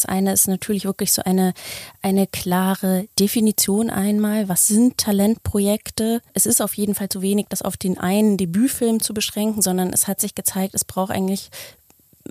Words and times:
Das 0.00 0.06
eine 0.06 0.32
ist 0.32 0.48
natürlich 0.48 0.86
wirklich 0.86 1.12
so 1.12 1.20
eine, 1.22 1.52
eine 2.00 2.26
klare 2.26 3.06
Definition 3.18 3.90
einmal. 3.90 4.48
Was 4.48 4.66
sind 4.66 4.96
Talentprojekte? 4.96 6.22
Es 6.32 6.46
ist 6.46 6.62
auf 6.62 6.72
jeden 6.72 6.94
Fall 6.94 7.10
zu 7.10 7.20
wenig, 7.20 7.48
das 7.50 7.60
auf 7.60 7.76
den 7.76 7.98
einen 7.98 8.38
Debütfilm 8.38 9.00
zu 9.00 9.12
beschränken, 9.12 9.60
sondern 9.60 9.92
es 9.92 10.08
hat 10.08 10.18
sich 10.18 10.34
gezeigt, 10.34 10.74
es 10.74 10.86
braucht 10.86 11.12
eigentlich 11.12 11.50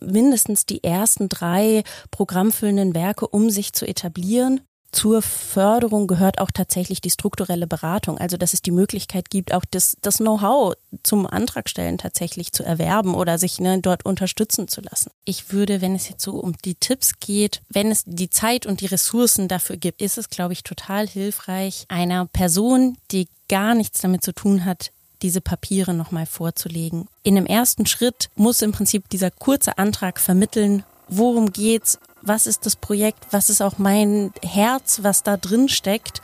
mindestens 0.01 0.65
die 0.65 0.83
ersten 0.83 1.29
drei 1.29 1.83
programmfüllenden 2.09 2.95
Werke, 2.95 3.27
um 3.27 3.51
sich 3.51 3.73
zu 3.73 3.87
etablieren. 3.87 4.61
Zur 4.91 5.21
Förderung 5.21 6.07
gehört 6.07 6.39
auch 6.39 6.49
tatsächlich 6.51 6.99
die 6.99 7.11
strukturelle 7.11 7.67
Beratung, 7.67 8.17
also 8.17 8.37
dass 8.37 8.53
es 8.53 8.61
die 8.61 8.71
Möglichkeit 8.71 9.29
gibt, 9.29 9.53
auch 9.53 9.63
das, 9.69 9.97
das 10.01 10.17
Know-how 10.17 10.73
zum 11.03 11.27
Antragstellen 11.27 11.99
tatsächlich 11.99 12.51
zu 12.53 12.63
erwerben 12.63 13.13
oder 13.13 13.37
sich 13.37 13.59
ne, 13.59 13.79
dort 13.79 14.05
unterstützen 14.05 14.67
zu 14.67 14.81
lassen. 14.81 15.11
Ich 15.25 15.51
würde, 15.51 15.81
wenn 15.81 15.95
es 15.95 16.09
jetzt 16.09 16.23
so 16.23 16.33
um 16.33 16.53
die 16.65 16.75
Tipps 16.75 17.19
geht, 17.19 17.61
wenn 17.69 17.91
es 17.91 18.03
die 18.05 18.31
Zeit 18.31 18.65
und 18.65 18.81
die 18.81 18.87
Ressourcen 18.87 19.47
dafür 19.47 19.77
gibt, 19.77 20.01
ist 20.01 20.17
es, 20.17 20.29
glaube 20.29 20.53
ich, 20.53 20.63
total 20.63 21.07
hilfreich, 21.07 21.85
einer 21.87 22.25
Person, 22.25 22.97
die 23.11 23.27
gar 23.47 23.75
nichts 23.75 24.01
damit 24.01 24.23
zu 24.23 24.33
tun 24.33 24.65
hat, 24.65 24.91
diese 25.21 25.41
Papiere 25.41 25.93
nochmal 25.93 26.25
vorzulegen. 26.25 27.07
In 27.23 27.35
dem 27.35 27.45
ersten 27.45 27.85
Schritt 27.85 28.29
muss 28.35 28.61
im 28.61 28.71
Prinzip 28.71 29.09
dieser 29.09 29.31
kurze 29.31 29.77
Antrag 29.77 30.19
vermitteln, 30.19 30.83
worum 31.09 31.51
geht's, 31.51 31.99
was 32.21 32.47
ist 32.47 32.65
das 32.65 32.75
Projekt, 32.75 33.27
was 33.31 33.49
ist 33.49 33.61
auch 33.61 33.77
mein 33.77 34.33
Herz, 34.43 34.99
was 35.03 35.23
da 35.23 35.37
drin 35.37 35.69
steckt 35.69 36.21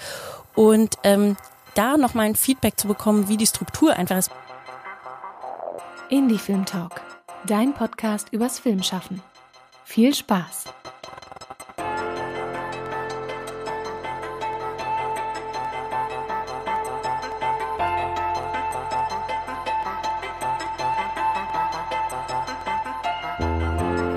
und 0.56 0.98
ähm, 1.04 1.38
da 1.74 1.98
nochmal 1.98 2.28
ein 2.28 2.36
Feedback 2.36 2.80
zu 2.80 2.88
bekommen, 2.88 3.28
wie 3.28 3.38
die 3.38 3.48
Struktur 3.48 3.96
einfach 3.96 4.18
ist. 4.18 4.32
Indie 6.10 6.38
Film 6.38 6.66
Talk, 6.66 7.02
dein 7.46 7.74
Podcast 7.74 8.30
übers 8.32 8.60
Filmschaffen. 8.60 9.22
Viel 9.84 10.14
Spaß! 10.14 10.66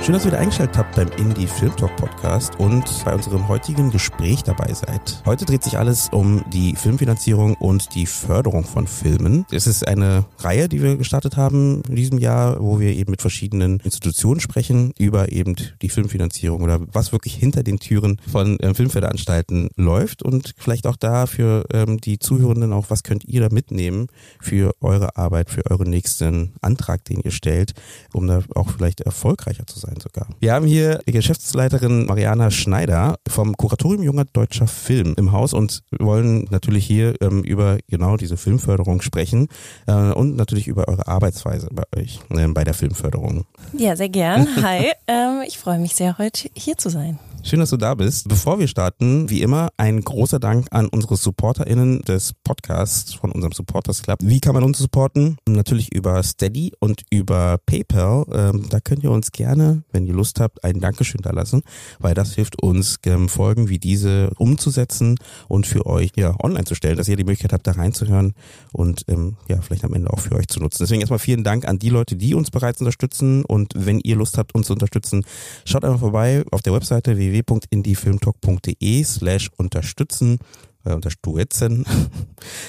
Schön, 0.09 0.15
dass 0.15 0.25
ihr 0.25 0.31
wieder 0.31 0.41
eingeschaltet 0.41 0.79
habt 0.79 0.97
beim 0.97 1.09
Indie 1.19 1.47
Film 1.47 1.77
Talk 1.77 1.95
Podcast 1.97 2.59
und 2.59 3.05
bei 3.05 3.15
unserem 3.15 3.47
heutigen 3.47 3.91
Gespräch 3.91 4.43
dabei 4.43 4.73
seid. 4.73 5.23
Heute 5.27 5.45
dreht 5.45 5.63
sich 5.63 5.77
alles 5.77 6.09
um 6.11 6.43
die 6.51 6.77
Filmfinanzierung 6.77 7.57
und 7.57 7.95
die 7.95 8.07
Förderung 8.07 8.65
von 8.65 8.87
Filmen. 8.87 9.45
Es 9.51 9.67
ist 9.67 9.87
eine 9.87 10.25
Reihe, 10.39 10.71
die 10.71 10.83
wir 10.83 10.97
gestartet 10.97 11.37
haben 11.37 11.83
in 11.91 11.97
diesem 11.97 12.17
Jahr, 12.17 12.59
wo 12.59 12.81
wir 12.81 12.95
eben 12.95 13.11
mit 13.11 13.21
verschiedenen 13.21 13.81
Institutionen 13.81 14.41
sprechen 14.41 14.95
über 14.99 15.31
eben 15.31 15.57
die 15.83 15.91
Filmfinanzierung 15.91 16.63
oder 16.63 16.81
was 16.91 17.13
wirklich 17.13 17.35
hinter 17.35 17.63
den 17.63 17.79
Türen 17.79 18.19
von 18.33 18.59
äh, 18.61 18.73
Filmförderanstalten 18.73 19.69
läuft 19.77 20.23
und 20.23 20.55
vielleicht 20.57 20.87
auch 20.87 20.97
da 20.97 21.27
für 21.27 21.67
ähm, 21.71 22.01
die 22.01 22.19
Zuhörenden 22.19 22.73
auch, 22.73 22.87
was 22.89 23.03
könnt 23.03 23.27
ihr 23.27 23.43
da 23.43 23.51
mitnehmen 23.51 24.07
für 24.41 24.73
eure 24.81 25.19
Arbeit, 25.19 25.51
für 25.51 25.71
euren 25.71 25.91
nächsten 25.91 26.55
Antrag, 26.63 27.05
den 27.05 27.21
ihr 27.21 27.31
stellt, 27.31 27.75
um 28.15 28.27
da 28.27 28.41
auch 28.55 28.71
vielleicht 28.71 29.03
erfolgreicher 29.03 29.67
zu 29.67 29.79
sein 29.79 29.98
sogar. 30.01 30.27
Wir 30.41 30.53
haben 30.53 30.67
hier 30.67 31.01
Geschäftsleiterin 31.07 32.07
Mariana 32.07 32.51
Schneider 32.51 33.17
vom 33.29 33.57
Kuratorium 33.57 34.03
Junger 34.03 34.25
Deutscher 34.25 34.67
Film 34.67 35.15
im 35.17 35.33
Haus 35.33 35.53
und 35.53 35.83
wollen 35.99 36.47
natürlich 36.51 36.87
hier 36.87 37.15
ähm, 37.21 37.43
über 37.43 37.79
genau 37.89 38.17
diese 38.17 38.37
Filmförderung 38.37 39.01
sprechen 39.01 39.49
äh, 39.87 39.93
und 39.93 40.37
natürlich 40.37 40.69
über 40.69 40.89
eure 40.89 41.09
Arbeitsweise 41.09 41.69
bei 41.73 41.85
euch 41.97 42.21
äh, 42.31 42.47
bei 42.49 42.65
der 42.65 42.75
Filmförderung. 42.75 43.45
Ja, 43.73 43.97
sehr 43.97 44.09
gern. 44.09 44.49
Hi, 44.63 44.93
ähm, 45.07 45.43
ich 45.47 45.59
freue 45.59 45.79
mich 45.79 45.95
sehr, 45.95 46.19
heute 46.19 46.49
hier 46.55 46.77
zu 46.77 46.89
sein. 46.89 47.19
Schön, 47.49 47.61
dass 47.61 47.71
du 47.71 47.79
da 47.79 47.95
bist. 47.95 48.29
Bevor 48.29 48.59
wir 48.59 48.69
starten, 48.69 49.31
wie 49.31 49.41
immer, 49.41 49.71
ein 49.79 50.03
großer 50.03 50.39
Dank 50.39 50.67
an 50.71 50.87
unsere 50.87 51.17
SupporterInnen 51.17 52.03
des 52.03 52.35
Podcasts 52.45 53.15
von 53.15 53.33
unserem 53.33 53.53
Supporters 53.53 54.03
Club. 54.03 54.19
Wie 54.23 54.39
kann 54.39 54.53
man 54.53 54.65
uns 54.65 54.77
supporten? 54.77 55.39
Natürlich 55.49 55.95
über 55.95 56.23
Steady 56.23 56.73
und 56.79 57.05
über 57.11 57.57
PayPal. 57.65 58.27
Ähm, 58.35 58.67
da 58.69 58.81
könnt 58.81 59.03
ihr 59.03 59.11
uns 59.11 59.33
gerne, 59.33 59.83
wenn 59.93 60.07
ihr 60.07 60.13
Lust 60.13 60.41
habt, 60.41 60.63
ein 60.63 60.81
Dankeschön 60.81 61.23
da 61.23 61.31
lassen, 61.31 61.63
weil 61.99 62.13
das 62.13 62.35
hilft 62.35 62.63
uns, 62.63 62.99
ähm, 63.07 63.31
Folgen 63.31 63.71
wie 63.71 63.79
diese 63.79 64.31
umzusetzen 64.37 65.17
und 65.49 65.67
für 65.67 65.87
euch 65.87 66.11
ja 66.17 66.35
online 66.43 66.65
zu 66.65 66.75
stellen, 66.75 66.99
dass 66.99 67.09
ihr 67.09 67.17
die 67.17 67.25
Möglichkeit 67.25 67.55
habt, 67.55 67.67
da 67.67 67.73
reinzuhören 67.73 68.35
und 68.75 69.07
ähm, 69.09 69.39
ja, 69.49 69.63
vielleicht 69.63 69.87
am 69.87 69.95
Ende 69.95 70.13
auch 70.13 70.21
für 70.21 70.35
euch 70.35 70.49
zu 70.49 70.61
nutzen. 70.61 70.83
Deswegen 70.83 71.01
erstmal 71.01 71.19
vielen 71.19 71.45
Dank 71.45 71.67
an 71.67 71.79
die 71.79 71.89
Leute, 71.89 72.15
die 72.15 72.35
uns 72.35 72.51
bereits 72.51 72.83
unterstützen 72.83 73.43
und 73.47 73.73
wenn 73.75 74.01
ihr 74.01 74.17
Lust 74.17 74.37
habt, 74.37 74.55
uns 74.55 74.67
zu 74.67 74.75
unterstützen, 74.75 75.25
schaut 75.65 75.87
einfach 75.87 76.01
vorbei 76.01 76.45
auf 76.51 76.61
der 76.61 76.75
Webseite 76.75 77.17
www 77.17 77.38
www.indiefilmtalk.de 77.39 79.05
slash 79.05 79.51
unterstützen. 79.57 80.39
Äh, 80.85 80.93
unterstützen. 80.93 81.85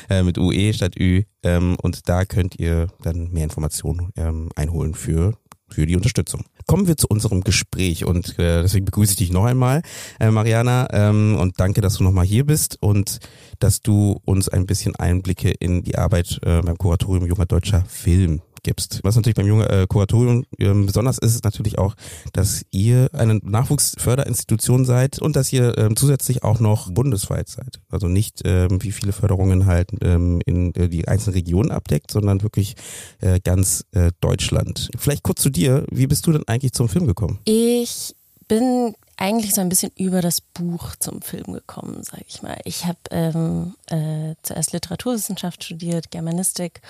Äh, 0.09 0.23
mit 0.23 0.39
UE 0.39 0.73
statt 0.73 0.99
Ü. 0.99 1.23
Ähm, 1.43 1.77
und 1.83 2.09
da 2.09 2.25
könnt 2.25 2.59
ihr 2.59 2.87
dann 3.03 3.31
mehr 3.31 3.43
Informationen 3.43 4.09
ähm, 4.15 4.49
einholen 4.55 4.95
für 4.95 5.37
für 5.71 5.85
die 5.85 5.95
Unterstützung. 5.95 6.45
Kommen 6.65 6.87
wir 6.87 6.97
zu 6.97 7.05
unserem 7.07 7.41
Gespräch 7.41 8.05
und 8.05 8.39
äh, 8.39 8.63
deswegen 8.63 8.85
begrüße 8.85 9.11
ich 9.11 9.17
dich 9.17 9.31
noch 9.31 9.45
einmal, 9.45 9.83
Mariana, 10.19 10.87
ähm, 10.91 11.37
und 11.39 11.59
danke, 11.59 11.81
dass 11.81 11.97
du 11.97 12.03
nochmal 12.03 12.25
hier 12.25 12.43
bist 12.43 12.77
und 12.81 13.19
dass 13.59 13.81
du 13.81 14.19
uns 14.25 14.49
ein 14.49 14.65
bisschen 14.65 14.95
Einblicke 14.95 15.51
in 15.51 15.83
die 15.83 15.95
Arbeit 15.95 16.39
beim 16.41 16.75
Kuratorium 16.75 17.27
Junger 17.27 17.45
Deutscher 17.45 17.85
Film 17.85 18.41
gibst. 18.63 18.99
Was 19.03 19.15
natürlich 19.15 19.35
beim 19.35 19.47
jungen 19.47 19.67
äh, 19.67 19.85
Kuratorium 19.87 20.45
äh, 20.57 20.73
besonders 20.73 21.17
ist, 21.17 21.35
ist 21.35 21.43
natürlich 21.43 21.77
auch, 21.77 21.95
dass 22.33 22.65
ihr 22.71 23.09
eine 23.13 23.35
Nachwuchsförderinstitution 23.35 24.85
seid 24.85 25.19
und 25.19 25.35
dass 25.35 25.51
ihr 25.53 25.77
ähm, 25.77 25.95
zusätzlich 25.95 26.43
auch 26.43 26.59
noch 26.59 26.91
bundesweit 26.91 27.49
seid. 27.49 27.79
Also 27.89 28.07
nicht 28.07 28.41
ähm, 28.45 28.81
wie 28.81 28.91
viele 28.91 29.11
Förderungen 29.11 29.65
halt 29.65 29.91
ähm, 30.01 30.41
in 30.45 30.73
äh, 30.75 30.89
die 30.89 31.07
einzelnen 31.07 31.35
Regionen 31.35 31.71
abdeckt, 31.71 32.11
sondern 32.11 32.43
wirklich 32.43 32.75
äh, 33.19 33.39
ganz 33.39 33.85
äh, 33.91 34.11
Deutschland. 34.21 34.89
Vielleicht 34.97 35.23
kurz 35.23 35.41
zu 35.41 35.49
dir, 35.49 35.85
wie 35.91 36.07
bist 36.07 36.25
du 36.27 36.31
denn 36.31 36.47
eigentlich 36.47 36.73
zum 36.73 36.89
Film 36.89 37.07
gekommen? 37.07 37.39
Ich 37.45 38.15
bin 38.47 38.95
eigentlich 39.19 39.53
so 39.53 39.61
ein 39.61 39.69
bisschen 39.69 39.91
über 39.97 40.21
das 40.21 40.41
Buch 40.41 40.95
zum 40.97 41.21
Film 41.21 41.53
gekommen, 41.53 42.03
sage 42.03 42.23
ich 42.27 42.41
mal. 42.41 42.57
Ich 42.63 42.85
habe 42.85 42.97
ähm, 43.11 43.75
äh, 43.87 44.35
zuerst 44.43 44.71
Literaturwissenschaft 44.71 45.63
studiert, 45.63 46.09
Germanistik 46.09 46.81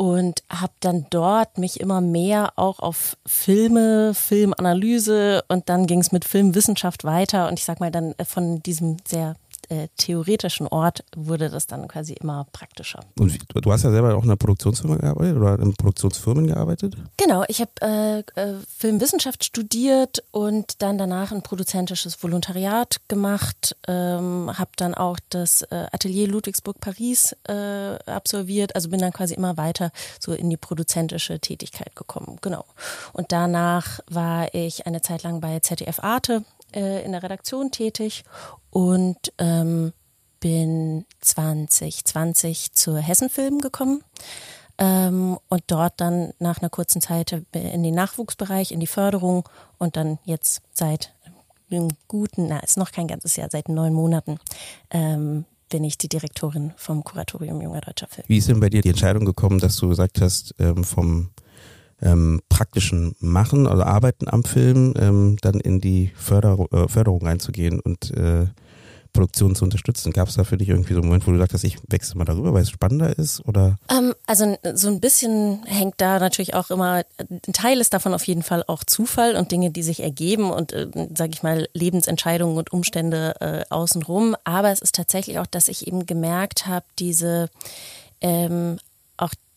und 0.00 0.42
habe 0.48 0.72
dann 0.80 1.04
dort 1.10 1.58
mich 1.58 1.78
immer 1.78 2.00
mehr 2.00 2.54
auch 2.56 2.78
auf 2.78 3.18
Filme, 3.26 4.14
Filmanalyse 4.14 5.44
und 5.48 5.68
dann 5.68 5.86
ging 5.86 6.00
es 6.00 6.10
mit 6.10 6.24
Filmwissenschaft 6.24 7.04
weiter. 7.04 7.48
Und 7.48 7.58
ich 7.58 7.66
sag 7.66 7.80
mal 7.80 7.90
dann 7.90 8.14
von 8.26 8.62
diesem 8.62 8.96
sehr 9.06 9.36
äh, 9.70 9.88
theoretischen 9.96 10.66
Ort 10.66 11.04
wurde 11.16 11.48
das 11.48 11.66
dann 11.66 11.86
quasi 11.88 12.14
immer 12.14 12.46
praktischer. 12.52 13.00
Und 13.18 13.38
du 13.54 13.72
hast 13.72 13.84
ja 13.84 13.90
selber 13.90 14.14
auch 14.14 14.24
in 14.24 14.28
einer 14.28 14.36
Produktionsfirma 14.36 14.96
gearbeitet 14.96 15.36
oder 15.36 15.58
in 15.58 15.74
Produktionsfirmen 15.74 16.48
gearbeitet? 16.48 16.96
Genau, 17.16 17.44
ich 17.48 17.60
habe 17.60 17.70
äh, 17.80 18.18
äh, 18.40 18.54
Filmwissenschaft 18.76 19.44
studiert 19.44 20.24
und 20.32 20.82
dann 20.82 20.98
danach 20.98 21.30
ein 21.32 21.42
produzentisches 21.42 22.22
Volontariat 22.22 23.00
gemacht, 23.08 23.76
ähm, 23.86 24.50
habe 24.52 24.70
dann 24.76 24.94
auch 24.94 25.18
das 25.28 25.62
äh, 25.62 25.86
Atelier 25.92 26.26
Ludwigsburg-Paris 26.26 27.36
äh, 27.48 27.54
absolviert, 28.06 28.74
also 28.74 28.88
bin 28.88 29.00
dann 29.00 29.12
quasi 29.12 29.34
immer 29.34 29.56
weiter 29.56 29.92
so 30.18 30.32
in 30.32 30.50
die 30.50 30.56
produzentische 30.56 31.38
Tätigkeit 31.38 31.94
gekommen. 31.94 32.38
Genau. 32.40 32.64
Und 33.12 33.30
danach 33.30 34.00
war 34.10 34.52
ich 34.52 34.86
eine 34.86 35.00
Zeit 35.00 35.22
lang 35.22 35.40
bei 35.40 35.60
ZDF 35.60 36.00
Arte 36.00 36.44
äh, 36.74 37.04
in 37.04 37.12
der 37.12 37.22
Redaktion 37.22 37.70
tätig 37.70 38.24
und 38.70 39.32
ähm, 39.38 39.92
bin 40.40 41.04
2020 41.20 42.72
zur 42.72 42.98
Hessenfilm 42.98 43.60
gekommen 43.60 44.02
ähm, 44.78 45.38
und 45.48 45.62
dort 45.66 46.00
dann 46.00 46.32
nach 46.38 46.58
einer 46.58 46.70
kurzen 46.70 47.00
Zeit 47.00 47.44
in 47.52 47.82
den 47.82 47.94
Nachwuchsbereich, 47.94 48.72
in 48.72 48.80
die 48.80 48.86
Förderung 48.86 49.48
und 49.78 49.96
dann 49.96 50.18
jetzt 50.24 50.62
seit 50.72 51.14
einem 51.70 51.88
guten, 52.08 52.48
na, 52.48 52.58
ist 52.60 52.78
noch 52.78 52.90
kein 52.90 53.06
ganzes 53.06 53.36
Jahr, 53.36 53.48
seit 53.50 53.68
neun 53.68 53.92
Monaten 53.92 54.38
ähm, 54.90 55.44
bin 55.68 55.84
ich 55.84 55.98
die 55.98 56.08
Direktorin 56.08 56.72
vom 56.76 57.04
Kuratorium 57.04 57.60
Junger 57.60 57.80
Deutscher 57.80 58.08
Film. 58.08 58.24
Wie 58.26 58.38
ist 58.38 58.48
denn 58.48 58.58
bei 58.58 58.70
dir 58.70 58.82
die 58.82 58.88
Entscheidung 58.88 59.24
gekommen, 59.24 59.60
dass 59.60 59.76
du 59.76 59.88
gesagt 59.88 60.20
hast, 60.20 60.54
ähm, 60.58 60.82
vom 60.82 61.30
ähm, 62.02 62.40
praktischen 62.48 63.14
Machen, 63.20 63.66
also 63.66 63.82
Arbeiten 63.82 64.28
am 64.28 64.44
Film, 64.44 64.94
ähm, 64.98 65.36
dann 65.40 65.60
in 65.60 65.80
die 65.80 66.12
Förder 66.16 66.58
äh, 66.72 66.88
Förderung 66.88 67.22
reinzugehen 67.22 67.80
und 67.80 68.10
äh, 68.16 68.46
Produktion 69.12 69.54
zu 69.54 69.64
unterstützen. 69.64 70.12
Gab 70.12 70.28
es 70.28 70.34
da 70.34 70.44
für 70.44 70.56
dich 70.56 70.68
irgendwie 70.68 70.94
so 70.94 71.00
einen 71.00 71.08
Moment, 71.08 71.26
wo 71.26 71.32
du 71.32 71.38
sagst, 71.38 71.64
ich 71.64 71.78
wechsle 71.88 72.16
mal 72.16 72.24
darüber, 72.24 72.54
weil 72.54 72.62
es 72.62 72.70
spannender 72.70 73.16
ist? 73.18 73.46
Oder? 73.46 73.78
Ähm, 73.90 74.14
also 74.26 74.56
so 74.74 74.88
ein 74.88 75.00
bisschen 75.00 75.64
hängt 75.66 75.94
da 75.98 76.18
natürlich 76.18 76.54
auch 76.54 76.70
immer, 76.70 77.04
ein 77.18 77.52
Teil 77.52 77.80
ist 77.80 77.92
davon 77.92 78.14
auf 78.14 78.24
jeden 78.24 78.42
Fall 78.42 78.64
auch 78.66 78.84
Zufall 78.84 79.36
und 79.36 79.50
Dinge, 79.50 79.70
die 79.70 79.82
sich 79.82 80.00
ergeben 80.00 80.50
und, 80.50 80.72
äh, 80.72 80.86
sage 81.16 81.32
ich 81.32 81.42
mal, 81.42 81.68
Lebensentscheidungen 81.72 82.56
und 82.56 82.72
Umstände 82.72 83.34
äh, 83.40 83.64
außenrum. 83.68 84.36
Aber 84.44 84.70
es 84.70 84.80
ist 84.80 84.94
tatsächlich 84.94 85.38
auch, 85.38 85.46
dass 85.46 85.68
ich 85.68 85.86
eben 85.86 86.06
gemerkt 86.06 86.66
habe, 86.66 86.86
diese 86.98 87.50
ähm, 88.20 88.78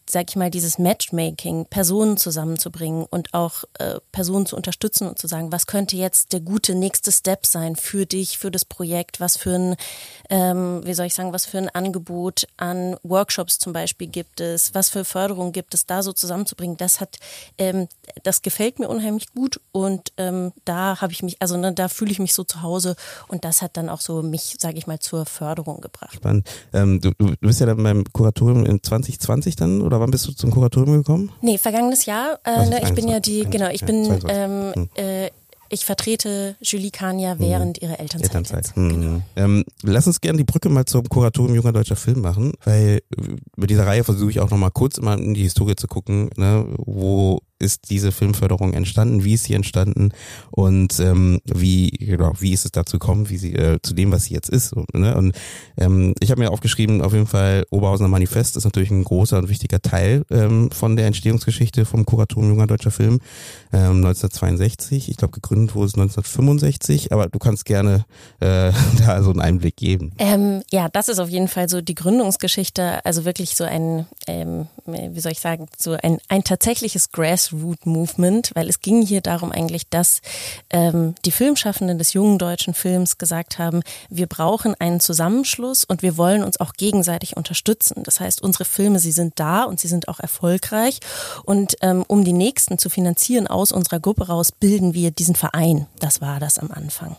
sag 0.09 0.29
ich 0.29 0.35
mal, 0.35 0.49
dieses 0.51 0.77
Matchmaking, 0.77 1.65
Personen 1.65 2.17
zusammenzubringen 2.17 3.05
und 3.09 3.33
auch 3.33 3.63
äh, 3.79 3.95
Personen 4.11 4.45
zu 4.45 4.55
unterstützen 4.55 5.07
und 5.07 5.17
zu 5.17 5.27
sagen, 5.27 5.51
was 5.51 5.65
könnte 5.65 5.95
jetzt 5.95 6.33
der 6.33 6.41
gute 6.41 6.75
nächste 6.75 7.11
Step 7.11 7.45
sein 7.45 7.75
für 7.75 8.05
dich, 8.05 8.37
für 8.37 8.51
das 8.51 8.65
Projekt, 8.65 9.19
was 9.19 9.37
für 9.37 9.55
ein, 9.55 9.75
ähm, 10.29 10.81
wie 10.85 10.93
soll 10.93 11.05
ich 11.05 11.13
sagen, 11.13 11.33
was 11.33 11.45
für 11.45 11.57
ein 11.57 11.69
Angebot 11.69 12.47
an 12.57 12.97
Workshops 13.03 13.59
zum 13.59 13.73
Beispiel 13.73 14.07
gibt 14.07 14.41
es, 14.41 14.73
was 14.73 14.89
für 14.89 15.05
Förderung 15.05 15.51
gibt 15.51 15.73
es, 15.73 15.85
da 15.85 16.03
so 16.03 16.11
zusammenzubringen, 16.11 16.77
das 16.77 16.99
hat, 16.99 17.17
ähm, 17.57 17.87
das 18.23 18.41
gefällt 18.41 18.79
mir 18.79 18.89
unheimlich 18.89 19.33
gut 19.33 19.59
und 19.71 20.11
ähm, 20.17 20.51
da 20.65 21.01
habe 21.01 21.13
ich 21.13 21.23
mich, 21.23 21.41
also 21.41 21.57
ne, 21.57 21.73
da 21.73 21.87
fühle 21.87 22.11
ich 22.11 22.19
mich 22.19 22.33
so 22.33 22.43
zu 22.43 22.61
Hause 22.61 22.95
und 23.27 23.45
das 23.45 23.61
hat 23.61 23.77
dann 23.77 23.89
auch 23.89 24.01
so 24.01 24.21
mich, 24.21 24.57
sage 24.59 24.77
ich 24.77 24.87
mal, 24.87 24.99
zur 24.99 25.25
Förderung 25.25 25.81
gebracht. 25.81 26.15
Spannend. 26.15 26.47
Ähm, 26.73 26.99
du, 26.99 27.11
du 27.11 27.35
bist 27.39 27.59
ja 27.59 27.65
dann 27.65 27.81
beim 27.81 28.03
Kuratorium 28.11 28.65
in 28.65 28.83
2020 28.83 29.55
dann 29.55 29.81
oder 29.81 29.92
wann 29.99 30.11
bist 30.11 30.27
du 30.27 30.31
zum 30.31 30.51
Kuratorium 30.51 30.97
gekommen? 30.97 31.31
Nee, 31.41 31.57
vergangenes 31.57 32.05
Jahr. 32.05 32.39
Äh, 32.43 32.49
also 32.49 32.71
ne, 32.71 32.81
ich 32.83 32.93
bin 32.93 33.07
ja 33.07 33.19
die, 33.19 33.45
genau, 33.45 33.69
ich 33.69 33.85
bin, 33.85 34.19
ähm, 34.27 34.71
hm. 34.73 34.89
äh, 34.95 35.29
ich 35.69 35.85
vertrete 35.85 36.55
Julie 36.61 36.91
Kania 36.91 37.39
während 37.39 37.77
hm. 37.77 37.89
ihrer 37.89 37.99
Elternzeit. 37.99 38.35
Elternzeit. 38.35 38.75
Hm. 38.75 38.89
Genau. 38.89 39.21
Ähm, 39.35 39.63
lass 39.81 40.05
uns 40.05 40.21
gerne 40.21 40.37
die 40.37 40.43
Brücke 40.43 40.69
mal 40.69 40.85
zum 40.85 41.09
Kuratorium 41.09 41.55
junger 41.55 41.73
deutscher 41.73 41.95
Film 41.95 42.21
machen, 42.21 42.53
weil 42.63 43.01
mit 43.55 43.69
dieser 43.69 43.87
Reihe 43.87 44.03
versuche 44.03 44.29
ich 44.29 44.39
auch 44.39 44.51
nochmal 44.51 44.71
kurz 44.71 44.99
mal 44.99 45.19
in 45.19 45.33
die 45.33 45.43
Historie 45.43 45.75
zu 45.75 45.87
gucken, 45.87 46.29
ne, 46.37 46.65
wo 46.77 47.39
ist 47.63 47.89
diese 47.89 48.11
Filmförderung 48.11 48.73
entstanden, 48.73 49.23
wie 49.23 49.33
ist 49.33 49.45
sie 49.45 49.53
entstanden 49.53 50.11
und 50.51 50.99
ähm, 50.99 51.39
wie 51.45 51.89
genau, 51.91 52.33
wie 52.39 52.53
ist 52.53 52.65
es 52.65 52.71
dazu 52.71 52.99
gekommen, 52.99 53.29
wie 53.29 53.37
sie 53.37 53.53
äh, 53.55 53.79
zu 53.81 53.93
dem, 53.93 54.11
was 54.11 54.25
sie 54.25 54.33
jetzt 54.33 54.49
ist. 54.49 54.73
Und, 54.73 54.93
ne? 54.93 55.15
und 55.15 55.35
ähm, 55.77 56.13
ich 56.19 56.31
habe 56.31 56.41
mir 56.41 56.51
aufgeschrieben, 56.51 57.01
auf 57.01 57.13
jeden 57.13 57.27
Fall 57.27 57.65
Oberhausener 57.71 58.09
Manifest 58.09 58.57
ist 58.57 58.65
natürlich 58.65 58.91
ein 58.91 59.03
großer 59.03 59.37
und 59.37 59.49
wichtiger 59.49 59.81
Teil 59.81 60.23
ähm, 60.29 60.69
von 60.71 60.95
der 60.95 61.07
Entstehungsgeschichte 61.07 61.85
vom 61.85 62.05
Kuratorium 62.05 62.51
junger 62.51 62.67
deutscher 62.67 62.91
Film 62.91 63.19
ähm, 63.71 64.05
1962. 64.05 65.09
Ich 65.09 65.17
glaube, 65.17 65.33
gegründet 65.33 65.75
wurde 65.75 65.87
es 65.87 65.93
1965, 65.93 67.11
aber 67.11 67.27
du 67.27 67.39
kannst 67.39 67.65
gerne 67.65 68.05
äh, 68.39 68.71
da 68.99 69.23
so 69.23 69.31
einen 69.31 69.41
Einblick 69.41 69.77
geben. 69.77 70.11
Ähm, 70.19 70.63
ja, 70.71 70.89
das 70.89 71.09
ist 71.09 71.19
auf 71.19 71.29
jeden 71.29 71.47
Fall 71.47 71.69
so 71.69 71.81
die 71.81 71.95
Gründungsgeschichte, 71.95 73.03
also 73.05 73.25
wirklich 73.25 73.55
so 73.55 73.63
ein, 73.63 74.05
ähm, 74.27 74.67
wie 74.85 75.19
soll 75.19 75.31
ich 75.31 75.39
sagen, 75.39 75.67
so 75.77 75.97
ein, 76.01 76.19
ein 76.27 76.43
tatsächliches 76.43 77.11
Grassroots 77.11 77.52
Grassroot 77.53 77.85
Movement, 77.85 78.51
weil 78.55 78.69
es 78.69 78.81
ging 78.81 79.01
hier 79.01 79.21
darum 79.21 79.51
eigentlich, 79.51 79.89
dass 79.89 80.21
ähm, 80.69 81.15
die 81.25 81.31
Filmschaffenden 81.31 81.97
des 81.97 82.13
jungen 82.13 82.37
deutschen 82.37 82.73
Films 82.73 83.17
gesagt 83.17 83.59
haben, 83.59 83.81
wir 84.09 84.27
brauchen 84.27 84.75
einen 84.79 84.99
Zusammenschluss 84.99 85.83
und 85.83 86.01
wir 86.01 86.17
wollen 86.17 86.43
uns 86.43 86.59
auch 86.59 86.73
gegenseitig 86.73 87.37
unterstützen. 87.37 88.03
Das 88.03 88.19
heißt, 88.19 88.41
unsere 88.41 88.65
Filme, 88.65 88.99
sie 88.99 89.11
sind 89.11 89.39
da 89.39 89.63
und 89.63 89.79
sie 89.79 89.87
sind 89.87 90.07
auch 90.07 90.19
erfolgreich 90.19 90.99
und 91.43 91.77
ähm, 91.81 92.03
um 92.07 92.23
die 92.23 92.33
nächsten 92.33 92.77
zu 92.77 92.89
finanzieren 92.89 93.47
aus 93.47 93.71
unserer 93.71 93.99
Gruppe 93.99 94.27
raus, 94.27 94.51
bilden 94.51 94.93
wir 94.93 95.11
diesen 95.11 95.35
Verein. 95.35 95.87
Das 95.99 96.21
war 96.21 96.39
das 96.39 96.59
am 96.59 96.71
Anfang. 96.71 97.15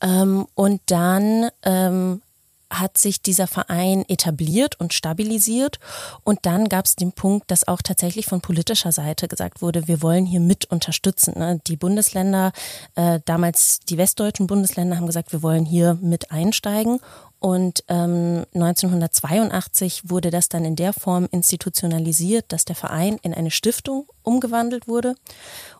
Ähm, 0.00 0.46
und 0.54 0.80
dann 0.86 1.48
ähm, 1.62 2.22
hat 2.70 2.98
sich 2.98 3.22
dieser 3.22 3.46
Verein 3.46 4.04
etabliert 4.08 4.78
und 4.78 4.92
stabilisiert. 4.92 5.78
Und 6.24 6.40
dann 6.46 6.68
gab 6.68 6.84
es 6.84 6.96
den 6.96 7.12
Punkt, 7.12 7.50
dass 7.50 7.66
auch 7.66 7.82
tatsächlich 7.82 8.26
von 8.26 8.40
politischer 8.40 8.92
Seite 8.92 9.28
gesagt 9.28 9.62
wurde, 9.62 9.88
wir 9.88 10.02
wollen 10.02 10.26
hier 10.26 10.40
mit 10.40 10.66
unterstützen. 10.66 11.38
Ne? 11.38 11.60
Die 11.66 11.76
Bundesländer, 11.76 12.52
äh, 12.94 13.20
damals 13.24 13.80
die 13.80 13.98
westdeutschen 13.98 14.46
Bundesländer 14.46 14.96
haben 14.96 15.06
gesagt, 15.06 15.32
wir 15.32 15.42
wollen 15.42 15.64
hier 15.64 15.98
mit 16.00 16.30
einsteigen. 16.30 17.00
Und 17.40 17.84
ähm, 17.88 18.44
1982 18.54 20.10
wurde 20.10 20.30
das 20.30 20.48
dann 20.48 20.64
in 20.64 20.74
der 20.74 20.92
Form 20.92 21.28
institutionalisiert, 21.30 22.46
dass 22.48 22.64
der 22.64 22.74
Verein 22.74 23.18
in 23.22 23.32
eine 23.32 23.52
Stiftung 23.52 24.08
umgewandelt 24.24 24.88
wurde. 24.88 25.14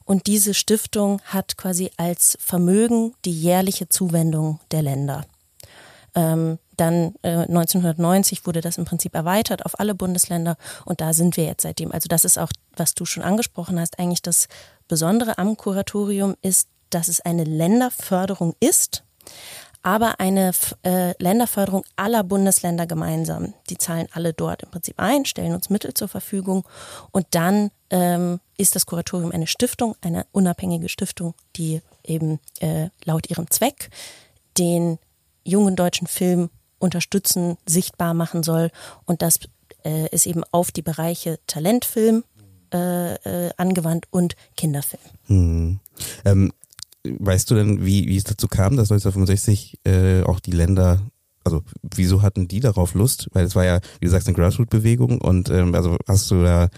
Und 0.05 0.29
diese 0.29 0.55
Stiftung 0.55 1.21
hat 1.25 1.57
quasi 1.57 1.91
als 1.97 2.39
Vermögen 2.41 3.15
die 3.25 3.33
jährliche 3.33 3.89
Zuwendung 3.89 4.61
der 4.71 4.83
Länder. 4.83 5.27
Ähm, 6.19 6.59
dann 6.77 7.15
äh, 7.23 7.47
1990 7.47 8.45
wurde 8.45 8.61
das 8.61 8.77
im 8.77 8.85
Prinzip 8.85 9.15
erweitert 9.15 9.65
auf 9.65 9.79
alle 9.79 9.95
Bundesländer 9.95 10.57
und 10.85 11.01
da 11.01 11.13
sind 11.13 11.37
wir 11.37 11.45
jetzt 11.45 11.63
seitdem. 11.63 11.93
Also 11.93 12.09
das 12.09 12.25
ist 12.25 12.39
auch, 12.39 12.51
was 12.77 12.95
du 12.95 13.05
schon 13.05 13.23
angesprochen 13.23 13.79
hast, 13.79 14.01
eigentlich 14.01 14.23
das 14.23 14.49
Besondere 14.89 15.39
am 15.39 15.57
Kuratorium 15.57 16.35
ist, 16.43 16.69
dass 16.91 17.07
es 17.07 17.21
eine 17.21 17.45
Länderförderung 17.45 18.57
ist, 18.59 19.05
aber 19.83 20.19
eine 20.19 20.51
äh, 20.85 21.15
Länderförderung 21.23 21.85
aller 21.95 22.25
Bundesländer 22.25 22.87
gemeinsam. 22.87 23.55
Die 23.71 23.79
zahlen 23.79 24.09
alle 24.13 24.33
dort 24.33 24.65
im 24.65 24.71
Prinzip 24.71 24.99
ein, 24.99 25.25
stellen 25.25 25.55
uns 25.55 25.71
Mittel 25.71 25.95
zur 25.95 26.09
Verfügung 26.09 26.65
und 27.13 27.27
dann 27.31 27.71
ähm, 27.91 28.41
ist 28.57 28.75
das 28.75 28.87
Kuratorium 28.87 29.31
eine 29.31 29.47
Stiftung, 29.47 29.95
eine 30.01 30.27
unabhängige 30.33 30.89
Stiftung, 30.89 31.35
die 31.55 31.81
eben 32.03 32.41
äh, 32.59 32.89
laut 33.05 33.31
ihrem 33.31 33.49
Zweck 33.53 33.91
den 34.59 34.99
jungen 35.49 35.77
deutschen 35.77 36.07
Film 36.07 36.51
unterstützen, 36.79 37.57
sichtbar 37.67 38.15
machen 38.15 38.43
soll. 38.43 38.71
Und 39.05 39.23
das 39.23 39.41
äh, 39.85 40.09
ist 40.11 40.27
eben 40.27 40.45
auf 40.53 40.71
die 40.71 40.83
Bereiche 40.83 41.39
Talentfilm 41.47 42.25
äh, 42.73 43.15
äh, 43.15 43.51
angewandt 43.57 44.07
und 44.11 44.37
Kinderfilm. 44.57 45.03
Hm. 45.27 45.81
Ähm, 46.25 46.53
weißt 47.05 47.51
du 47.51 47.55
denn, 47.55 47.85
wie, 47.85 48.07
wie 48.09 48.17
es 48.17 48.25
dazu 48.25 48.49
kam, 48.49 48.77
dass 48.77 48.91
1965 48.91 49.81
äh, 49.85 50.23
auch 50.23 50.41
die 50.41 50.53
Länder 50.53 51.01
also 51.45 51.63
wieso 51.83 52.21
hatten 52.21 52.47
die 52.47 52.61
darauf 52.61 52.93
Lust? 52.93 53.29
Weil 53.33 53.47
es 53.47 53.55
war 53.55 53.65
ja, 53.65 53.81
wie 54.01 54.05
du 54.07 54.11
sagst, 54.11 54.29
eine 54.29 54.37
Grassroot-Bewegung 54.37 55.19
und 55.19 55.49
ähm, 55.49 55.75
also 55.75 55.97
hast 56.07 56.31
du 56.31 56.43
da 56.43 56.69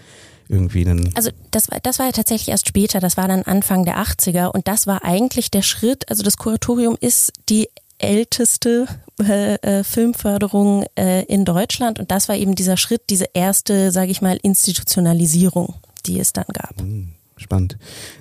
irgendwie 0.47 0.85
einen. 0.85 1.13
Also 1.15 1.31
das 1.51 1.69
war, 1.69 1.79
das 1.81 1.99
war 1.99 2.05
ja 2.05 2.11
tatsächlich 2.11 2.49
erst 2.49 2.67
später, 2.67 2.99
das 2.99 3.17
war 3.17 3.27
dann 3.27 3.43
Anfang 3.43 3.85
der 3.85 3.97
80er 3.97 4.47
und 4.47 4.67
das 4.67 4.87
war 4.87 5.03
eigentlich 5.03 5.51
der 5.51 5.61
Schritt, 5.61 6.09
also 6.09 6.23
das 6.23 6.37
Kuratorium 6.37 6.97
ist 6.99 7.33
die 7.49 7.69
älteste 8.01 8.87
äh, 9.21 9.55
äh, 9.55 9.83
Filmförderung 9.83 10.85
äh, 10.95 11.23
in 11.25 11.45
Deutschland 11.45 11.99
und 11.99 12.11
das 12.11 12.29
war 12.29 12.35
eben 12.35 12.55
dieser 12.55 12.77
Schritt, 12.77 13.03
diese 13.09 13.25
erste, 13.33 13.91
sage 13.91 14.11
ich 14.11 14.21
mal, 14.21 14.37
Institutionalisierung, 14.41 15.75
die 16.05 16.19
es 16.19 16.33
dann 16.33 16.45
gab. 16.53 16.79
Hm, 16.79 17.09
spannend. 17.37 17.77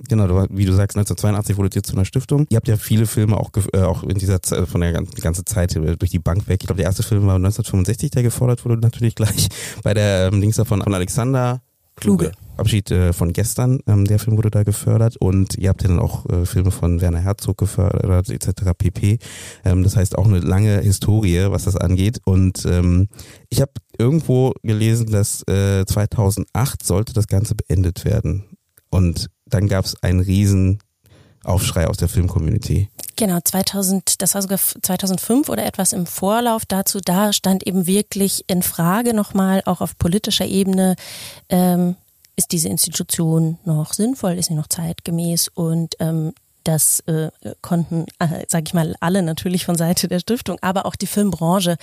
Genau, 0.09 0.47
wie 0.51 0.65
du 0.65 0.73
sagst, 0.73 0.97
1982 0.97 1.57
wurde 1.57 1.71
ihr 1.75 1.83
zu 1.83 1.95
einer 1.95 2.05
Stiftung. 2.05 2.47
Ihr 2.51 2.57
habt 2.57 2.69
ja 2.69 2.77
viele 2.77 3.07
Filme 3.07 3.37
auch, 3.37 3.51
äh, 3.73 3.81
auch 3.81 4.03
in 4.03 4.19
dieser 4.19 4.43
Zeit, 4.43 4.69
von 4.69 4.81
der 4.81 4.93
ganzen, 4.93 5.15
ganze 5.21 5.45
Zeit 5.45 5.75
äh, 5.77 5.97
durch 5.97 6.11
die 6.11 6.19
Bank 6.19 6.49
weg. 6.49 6.61
Ich 6.63 6.67
glaube, 6.67 6.79
der 6.79 6.87
erste 6.87 7.03
Film 7.03 7.27
war 7.27 7.37
1965, 7.37 8.11
der 8.11 8.23
gefordert 8.23 8.65
wurde, 8.65 8.79
natürlich 8.79 9.15
gleich 9.15 9.49
bei 9.83 9.95
der 9.95 10.31
ähm, 10.33 10.41
Links 10.41 10.57
davon 10.57 10.83
von 10.83 10.95
Alexander 10.95 11.63
Kluge. 12.01 12.33
Abschied 12.57 12.91
äh, 12.91 13.13
von 13.13 13.33
gestern, 13.33 13.81
ähm, 13.87 14.05
der 14.05 14.19
Film 14.19 14.37
wurde 14.37 14.51
da 14.51 14.63
gefördert 14.63 15.17
und 15.17 15.57
ihr 15.57 15.71
habt 15.71 15.83
ja 15.83 15.89
dann 15.89 15.99
auch 15.99 16.27
äh, 16.29 16.45
Filme 16.45 16.71
von 16.71 17.01
Werner 17.01 17.21
Herzog 17.21 17.57
gefördert 17.57 18.29
etc. 18.29 18.73
pp. 18.77 19.19
Ähm, 19.65 19.83
das 19.83 19.97
heißt 19.97 20.19
auch 20.19 20.27
eine 20.27 20.41
lange 20.41 20.81
Historie, 20.81 21.47
was 21.49 21.65
das 21.65 21.77
angeht 21.77 22.21
und 22.25 22.67
ähm, 22.67 23.09
ich 23.49 23.63
habe 23.63 23.73
irgendwo 23.99 24.53
gelesen, 24.63 25.11
dass 25.11 25.43
äh, 25.49 25.87
2008 25.87 26.85
sollte 26.85 27.15
das 27.15 27.29
Ganze 27.29 27.55
beendet 27.55 28.05
werden 28.05 28.45
und 28.91 29.29
dann 29.47 29.67
gab 29.67 29.87
es 29.87 30.01
einen 30.03 30.21
riesen 30.21 30.79
Aufschrei 31.45 31.87
aus 31.87 31.97
der 31.97 32.09
Filmcommunity. 32.09 32.89
Genau, 33.21 33.39
2000, 33.39 34.23
das 34.23 34.35
war 34.35 34.41
sogar 34.41 34.59
2005 34.59 35.51
oder 35.51 35.67
etwas 35.67 35.93
im 35.93 36.07
Vorlauf 36.07 36.65
dazu, 36.65 37.01
da 37.05 37.35
stand 37.35 37.67
eben 37.67 37.87
wirklich 37.87 38.47
in 38.47 38.63
Frage 38.63 39.13
nochmal, 39.13 39.61
auch 39.67 39.83
auf 39.83 39.99
politischer 39.99 40.47
Ebene, 40.47 40.97
ähm, 41.51 41.97
ist 42.37 42.51
diese 42.51 42.71
Institution 42.71 43.59
noch 43.67 43.93
sinnvoll, 43.93 44.39
ist 44.39 44.47
sie 44.47 44.55
noch 44.55 44.69
zeitgemäß? 44.69 45.49
Und 45.49 45.97
ähm, 46.01 46.33
das 46.65 47.01
äh, 47.01 47.31
konnten, 47.63 48.07
äh, 48.19 48.45
sage 48.49 48.65
ich 48.67 48.75
mal, 48.75 48.95
alle 49.01 49.23
natürlich 49.23 49.65
von 49.65 49.77
Seite 49.77 50.09
der 50.09 50.21
Stiftung, 50.21 50.59
aber 50.61 50.87
auch 50.87 50.97
die 50.97 51.07
Filmbranche 51.07 51.77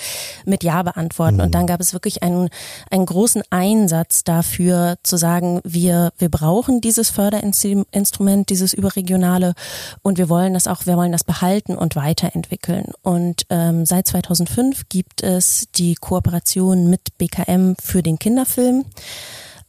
mit 0.46 0.64
Ja 0.64 0.84
beantworten. 0.84 1.38
Mhm. 1.38 1.42
Und 1.42 1.56
dann 1.56 1.68
gab 1.68 1.82
es 1.82 1.94
wirklich 1.94 2.24
einen, 2.24 2.50
einen 2.92 3.06
großen 3.06 3.44
Einsatz 3.50 4.24
dafür 4.24 4.98
zu 5.04 5.18
sagen, 5.18 5.62
wir, 5.64 6.12
wir 6.18 6.30
brauchen 6.30 6.82
dieses 6.82 7.10
Förderinstrument, 7.10 8.50
dieses 8.50 8.74
überregionale 8.74 9.54
und 10.02 10.18
wir 10.18 10.30
wollen 10.30 10.54
das 10.54 10.68
auch, 10.68 10.86
wir 10.86 10.98
wollen 10.98 11.12
das 11.12 11.24
behalten 11.24 11.78
und 11.78 11.96
weiterentwickeln. 11.96 12.92
Und 13.02 13.46
ähm, 13.50 13.86
seit 13.86 14.08
2005 14.08 14.90
gibt 14.90 15.24
es 15.24 15.68
die 15.76 15.96
Kooperation 15.96 16.90
mit 16.90 17.18
BKM 17.18 17.76
für 17.82 18.04
den 18.04 18.20
Kinderfilm. 18.20 18.86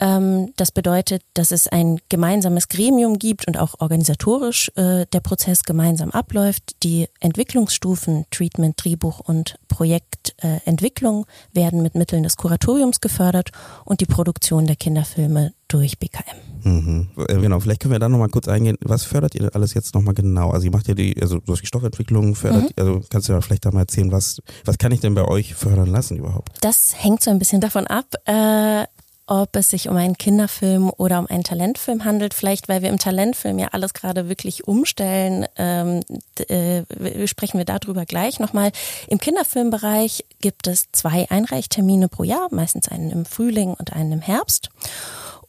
Ähm, 0.01 0.53
das 0.57 0.71
bedeutet, 0.71 1.23
dass 1.35 1.51
es 1.51 1.69
ein 1.69 1.99
gemeinsames 2.09 2.69
Gremium 2.69 3.19
gibt 3.19 3.47
und 3.47 3.59
auch 3.59 3.75
organisatorisch 3.81 4.71
äh, 4.77 5.07
der 5.07 5.21
Prozess 5.21 5.65
gemeinsam 5.65 6.11
abläuft. 6.11 6.83
Die 6.83 7.09
Entwicklungsstufen 7.21 8.27
Treatment, 8.31 8.83
Drehbuch 8.83 9.21
und 9.21 9.59
Projektentwicklung 9.69 11.27
werden 11.53 11.83
mit 11.83 11.95
Mitteln 11.95 12.23
des 12.23 12.37
Kuratoriums 12.37 13.01
gefördert 13.01 13.51
und 13.85 14.01
die 14.01 14.07
Produktion 14.07 14.67
der 14.67 14.77
Kinderfilme 14.77 15.53
durch 15.69 15.99
BKM. 15.99 16.23
Mhm. 16.63 17.09
Äh, 17.29 17.37
genau, 17.37 17.61
vielleicht 17.61 17.81
können 17.81 17.93
wir 17.93 17.99
da 17.99 18.09
nochmal 18.09 18.29
kurz 18.29 18.49
eingehen. 18.49 18.77
Was 18.81 19.05
fördert 19.05 19.35
ihr 19.35 19.55
alles 19.55 19.75
jetzt 19.75 19.95
nochmal 19.95 20.15
genau? 20.15 20.51
Also 20.51 20.67
ihr 20.67 20.73
macht 20.73 20.89
ja 20.89 20.95
die, 20.95 21.21
also 21.21 21.39
durch 21.41 21.61
die 21.61 21.67
Stoffentwicklung 21.67 22.35
fördert, 22.35 22.65
mhm. 22.65 22.73
also 22.77 23.03
kannst 23.11 23.29
du 23.29 23.33
ja 23.33 23.41
vielleicht 23.41 23.67
da 23.67 23.71
mal 23.71 23.81
erzählen, 23.81 24.11
was, 24.11 24.41
was 24.65 24.79
kann 24.79 24.93
ich 24.93 25.01
denn 25.01 25.15
bei 25.15 25.25
euch 25.27 25.55
fördern 25.55 25.89
lassen 25.89 26.17
überhaupt? 26.17 26.53
Das 26.63 26.95
hängt 26.97 27.23
so 27.23 27.31
ein 27.31 27.39
bisschen 27.39 27.61
davon 27.61 27.87
ab, 27.87 28.07
äh, 28.25 28.85
ob 29.29 29.55
es 29.57 29.71
sich 29.71 29.89
um 29.89 29.97
einen 29.97 30.17
Kinderfilm 30.17 30.91
oder 30.97 31.19
um 31.19 31.27
einen 31.27 31.45
Talentfilm 31.45 32.05
handelt. 32.05 32.33
Vielleicht, 32.33 32.69
weil 32.69 32.83
wir 32.83 32.89
im 32.89 32.99
Talentfilm 32.99 33.59
ja 33.59 33.69
alles 33.73 33.93
gerade 33.93 34.29
wirklich 34.29 34.67
umstellen, 34.67 35.47
ähm, 35.57 36.01
äh, 36.49 37.27
sprechen 37.27 37.59
wir 37.59 37.67
darüber 37.67 38.07
gleich 38.07 38.41
nochmal. 38.41 38.73
Im 39.07 39.19
Kinderfilmbereich 39.19 40.25
gibt 40.41 40.67
es 40.67 40.91
zwei 40.93 41.31
Einreichtermine 41.31 42.09
pro 42.09 42.25
Jahr, 42.25 42.49
meistens 42.51 42.89
einen 42.89 43.11
im 43.11 43.27
Frühling 43.27 43.75
und 43.75 43.93
einen 43.93 44.13
im 44.13 44.21
Herbst. 44.23 44.71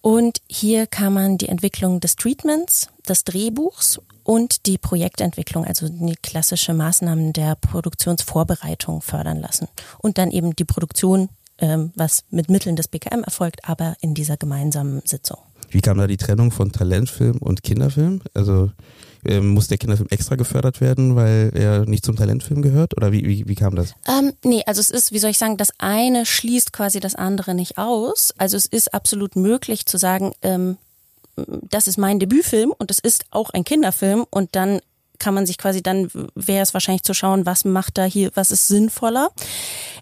Und 0.01 0.41
hier 0.47 0.85
kann 0.85 1.13
man 1.13 1.37
die 1.37 1.49
Entwicklung 1.49 2.01
des 2.01 2.17
Treatments, 2.17 2.89
des 3.07 3.23
Drehbuchs 3.23 3.99
und 4.23 4.65
die 4.65 4.77
Projektentwicklung, 4.77 5.65
also 5.65 5.87
die 5.89 6.15
klassische 6.15 6.73
Maßnahmen 6.73 7.33
der 7.33 7.55
Produktionsvorbereitung 7.55 9.01
fördern 9.01 9.39
lassen. 9.39 9.67
Und 9.97 10.17
dann 10.17 10.31
eben 10.31 10.55
die 10.55 10.65
Produktion, 10.65 11.29
ähm, 11.59 11.91
was 11.95 12.23
mit 12.29 12.49
Mitteln 12.49 12.75
des 12.75 12.87
BKM 12.87 13.23
erfolgt, 13.23 13.67
aber 13.67 13.95
in 14.01 14.13
dieser 14.13 14.37
gemeinsamen 14.37 15.01
Sitzung. 15.05 15.37
Wie 15.69 15.81
kam 15.81 15.97
da 15.97 16.07
die 16.07 16.17
Trennung 16.17 16.51
von 16.51 16.71
Talentfilm 16.71 17.37
und 17.37 17.63
Kinderfilm? 17.63 18.21
Also 18.33 18.71
ähm, 19.25 19.49
muss 19.49 19.67
der 19.67 19.77
Kinderfilm 19.77 20.09
extra 20.09 20.35
gefördert 20.35 20.81
werden, 20.81 21.15
weil 21.15 21.51
er 21.53 21.85
nicht 21.85 22.05
zum 22.05 22.15
Talentfilm 22.15 22.61
gehört? 22.61 22.97
Oder 22.97 23.11
wie, 23.11 23.25
wie, 23.25 23.47
wie 23.47 23.55
kam 23.55 23.75
das? 23.75 23.93
Ähm, 24.07 24.33
nee, 24.43 24.63
also 24.65 24.79
es 24.79 24.89
ist, 24.89 25.11
wie 25.11 25.19
soll 25.19 25.31
ich 25.31 25.37
sagen, 25.37 25.57
das 25.57 25.71
eine 25.77 26.25
schließt 26.25 26.73
quasi 26.73 26.99
das 26.99 27.15
andere 27.15 27.53
nicht 27.53 27.77
aus. 27.77 28.33
Also 28.37 28.57
es 28.57 28.65
ist 28.65 28.93
absolut 28.93 29.35
möglich 29.35 29.85
zu 29.85 29.97
sagen, 29.97 30.31
ähm, 30.41 30.77
das 31.69 31.87
ist 31.87 31.97
mein 31.97 32.19
Debütfilm 32.19 32.73
und 32.77 32.91
es 32.91 32.99
ist 32.99 33.25
auch 33.31 33.49
ein 33.51 33.63
Kinderfilm 33.63 34.25
und 34.29 34.55
dann 34.55 34.81
kann 35.19 35.33
man 35.33 35.45
sich 35.45 35.57
quasi 35.57 35.83
dann 35.83 36.09
wäre 36.35 36.63
es 36.63 36.73
wahrscheinlich 36.73 37.03
zu 37.03 37.13
schauen, 37.13 37.45
was 37.45 37.65
macht 37.65 37.97
da 37.97 38.05
hier, 38.05 38.31
was 38.35 38.51
ist 38.51 38.67
sinnvoller. 38.67 39.29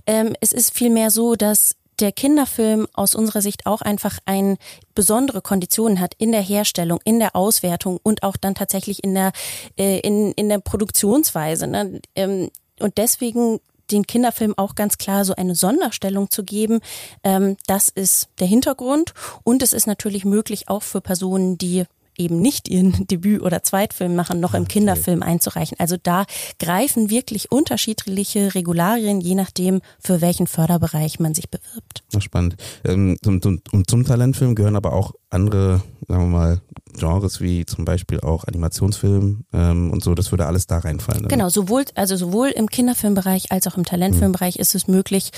Ähm, 0.05 0.35
es 0.41 0.51
ist 0.51 0.73
vielmehr 0.73 1.11
so, 1.11 1.35
dass 1.35 1.75
der 1.99 2.11
Kinderfilm 2.11 2.87
aus 2.93 3.15
unserer 3.15 3.41
Sicht 3.41 3.65
auch 3.65 3.81
einfach 3.81 4.19
ein 4.25 4.57
besondere 4.93 5.41
Konditionen 5.41 5.99
hat 5.99 6.13
in 6.17 6.31
der 6.31 6.41
Herstellung, 6.41 6.99
in 7.03 7.19
der 7.19 7.35
Auswertung 7.35 7.99
und 8.03 8.23
auch 8.23 8.37
dann 8.37 8.55
tatsächlich 8.55 9.03
in 9.03 9.15
der 9.15 9.31
äh, 9.77 9.99
in, 9.99 10.31
in 10.33 10.49
der 10.49 10.59
Produktionsweise. 10.59 11.67
Ne? 11.67 12.01
Ähm, 12.15 12.49
und 12.79 12.97
deswegen 12.97 13.59
den 13.91 14.05
Kinderfilm 14.05 14.53
auch 14.57 14.75
ganz 14.75 14.97
klar 14.97 15.25
so 15.25 15.33
eine 15.35 15.55
Sonderstellung 15.55 16.29
zu 16.29 16.43
geben. 16.43 16.81
Ähm, 17.23 17.57
das 17.67 17.89
ist 17.89 18.29
der 18.39 18.47
Hintergrund. 18.47 19.13
Und 19.43 19.63
es 19.63 19.73
ist 19.73 19.87
natürlich 19.87 20.25
möglich, 20.25 20.67
auch 20.67 20.83
für 20.83 21.01
Personen, 21.01 21.57
die 21.57 21.85
eben 22.17 22.41
nicht 22.41 22.67
ihren 22.67 22.91
Debüt- 23.07 23.41
oder 23.41 23.63
Zweitfilm 23.63 24.15
machen, 24.15 24.39
noch 24.39 24.53
im 24.53 24.67
Kinderfilm 24.67 25.23
einzureichen. 25.23 25.79
Also 25.79 25.95
da 26.01 26.25
greifen 26.59 27.09
wirklich 27.09 27.51
unterschiedliche 27.51 28.55
Regularien, 28.55 29.21
je 29.21 29.35
nachdem, 29.35 29.81
für 29.99 30.21
welchen 30.21 30.47
Förderbereich 30.47 31.19
man 31.19 31.33
sich 31.33 31.49
bewirbt. 31.49 32.03
Spannend. 32.19 32.55
Ähm, 32.83 33.17
zum, 33.21 33.41
zum, 33.41 33.61
zum 33.87 34.05
Talentfilm 34.05 34.55
gehören 34.55 34.75
aber 34.75 34.93
auch 34.93 35.13
andere, 35.29 35.81
sagen 36.07 36.31
wir 36.31 36.37
mal, 36.37 36.61
Genres 36.97 37.41
wie 37.41 37.65
zum 37.65 37.85
Beispiel 37.85 38.19
auch 38.21 38.45
Animationsfilm 38.45 39.43
ähm, 39.53 39.91
und 39.91 40.03
so, 40.03 40.15
das 40.15 40.31
würde 40.31 40.47
alles 40.47 40.67
da 40.67 40.79
reinfallen. 40.79 41.25
Oder? 41.25 41.29
Genau, 41.29 41.49
sowohl, 41.49 41.85
also 41.95 42.15
sowohl 42.15 42.49
im 42.49 42.67
Kinderfilmbereich 42.67 43.51
als 43.51 43.67
auch 43.67 43.77
im 43.77 43.85
Talentfilmbereich 43.85 44.55
mhm. 44.55 44.61
ist 44.61 44.75
es 44.75 44.87
möglich, 44.87 45.31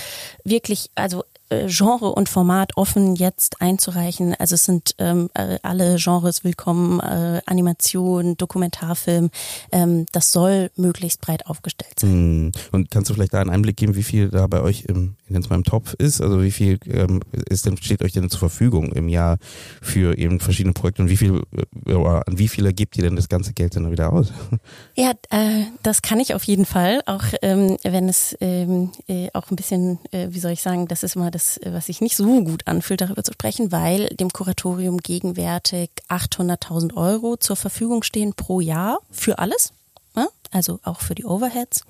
wirklich, 0.44 0.90
also 0.94 1.24
Genre 1.66 2.12
und 2.12 2.28
Format 2.28 2.76
offen 2.76 3.16
jetzt 3.16 3.60
einzureichen. 3.60 4.34
Also 4.38 4.54
es 4.54 4.64
sind 4.64 4.94
ähm, 4.98 5.30
äh, 5.34 5.58
alle 5.62 5.96
Genres 5.96 6.44
willkommen, 6.44 7.00
äh, 7.00 7.40
Animation, 7.46 8.36
Dokumentarfilm. 8.36 9.30
Ähm, 9.72 10.06
das 10.12 10.32
soll 10.32 10.70
möglichst 10.76 11.20
breit 11.20 11.46
aufgestellt 11.46 11.98
sein. 11.98 12.10
Hm. 12.10 12.52
Und 12.72 12.90
kannst 12.90 13.10
du 13.10 13.14
vielleicht 13.14 13.34
da 13.34 13.40
einen 13.40 13.50
Einblick 13.50 13.76
geben, 13.76 13.96
wie 13.96 14.02
viel 14.02 14.28
da 14.28 14.46
bei 14.46 14.60
euch 14.60 14.84
im, 14.84 15.16
in 15.34 15.44
meinem 15.50 15.64
Topf 15.64 15.94
ist? 15.94 16.20
Also 16.20 16.42
wie 16.42 16.52
viel 16.52 16.78
ähm, 16.86 17.20
ist 17.48 17.66
denn, 17.66 17.76
steht 17.76 18.02
euch 18.02 18.12
denn 18.12 18.30
zur 18.30 18.38
Verfügung 18.38 18.92
im 18.92 19.08
Jahr 19.08 19.38
für 19.82 20.16
eben 20.16 20.40
verschiedene 20.40 20.72
Projekte 20.72 21.02
und 21.02 21.08
wie 21.08 21.16
viel 21.16 21.42
äh, 21.86 21.94
an 21.94 22.22
wie 22.30 22.48
viele 22.48 22.72
gebt 22.72 22.96
ihr 22.96 23.02
denn 23.02 23.16
das 23.16 23.28
ganze 23.28 23.52
Geld 23.52 23.74
dann 23.76 23.90
wieder 23.90 24.12
aus? 24.12 24.32
Ja, 24.96 25.12
äh, 25.30 25.64
das 25.82 26.02
kann 26.02 26.20
ich 26.20 26.34
auf 26.34 26.44
jeden 26.44 26.66
Fall, 26.66 27.00
auch 27.06 27.24
ähm, 27.42 27.76
wenn 27.82 28.08
es 28.08 28.36
ähm, 28.40 28.90
äh, 29.08 29.28
auch 29.32 29.50
ein 29.50 29.56
bisschen, 29.56 29.98
äh, 30.10 30.28
wie 30.30 30.40
soll 30.40 30.50
ich 30.52 30.62
sagen, 30.62 30.88
das 30.88 31.02
ist 31.02 31.16
immer 31.16 31.30
das 31.30 31.40
das, 31.40 31.58
was 31.64 31.86
sich 31.86 32.00
nicht 32.00 32.16
so 32.16 32.44
gut 32.44 32.66
anfühlt, 32.66 33.00
darüber 33.00 33.24
zu 33.24 33.32
sprechen, 33.32 33.72
weil 33.72 34.08
dem 34.08 34.30
Kuratorium 34.30 34.98
gegenwärtig 34.98 35.90
800.000 36.08 36.94
Euro 36.96 37.36
zur 37.36 37.56
Verfügung 37.56 38.02
stehen 38.02 38.34
pro 38.34 38.60
Jahr 38.60 38.98
für 39.10 39.38
alles, 39.38 39.72
ne? 40.14 40.28
also 40.50 40.80
auch 40.82 41.00
für 41.00 41.14
die 41.14 41.24
Overheads. 41.24 41.84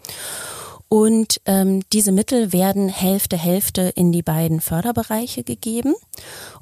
Und 0.93 1.41
ähm, 1.47 1.83
diese 1.93 2.11
Mittel 2.11 2.53
werden 2.53 2.89
Hälfte 2.89 3.37
Hälfte 3.37 3.93
in 3.95 4.11
die 4.11 4.23
beiden 4.23 4.61
Förderbereiche 4.61 5.45
gegeben. 5.45 5.95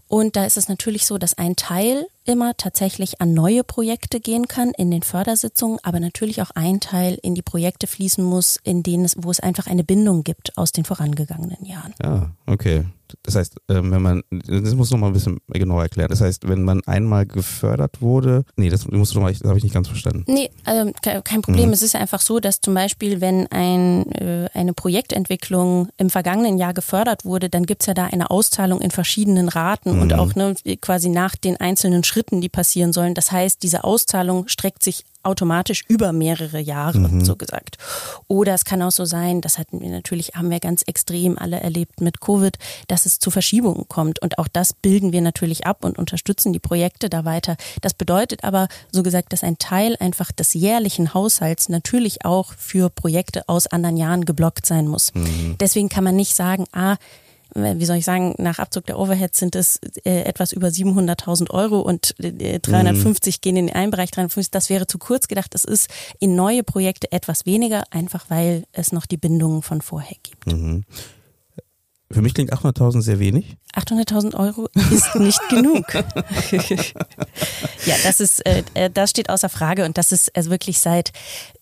Und 0.06 0.36
da 0.36 0.44
ist 0.44 0.58
es 0.58 0.68
natürlich 0.68 1.06
so, 1.06 1.16
dass 1.16 1.38
ein 1.38 1.56
Teil 1.56 2.06
immer 2.28 2.56
tatsächlich 2.56 3.20
an 3.20 3.34
neue 3.34 3.64
Projekte 3.64 4.20
gehen 4.20 4.48
kann 4.48 4.72
in 4.76 4.90
den 4.90 5.02
Fördersitzungen, 5.02 5.78
aber 5.82 6.00
natürlich 6.00 6.42
auch 6.42 6.50
ein 6.54 6.80
Teil 6.80 7.18
in 7.22 7.34
die 7.34 7.42
Projekte 7.42 7.86
fließen 7.86 8.22
muss, 8.22 8.58
in 8.62 8.82
denen 8.82 9.04
es, 9.04 9.16
wo 9.18 9.30
es 9.30 9.40
einfach 9.40 9.66
eine 9.66 9.84
Bindung 9.84 10.24
gibt 10.24 10.56
aus 10.56 10.72
den 10.72 10.84
vorangegangenen 10.84 11.64
Jahren. 11.64 11.94
Ja, 12.02 12.30
okay. 12.46 12.84
Das 13.22 13.36
heißt, 13.36 13.56
ähm, 13.68 13.90
wenn 13.90 14.02
man, 14.02 14.22
das 14.30 14.74
muss 14.74 14.90
noch 14.90 14.98
mal 14.98 15.08
ein 15.08 15.12
bisschen 15.12 15.38
genauer 15.48 15.82
erklären. 15.82 16.08
Das 16.08 16.20
heißt, 16.20 16.48
wenn 16.48 16.62
man 16.62 16.82
einmal 16.86 17.26
gefördert 17.26 18.00
wurde, 18.00 18.44
nee, 18.56 18.68
das 18.68 18.86
musst 18.86 19.12
du 19.12 19.16
noch 19.18 19.24
mal, 19.24 19.32
das 19.32 19.48
habe 19.48 19.58
ich 19.58 19.64
nicht 19.64 19.74
ganz 19.74 19.88
verstanden. 19.88 20.24
Nee, 20.26 20.50
also 20.64 20.92
kein 21.24 21.42
Problem. 21.42 21.68
Mhm. 21.68 21.72
Es 21.72 21.82
ist 21.82 21.96
einfach 21.96 22.20
so, 22.20 22.38
dass 22.38 22.60
zum 22.60 22.74
Beispiel, 22.74 23.20
wenn 23.20 23.46
ein, 23.48 24.10
äh, 24.12 24.48
eine 24.54 24.72
Projektentwicklung 24.72 25.88
im 25.96 26.10
vergangenen 26.10 26.58
Jahr 26.58 26.74
gefördert 26.74 27.24
wurde, 27.24 27.48
dann 27.48 27.64
gibt's 27.64 27.86
ja 27.86 27.94
da 27.94 28.04
eine 28.04 28.30
Auszahlung 28.30 28.80
in 28.80 28.90
verschiedenen 28.90 29.48
Raten 29.48 29.96
mhm. 29.96 30.02
und 30.02 30.12
auch 30.12 30.34
ne, 30.34 30.54
quasi 30.80 31.08
nach 31.08 31.36
den 31.36 31.56
einzelnen 31.56 32.04
Schritten, 32.04 32.17
die 32.40 32.48
passieren 32.48 32.92
sollen. 32.92 33.14
Das 33.14 33.32
heißt, 33.32 33.62
diese 33.62 33.84
Auszahlung 33.84 34.48
streckt 34.48 34.82
sich 34.82 35.04
automatisch 35.22 35.84
über 35.88 36.12
mehrere 36.12 36.58
Jahre, 36.58 36.98
mhm. 36.98 37.24
so 37.24 37.36
gesagt. 37.36 37.76
Oder 38.28 38.54
es 38.54 38.64
kann 38.64 38.80
auch 38.82 38.92
so 38.92 39.04
sein, 39.04 39.40
das 39.40 39.58
hatten 39.58 39.80
wir 39.80 39.90
natürlich, 39.90 40.32
haben 40.34 40.50
wir 40.50 40.60
ganz 40.60 40.82
extrem 40.86 41.38
alle 41.38 41.60
erlebt 41.60 42.00
mit 42.00 42.20
Covid, 42.20 42.56
dass 42.86 43.04
es 43.04 43.18
zu 43.18 43.30
Verschiebungen 43.30 43.88
kommt. 43.88 44.22
Und 44.22 44.38
auch 44.38 44.48
das 44.48 44.72
bilden 44.72 45.12
wir 45.12 45.20
natürlich 45.20 45.66
ab 45.66 45.84
und 45.84 45.98
unterstützen 45.98 46.52
die 46.52 46.60
Projekte 46.60 47.10
da 47.10 47.24
weiter. 47.24 47.56
Das 47.82 47.94
bedeutet 47.94 48.44
aber, 48.44 48.68
so 48.92 49.02
gesagt, 49.02 49.32
dass 49.32 49.42
ein 49.42 49.58
Teil 49.58 49.96
einfach 50.00 50.32
des 50.32 50.54
jährlichen 50.54 51.12
Haushalts 51.14 51.68
natürlich 51.68 52.24
auch 52.24 52.52
für 52.56 52.88
Projekte 52.88 53.48
aus 53.48 53.66
anderen 53.66 53.96
Jahren 53.96 54.24
geblockt 54.24 54.66
sein 54.66 54.88
muss. 54.88 55.12
Mhm. 55.14 55.56
Deswegen 55.60 55.88
kann 55.88 56.04
man 56.04 56.16
nicht 56.16 56.34
sagen, 56.34 56.64
ah, 56.72 56.96
wie 57.54 57.84
soll 57.84 57.96
ich 57.96 58.04
sagen, 58.04 58.34
nach 58.38 58.58
Abzug 58.58 58.86
der 58.86 58.98
Overheads 58.98 59.38
sind 59.38 59.56
es 59.56 59.80
äh, 60.04 60.22
etwas 60.22 60.52
über 60.52 60.68
700.000 60.68 61.50
Euro 61.50 61.80
und 61.80 62.14
äh, 62.20 62.58
350 62.58 63.36
mhm. 63.36 63.40
gehen 63.40 63.56
in 63.56 63.66
den 63.68 63.74
einen 63.74 63.90
Bereich, 63.90 64.10
350, 64.10 64.50
das 64.50 64.70
wäre 64.70 64.86
zu 64.86 64.98
kurz 64.98 65.28
gedacht. 65.28 65.54
Es 65.54 65.64
ist 65.64 65.88
in 66.18 66.34
neue 66.34 66.62
Projekte 66.62 67.10
etwas 67.12 67.46
weniger, 67.46 67.84
einfach 67.90 68.26
weil 68.28 68.64
es 68.72 68.92
noch 68.92 69.06
die 69.06 69.16
Bindungen 69.16 69.62
von 69.62 69.80
vorher 69.80 70.16
gibt. 70.22 70.46
Mhm. 70.46 70.84
Für 72.10 72.22
mich 72.22 72.32
klingt 72.32 72.54
800.000 72.54 73.02
sehr 73.02 73.18
wenig. 73.18 73.58
800.000 73.74 74.34
Euro 74.34 74.68
ist 74.90 75.14
nicht 75.16 75.40
genug. 75.50 75.92
ja, 75.92 76.04
das 78.02 78.20
ist, 78.20 78.44
äh, 78.46 78.62
äh, 78.72 78.90
das 78.90 79.10
steht 79.10 79.28
außer 79.28 79.50
Frage 79.50 79.84
und 79.84 79.98
das 79.98 80.10
ist 80.10 80.34
also 80.34 80.50
wirklich 80.50 80.80
seit 80.80 81.12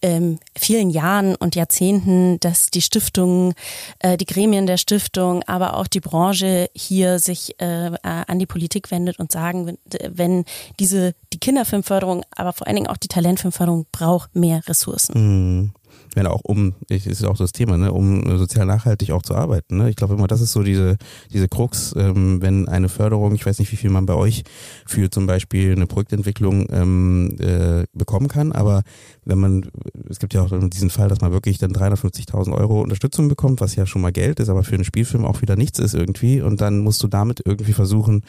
ähm, 0.02 0.38
vielen 0.56 0.90
Jahren 0.90 1.34
und 1.34 1.56
Jahrzehnten, 1.56 2.38
dass 2.38 2.70
die 2.70 2.80
Stiftung, 2.80 3.54
äh, 3.98 4.16
die 4.16 4.24
Gremien 4.24 4.66
der 4.66 4.76
Stiftung, 4.76 5.42
aber 5.48 5.76
auch 5.76 5.88
die 5.88 6.00
Branche 6.00 6.70
hier 6.74 7.18
sich 7.18 7.60
äh, 7.60 7.90
an 8.02 8.38
die 8.38 8.46
Politik 8.46 8.92
wendet 8.92 9.18
und 9.18 9.32
sagen, 9.32 9.66
wenn, 9.66 9.78
wenn 10.16 10.44
diese 10.78 11.14
die 11.32 11.40
Kinderfilmförderung, 11.40 12.24
aber 12.30 12.52
vor 12.52 12.68
allen 12.68 12.76
Dingen 12.76 12.88
auch 12.88 12.96
die 12.96 13.08
Talentfilmförderung 13.08 13.86
braucht 13.90 14.36
mehr 14.36 14.60
Ressourcen. 14.68 15.14
Mhm 15.14 15.72
wenn 16.16 16.26
auch 16.26 16.40
um, 16.44 16.74
ich, 16.88 17.06
ist 17.06 17.24
auch 17.24 17.36
das 17.36 17.52
Thema, 17.52 17.76
ne, 17.76 17.92
um 17.92 18.38
sozial 18.38 18.64
nachhaltig 18.64 19.12
auch 19.12 19.20
zu 19.20 19.34
arbeiten. 19.34 19.76
Ne? 19.76 19.90
Ich 19.90 19.96
glaube 19.96 20.14
immer, 20.14 20.26
das 20.26 20.40
ist 20.40 20.52
so 20.52 20.62
diese, 20.62 20.96
diese 21.30 21.46
Krux, 21.46 21.94
ähm, 21.96 22.40
wenn 22.40 22.68
eine 22.68 22.88
Förderung, 22.88 23.34
ich 23.34 23.44
weiß 23.44 23.58
nicht, 23.58 23.70
wie 23.70 23.76
viel 23.76 23.90
man 23.90 24.06
bei 24.06 24.14
euch 24.14 24.42
für 24.86 25.10
zum 25.10 25.26
Beispiel 25.26 25.72
eine 25.72 25.86
Projektentwicklung 25.86 26.68
ähm, 26.70 27.36
äh, 27.38 27.84
bekommen 27.92 28.28
kann, 28.28 28.52
aber 28.52 28.82
wenn 29.26 29.38
man, 29.38 29.70
es 30.08 30.18
gibt 30.18 30.32
ja 30.32 30.42
auch 30.42 30.68
diesen 30.70 30.88
Fall, 30.88 31.10
dass 31.10 31.20
man 31.20 31.32
wirklich 31.32 31.58
dann 31.58 31.72
350.000 31.72 32.50
Euro 32.56 32.80
Unterstützung 32.80 33.28
bekommt, 33.28 33.60
was 33.60 33.76
ja 33.76 33.84
schon 33.84 34.00
mal 34.00 34.12
Geld 34.12 34.40
ist, 34.40 34.48
aber 34.48 34.64
für 34.64 34.74
einen 34.74 34.84
Spielfilm 34.84 35.26
auch 35.26 35.42
wieder 35.42 35.56
nichts 35.56 35.78
ist 35.78 35.92
irgendwie 35.92 36.40
und 36.40 36.62
dann 36.62 36.78
musst 36.78 37.02
du 37.02 37.08
damit 37.08 37.42
irgendwie 37.44 37.74
versuchen, 37.74 38.22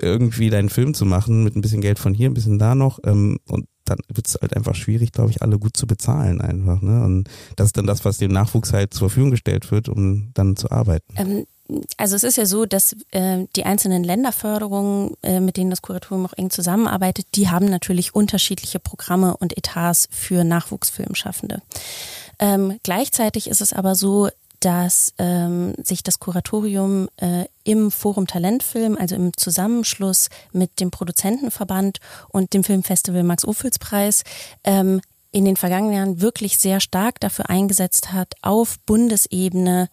irgendwie 0.00 0.50
deinen 0.50 0.68
Film 0.68 0.94
zu 0.94 1.04
machen 1.06 1.44
mit 1.44 1.54
ein 1.54 1.60
bisschen 1.60 1.80
Geld 1.80 2.00
von 2.00 2.12
hier, 2.12 2.28
ein 2.28 2.34
bisschen 2.34 2.58
da 2.58 2.74
noch 2.74 2.98
ähm, 3.04 3.38
und 3.48 3.66
dann 3.90 3.98
wird 4.08 4.26
es 4.26 4.38
halt 4.40 4.56
einfach 4.56 4.74
schwierig, 4.74 5.12
glaube 5.12 5.30
ich, 5.30 5.42
alle 5.42 5.58
gut 5.58 5.76
zu 5.76 5.86
bezahlen 5.86 6.40
einfach. 6.40 6.80
Ne? 6.80 7.02
Und 7.04 7.28
das 7.56 7.66
ist 7.66 7.76
dann 7.76 7.86
das, 7.86 8.04
was 8.04 8.18
dem 8.18 8.32
Nachwuchs 8.32 8.72
halt 8.72 8.94
zur 8.94 9.08
Verfügung 9.08 9.30
gestellt 9.30 9.70
wird, 9.70 9.88
um 9.88 10.30
dann 10.34 10.56
zu 10.56 10.70
arbeiten. 10.70 11.14
Ähm 11.16 11.46
also 11.96 12.16
es 12.16 12.24
ist 12.24 12.36
ja 12.36 12.46
so, 12.46 12.66
dass 12.66 12.96
äh, 13.12 13.46
die 13.54 13.64
einzelnen 13.64 14.02
Länderförderungen, 14.02 15.14
äh, 15.22 15.40
mit 15.40 15.56
denen 15.56 15.70
das 15.70 15.82
Kuratorium 15.82 16.26
auch 16.26 16.36
eng 16.36 16.50
zusammenarbeitet, 16.50 17.26
die 17.34 17.48
haben 17.48 17.66
natürlich 17.66 18.14
unterschiedliche 18.14 18.80
Programme 18.80 19.36
und 19.36 19.56
Etats 19.56 20.08
für 20.10 20.44
Nachwuchsfilmschaffende. 20.44 21.62
Ähm, 22.38 22.78
gleichzeitig 22.82 23.48
ist 23.48 23.60
es 23.60 23.72
aber 23.72 23.94
so, 23.94 24.28
dass 24.60 25.14
ähm, 25.18 25.74
sich 25.82 26.02
das 26.02 26.18
Kuratorium 26.18 27.08
äh, 27.16 27.46
im 27.64 27.90
Forum 27.90 28.26
Talentfilm, 28.26 28.96
also 28.98 29.16
im 29.16 29.36
Zusammenschluss 29.36 30.28
mit 30.52 30.80
dem 30.80 30.90
Produzentenverband 30.90 31.98
und 32.28 32.52
dem 32.52 32.62
Filmfestival 32.62 33.22
Max-Ophüls-Preis, 33.22 34.22
ähm, 34.64 35.00
in 35.32 35.44
den 35.44 35.56
vergangenen 35.56 35.94
Jahren 35.94 36.20
wirklich 36.20 36.58
sehr 36.58 36.80
stark 36.80 37.20
dafür 37.20 37.48
eingesetzt 37.48 38.12
hat, 38.12 38.34
auf 38.42 38.78
Bundesebene 38.80 39.88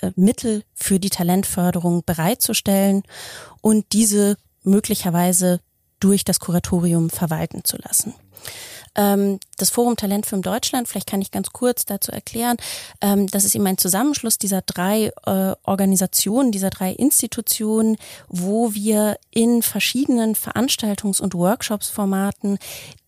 äh, 0.00 0.10
Mittel 0.16 0.64
für 0.74 0.98
die 0.98 1.10
Talentförderung 1.10 2.02
bereitzustellen 2.04 3.02
und 3.60 3.86
diese 3.92 4.36
möglicherweise 4.62 5.60
durch 6.00 6.24
das 6.24 6.40
Kuratorium 6.40 7.10
verwalten 7.10 7.64
zu 7.64 7.76
lassen. 7.78 8.14
Ähm, 8.96 9.38
das 9.58 9.70
Forum 9.70 9.96
Talentfilm 9.96 10.42
Deutschland, 10.42 10.88
vielleicht 10.88 11.08
kann 11.08 11.20
ich 11.20 11.30
ganz 11.30 11.50
kurz 11.50 11.84
dazu 11.84 12.12
erklären, 12.12 12.56
ähm, 13.00 13.26
das 13.28 13.44
ist 13.44 13.54
eben 13.54 13.66
ein 13.66 13.78
Zusammenschluss 13.78 14.38
dieser 14.38 14.62
drei 14.62 15.12
äh, 15.26 15.54
Organisationen, 15.64 16.50
dieser 16.50 16.70
drei 16.70 16.92
Institutionen, 16.92 17.96
wo 18.28 18.72
wir 18.74 19.18
in 19.30 19.62
verschiedenen 19.62 20.34
Veranstaltungs- 20.34 21.20
und 21.20 21.34
Workshops-Formaten 21.34 22.58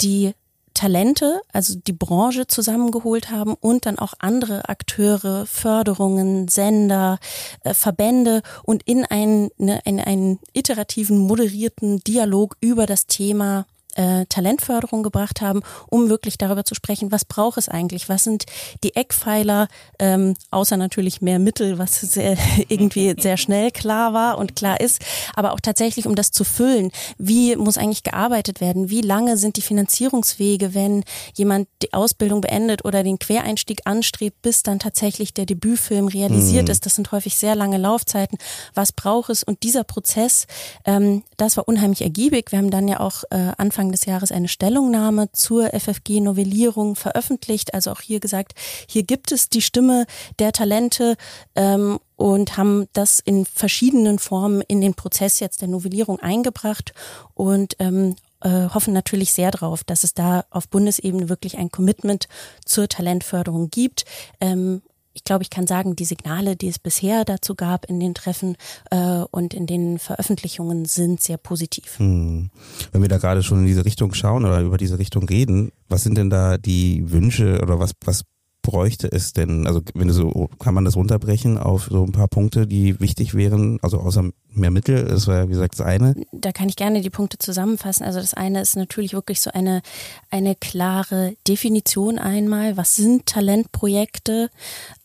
die 0.00 0.34
Talente, 0.78 1.40
also 1.52 1.74
die 1.76 1.92
Branche 1.92 2.46
zusammengeholt 2.46 3.32
haben 3.32 3.54
und 3.54 3.84
dann 3.84 3.98
auch 3.98 4.14
andere 4.20 4.68
Akteure, 4.68 5.44
Förderungen, 5.44 6.46
Sender, 6.46 7.18
äh, 7.64 7.74
Verbände 7.74 8.42
und 8.62 8.84
in 8.84 9.04
einen, 9.04 9.50
ne, 9.56 9.80
in 9.84 9.98
einen 9.98 10.38
iterativen, 10.52 11.18
moderierten 11.18 11.98
Dialog 12.04 12.56
über 12.60 12.86
das 12.86 13.08
Thema 13.08 13.66
äh, 13.98 14.26
Talentförderung 14.26 15.02
gebracht 15.02 15.40
haben, 15.40 15.62
um 15.90 16.08
wirklich 16.08 16.38
darüber 16.38 16.64
zu 16.64 16.74
sprechen, 16.74 17.10
was 17.10 17.24
braucht 17.24 17.58
es 17.58 17.68
eigentlich, 17.68 18.08
was 18.08 18.24
sind 18.24 18.46
die 18.84 18.94
Eckpfeiler, 18.94 19.68
ähm, 19.98 20.34
außer 20.52 20.76
natürlich 20.76 21.20
mehr 21.20 21.40
Mittel, 21.40 21.78
was 21.78 22.00
sehr, 22.00 22.36
irgendwie 22.68 23.14
sehr 23.18 23.36
schnell 23.36 23.72
klar 23.72 24.12
war 24.14 24.38
und 24.38 24.54
klar 24.54 24.80
ist, 24.80 25.02
aber 25.34 25.52
auch 25.52 25.60
tatsächlich, 25.60 26.06
um 26.06 26.14
das 26.14 26.30
zu 26.30 26.44
füllen, 26.44 26.92
wie 27.18 27.56
muss 27.56 27.76
eigentlich 27.76 28.04
gearbeitet 28.04 28.60
werden, 28.60 28.88
wie 28.88 29.00
lange 29.00 29.36
sind 29.36 29.56
die 29.56 29.62
Finanzierungswege, 29.62 30.74
wenn 30.74 31.02
jemand 31.34 31.68
die 31.82 31.92
Ausbildung 31.92 32.40
beendet 32.40 32.84
oder 32.84 33.02
den 33.02 33.18
Quereinstieg 33.18 33.80
anstrebt, 33.84 34.40
bis 34.42 34.62
dann 34.62 34.78
tatsächlich 34.78 35.34
der 35.34 35.46
Debütfilm 35.46 36.06
realisiert 36.06 36.66
mhm. 36.66 36.70
ist. 36.70 36.86
Das 36.86 36.94
sind 36.94 37.10
häufig 37.10 37.36
sehr 37.36 37.56
lange 37.56 37.78
Laufzeiten. 37.78 38.38
Was 38.74 38.92
braucht 38.92 39.30
es? 39.30 39.42
Und 39.42 39.64
dieser 39.64 39.82
Prozess, 39.82 40.46
ähm, 40.84 41.24
das 41.36 41.56
war 41.56 41.66
unheimlich 41.66 42.02
ergiebig. 42.02 42.52
Wir 42.52 42.58
haben 42.58 42.70
dann 42.70 42.86
ja 42.86 43.00
auch 43.00 43.24
äh, 43.30 43.52
Anfang 43.56 43.87
Anfang 43.88 43.92
des 43.92 44.04
Jahres 44.04 44.32
eine 44.32 44.48
Stellungnahme 44.48 45.32
zur 45.32 45.70
FFG-Novellierung 45.72 46.94
veröffentlicht. 46.94 47.72
Also 47.72 47.90
auch 47.90 48.00
hier 48.00 48.20
gesagt, 48.20 48.52
hier 48.86 49.02
gibt 49.02 49.32
es 49.32 49.48
die 49.48 49.62
Stimme 49.62 50.06
der 50.38 50.52
Talente 50.52 51.16
ähm, 51.54 51.98
und 52.16 52.56
haben 52.58 52.86
das 52.92 53.18
in 53.20 53.46
verschiedenen 53.46 54.18
Formen 54.18 54.60
in 54.60 54.80
den 54.80 54.94
Prozess 54.94 55.40
jetzt 55.40 55.62
der 55.62 55.68
Novellierung 55.68 56.20
eingebracht 56.20 56.92
und 57.34 57.76
ähm, 57.78 58.16
äh, 58.40 58.68
hoffen 58.68 58.92
natürlich 58.92 59.32
sehr 59.32 59.50
darauf, 59.50 59.84
dass 59.84 60.04
es 60.04 60.12
da 60.12 60.44
auf 60.50 60.68
Bundesebene 60.68 61.28
wirklich 61.30 61.56
ein 61.56 61.70
Commitment 61.70 62.28
zur 62.64 62.88
Talentförderung 62.88 63.70
gibt. 63.70 64.04
Ähm, 64.40 64.82
ich 65.18 65.24
glaube, 65.24 65.42
ich 65.42 65.50
kann 65.50 65.66
sagen, 65.66 65.96
die 65.96 66.04
Signale, 66.04 66.54
die 66.54 66.68
es 66.68 66.78
bisher 66.78 67.24
dazu 67.24 67.56
gab 67.56 67.86
in 67.86 67.98
den 67.98 68.14
Treffen 68.14 68.56
äh, 68.92 69.24
und 69.32 69.52
in 69.52 69.66
den 69.66 69.98
Veröffentlichungen, 69.98 70.84
sind 70.84 71.20
sehr 71.20 71.38
positiv. 71.38 71.98
Hm. 71.98 72.50
Wenn 72.92 73.02
wir 73.02 73.08
da 73.08 73.18
gerade 73.18 73.42
schon 73.42 73.58
in 73.60 73.66
diese 73.66 73.84
Richtung 73.84 74.14
schauen 74.14 74.44
oder 74.44 74.60
über 74.60 74.76
diese 74.76 75.00
Richtung 75.00 75.24
reden, 75.24 75.72
was 75.88 76.04
sind 76.04 76.16
denn 76.16 76.30
da 76.30 76.56
die 76.56 77.10
Wünsche 77.10 77.60
oder 77.60 77.80
was, 77.80 77.92
was 78.04 78.22
bräuchte 78.62 79.10
es 79.10 79.32
denn? 79.32 79.66
Also 79.66 79.80
wenn 79.94 80.08
du 80.08 80.14
so, 80.14 80.48
kann 80.58 80.74
man 80.74 80.84
das 80.84 80.96
runterbrechen 80.96 81.58
auf 81.58 81.88
so 81.90 82.04
ein 82.04 82.12
paar 82.12 82.28
Punkte, 82.28 82.66
die 82.66 83.00
wichtig 83.00 83.34
wären, 83.34 83.78
also 83.82 83.98
außer 83.98 84.30
mehr 84.50 84.70
Mittel, 84.70 85.04
das 85.04 85.26
war 85.26 85.36
ja 85.36 85.44
wie 85.46 85.52
gesagt 85.52 85.78
das 85.78 85.86
eine. 85.86 86.14
Da 86.32 86.52
kann 86.52 86.68
ich 86.68 86.76
gerne 86.76 87.00
die 87.00 87.10
Punkte 87.10 87.38
zusammenfassen. 87.38 88.04
Also 88.04 88.20
das 88.20 88.34
eine 88.34 88.60
ist 88.60 88.76
natürlich 88.76 89.12
wirklich 89.12 89.40
so 89.40 89.50
eine, 89.52 89.82
eine 90.30 90.54
klare 90.54 91.34
Definition 91.46 92.18
einmal. 92.18 92.76
Was 92.76 92.96
sind 92.96 93.26
Talentprojekte? 93.26 94.50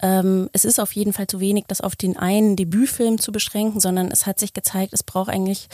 Ähm, 0.01 0.49
es 0.51 0.65
ist 0.65 0.79
auf 0.79 0.91
jeden 0.93 1.13
Fall 1.13 1.27
zu 1.27 1.39
wenig, 1.39 1.65
das 1.67 1.81
auf 1.81 1.95
den 1.95 2.17
einen 2.17 2.55
Debütfilm 2.55 3.19
zu 3.19 3.31
beschränken, 3.31 3.79
sondern 3.79 4.11
es 4.11 4.25
hat 4.25 4.39
sich 4.39 4.53
gezeigt, 4.53 4.93
es 4.93 5.03
braucht 5.03 5.29
eigentlich 5.29 5.69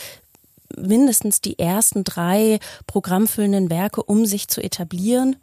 mindestens 0.77 1.41
die 1.41 1.57
ersten 1.57 2.03
drei 2.03 2.59
programmfüllenden 2.85 3.69
Werke, 3.69 4.03
um 4.03 4.25
sich 4.25 4.47
zu 4.47 4.61
etablieren. 4.61 5.37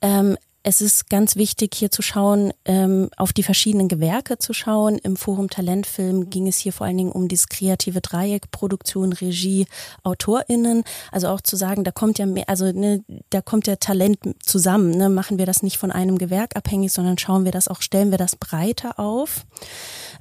Ähm, 0.00 0.36
es 0.64 0.80
ist 0.80 1.10
ganz 1.10 1.36
wichtig, 1.36 1.74
hier 1.74 1.90
zu 1.90 2.02
schauen, 2.02 2.52
ähm, 2.64 3.10
auf 3.16 3.32
die 3.32 3.42
verschiedenen 3.42 3.88
Gewerke 3.88 4.38
zu 4.38 4.52
schauen. 4.52 4.98
Im 4.98 5.16
Forum 5.16 5.50
Talentfilm 5.50 6.30
ging 6.30 6.46
es 6.46 6.56
hier 6.56 6.72
vor 6.72 6.86
allen 6.86 6.96
Dingen 6.96 7.10
um 7.12 7.26
dieses 7.26 7.48
kreative 7.48 8.00
Dreieck, 8.00 8.50
Produktion, 8.52 9.12
Regie, 9.12 9.66
AutorInnen. 10.04 10.84
Also 11.10 11.28
auch 11.28 11.40
zu 11.40 11.56
sagen, 11.56 11.82
da 11.82 11.90
kommt 11.90 12.18
ja 12.18 12.26
mehr, 12.26 12.48
also 12.48 12.70
ne, 12.70 13.02
da 13.30 13.40
kommt 13.40 13.66
ja 13.66 13.76
Talent 13.76 14.18
zusammen. 14.40 14.90
Ne? 14.90 15.08
Machen 15.08 15.38
wir 15.38 15.46
das 15.46 15.62
nicht 15.62 15.78
von 15.78 15.90
einem 15.90 16.16
Gewerk 16.18 16.54
abhängig, 16.54 16.92
sondern 16.92 17.18
schauen 17.18 17.44
wir 17.44 17.52
das 17.52 17.66
auch, 17.66 17.82
stellen 17.82 18.12
wir 18.12 18.18
das 18.18 18.36
breiter 18.36 19.00
auf. 19.00 19.44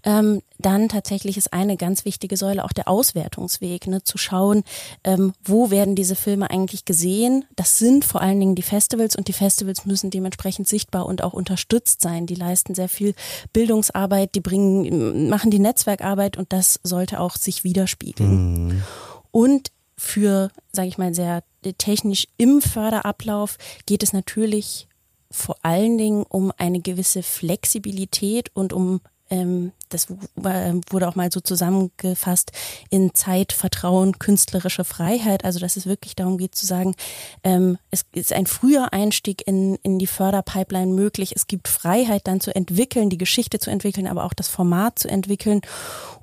Ähm, 0.04 0.42
dann 0.62 0.90
tatsächlich 0.90 1.38
ist 1.38 1.54
eine 1.54 1.78
ganz 1.78 2.06
wichtige 2.06 2.38
Säule 2.38 2.64
auch 2.64 2.72
der 2.72 2.88
Auswertungsweg, 2.88 3.88
ne, 3.88 4.04
zu 4.04 4.18
schauen, 4.18 4.64
ähm, 5.04 5.34
wo 5.44 5.72
werden 5.72 5.96
diese 5.96 6.16
Filme 6.16 6.50
eigentlich 6.50 6.86
gesehen. 6.86 7.46
Das 7.56 7.78
sind 7.78 8.06
vor 8.06 8.22
allen 8.22 8.40
Dingen 8.40 8.56
die 8.56 8.62
Festivals 8.62 9.16
und 9.16 9.28
die 9.28 9.34
Festivals 9.34 9.86
müssen 9.86 10.12
dementsprechend 10.12 10.68
sichtbar 10.68 11.06
und 11.06 11.24
auch 11.24 11.34
unterstützt 11.34 12.02
sein. 12.02 12.26
Die 12.26 12.36
leisten 12.36 12.76
sehr 12.76 12.90
viel 12.90 13.14
Bildungsarbeit, 13.54 14.36
die 14.36 14.42
bringen, 14.42 15.30
machen 15.30 15.52
die 15.52 15.60
Netzwerkarbeit 15.60 16.38
und 16.38 16.54
das 16.54 16.80
sollte 16.84 17.20
auch 17.20 17.36
sich 17.36 17.64
widerspiegeln. 17.64 18.68
Mhm. 18.68 18.84
Und 19.32 19.72
für, 19.98 20.50
sage 20.72 20.88
ich 20.88 20.98
mal, 20.98 21.14
sehr 21.14 21.44
technisch 21.78 22.28
im 22.38 22.62
Förderablauf 22.62 23.58
geht 23.86 24.04
es 24.04 24.14
natürlich 24.14 24.88
vor 25.30 25.56
allen 25.62 25.98
Dingen 25.98 26.24
um 26.28 26.52
eine 26.58 26.82
gewisse 26.82 27.24
Flexibilität 27.24 28.50
und 28.54 28.74
um 28.74 29.02
ähm, 29.30 29.72
das 29.94 30.08
wurde 30.10 31.08
auch 31.08 31.16
mal 31.16 31.32
so 31.32 31.40
zusammengefasst 31.40 32.52
in 32.90 33.14
Zeit, 33.14 33.54
Vertrauen, 33.54 34.20
künstlerische 34.20 34.84
Freiheit. 34.84 35.46
Also 35.46 35.60
dass 35.60 35.78
es 35.78 35.86
wirklich 35.86 36.16
darum 36.16 36.38
geht 36.38 36.56
zu 36.56 36.66
sagen, 36.66 36.96
ähm, 37.44 37.78
es 37.92 38.06
ist 38.14 38.34
ein 38.34 38.48
früher 38.48 38.94
Einstieg 38.94 39.48
in, 39.48 39.76
in 39.84 40.00
die 40.00 40.08
Förderpipeline 40.08 40.94
möglich. 40.94 41.34
Es 41.36 41.48
gibt 41.48 41.68
Freiheit 41.68 42.28
dann 42.28 42.42
zu 42.42 42.56
entwickeln, 42.56 43.10
die 43.10 43.18
Geschichte 43.18 43.60
zu 43.60 43.70
entwickeln, 43.70 44.08
aber 44.08 44.26
auch 44.26 44.34
das 44.34 44.48
Format 44.48 45.00
zu 45.00 45.08
entwickeln. 45.08 45.62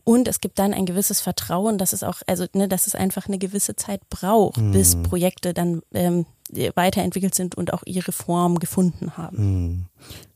Und 0.04 0.26
es 0.26 0.40
gibt 0.40 0.58
dann 0.58 0.72
ein 0.72 0.86
gewisses 0.86 1.20
Vertrauen, 1.20 1.76
dass 1.76 1.92
es 1.92 2.02
auch, 2.02 2.22
also 2.26 2.46
ne, 2.54 2.66
dass 2.66 2.86
es 2.86 2.94
einfach 2.94 3.28
eine 3.28 3.38
gewisse 3.38 3.76
Zeit 3.76 4.00
braucht, 4.08 4.56
mhm. 4.56 4.72
bis 4.72 4.96
Projekte 5.02 5.52
dann 5.52 5.82
ähm, 5.92 6.24
weiterentwickelt 6.74 7.34
sind 7.34 7.54
und 7.54 7.72
auch 7.72 7.82
ihre 7.84 8.12
Form 8.12 8.58
gefunden 8.58 9.16
haben. 9.16 9.36
Hm. 9.36 9.84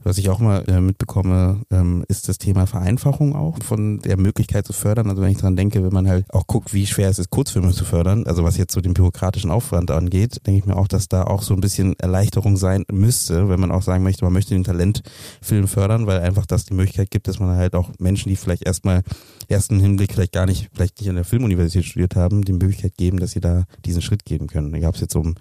Was 0.02 0.18
ich 0.18 0.28
auch 0.28 0.40
mal 0.40 0.64
äh, 0.68 0.80
mitbekomme, 0.80 1.62
ähm, 1.70 2.04
ist 2.08 2.28
das 2.28 2.38
Thema 2.38 2.66
Vereinfachung 2.66 3.21
auch 3.30 3.62
von 3.62 4.00
der 4.00 4.16
Möglichkeit 4.16 4.66
zu 4.66 4.72
fördern. 4.72 5.08
Also 5.08 5.22
wenn 5.22 5.30
ich 5.30 5.38
dran 5.38 5.54
denke, 5.54 5.84
wenn 5.84 5.92
man 5.92 6.08
halt 6.08 6.26
auch 6.34 6.46
guckt, 6.46 6.74
wie 6.74 6.86
schwer 6.86 7.08
es 7.08 7.18
ist, 7.18 7.30
Kurzfilme 7.30 7.70
zu 7.70 7.84
fördern, 7.84 8.26
also 8.26 8.42
was 8.42 8.56
jetzt 8.56 8.74
so 8.74 8.80
den 8.80 8.94
bürokratischen 8.94 9.50
Aufwand 9.50 9.90
angeht, 9.90 10.40
denke 10.46 10.58
ich 10.58 10.66
mir 10.66 10.76
auch, 10.76 10.88
dass 10.88 11.08
da 11.08 11.22
auch 11.24 11.42
so 11.42 11.54
ein 11.54 11.60
bisschen 11.60 11.98
Erleichterung 11.98 12.56
sein 12.56 12.84
müsste, 12.90 13.48
wenn 13.48 13.60
man 13.60 13.70
auch 13.70 13.82
sagen 13.82 14.02
möchte, 14.02 14.24
man 14.24 14.32
möchte 14.32 14.54
den 14.54 14.64
Talentfilm 14.64 15.68
fördern, 15.68 16.06
weil 16.06 16.20
einfach 16.20 16.46
das 16.46 16.64
die 16.64 16.74
Möglichkeit 16.74 17.10
gibt, 17.10 17.28
dass 17.28 17.38
man 17.38 17.56
halt 17.56 17.74
auch 17.74 17.90
Menschen, 17.98 18.28
die 18.28 18.36
vielleicht 18.36 18.66
erstmal 18.66 19.02
ersten 19.48 19.78
Hinblick 19.78 20.12
vielleicht 20.12 20.32
gar 20.32 20.46
nicht, 20.46 20.68
vielleicht 20.74 20.98
nicht 21.00 21.08
an 21.08 21.16
der 21.16 21.24
Filmuniversität 21.24 21.84
studiert 21.84 22.16
haben, 22.16 22.42
die 22.42 22.52
Möglichkeit 22.52 22.96
geben, 22.96 23.20
dass 23.20 23.30
sie 23.30 23.40
da 23.40 23.64
diesen 23.84 24.02
Schritt 24.02 24.24
geben 24.24 24.48
können. 24.48 24.72
Da 24.72 24.78
gab 24.78 24.96
es 24.96 25.00
jetzt 25.00 25.12
so 25.12 25.22
ein 25.22 25.36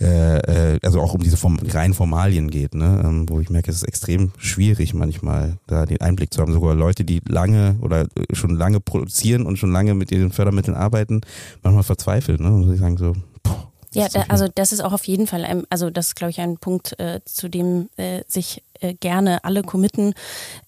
äh, 0.00 0.74
äh, 0.74 0.78
also 0.82 1.00
auch 1.00 1.14
um 1.14 1.22
diese 1.22 1.36
Form, 1.36 1.58
reinen 1.66 1.94
Formalien 1.94 2.50
geht, 2.50 2.74
ne? 2.74 3.02
ähm, 3.04 3.28
wo 3.28 3.40
ich 3.40 3.48
merke, 3.48 3.70
es 3.70 3.78
ist 3.78 3.88
extrem 3.88 4.32
schwierig 4.36 4.92
manchmal, 4.92 5.58
da 5.66 5.86
den 5.86 6.00
Einblick 6.00 6.34
zu 6.34 6.42
haben. 6.42 6.52
Sogar 6.52 6.74
Leute, 6.74 7.04
die 7.04 7.22
lange 7.26 7.76
oder 7.80 8.02
äh, 8.02 8.34
schon 8.34 8.56
lange 8.56 8.80
produzieren 8.80 9.46
und 9.46 9.58
schon 9.58 9.72
lange 9.72 9.94
mit 9.94 10.12
ihren 10.12 10.32
Fördermitteln 10.32 10.76
arbeiten, 10.76 11.22
manchmal 11.62 11.82
verzweifeln, 11.82 12.42
ne? 12.42 12.50
muss 12.50 12.74
ich 12.74 12.80
sagen, 12.80 12.98
so, 12.98 13.14
ja, 13.96 14.08
da, 14.08 14.24
also 14.28 14.46
das 14.54 14.72
ist 14.72 14.80
auch 14.80 14.92
auf 14.92 15.04
jeden 15.04 15.26
Fall, 15.26 15.44
ein, 15.44 15.64
also 15.70 15.90
das 15.90 16.08
ist, 16.08 16.16
glaube 16.16 16.30
ich, 16.30 16.40
ein 16.40 16.58
Punkt, 16.58 16.98
äh, 16.98 17.20
zu 17.24 17.48
dem 17.48 17.88
äh, 17.96 18.22
sich 18.26 18.62
äh, 18.80 18.94
gerne 18.94 19.44
alle 19.44 19.62
committen, 19.62 20.14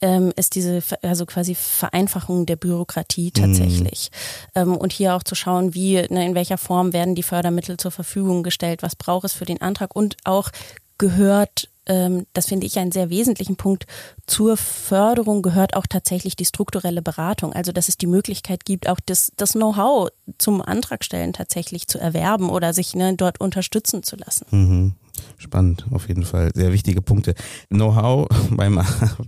ähm, 0.00 0.32
ist 0.36 0.54
diese 0.54 0.82
also 1.02 1.26
quasi 1.26 1.54
Vereinfachung 1.54 2.46
der 2.46 2.56
Bürokratie 2.56 3.32
mhm. 3.36 3.40
tatsächlich. 3.40 4.10
Mhm. 4.54 4.60
Ähm, 4.60 4.76
und 4.76 4.92
hier 4.92 5.14
auch 5.14 5.22
zu 5.22 5.34
schauen, 5.34 5.74
wie, 5.74 5.94
ne, 6.08 6.26
in 6.26 6.34
welcher 6.34 6.58
Form 6.58 6.92
werden 6.92 7.14
die 7.14 7.22
Fördermittel 7.22 7.76
zur 7.76 7.90
Verfügung 7.90 8.42
gestellt, 8.42 8.82
was 8.82 8.96
braucht 8.96 9.24
es 9.24 9.32
für 9.32 9.44
den 9.44 9.60
Antrag 9.60 9.94
und 9.94 10.16
auch 10.24 10.50
gehört 10.98 11.68
ähm, 11.88 12.26
das 12.34 12.46
finde 12.46 12.66
ich 12.66 12.78
einen 12.78 12.92
sehr 12.92 13.10
wesentlichen 13.10 13.56
Punkt. 13.56 13.86
Zur 14.26 14.56
Förderung 14.56 15.42
gehört 15.42 15.74
auch 15.74 15.86
tatsächlich 15.86 16.36
die 16.36 16.44
strukturelle 16.44 17.02
Beratung. 17.02 17.52
Also, 17.52 17.72
dass 17.72 17.88
es 17.88 17.96
die 17.96 18.06
Möglichkeit 18.06 18.64
gibt, 18.64 18.88
auch 18.88 19.00
das, 19.04 19.32
das 19.36 19.52
Know-how 19.52 20.10
zum 20.36 20.60
Antragstellen 20.60 21.32
tatsächlich 21.32 21.88
zu 21.88 21.98
erwerben 21.98 22.50
oder 22.50 22.72
sich 22.72 22.94
ne, 22.94 23.14
dort 23.16 23.40
unterstützen 23.40 24.02
zu 24.02 24.16
lassen. 24.16 24.46
Mhm. 24.50 24.92
Spannend, 25.36 25.86
auf 25.90 26.06
jeden 26.06 26.24
Fall. 26.24 26.50
Sehr 26.54 26.72
wichtige 26.72 27.02
Punkte. 27.02 27.34
Know-how 27.70 28.28
beim, 28.50 28.78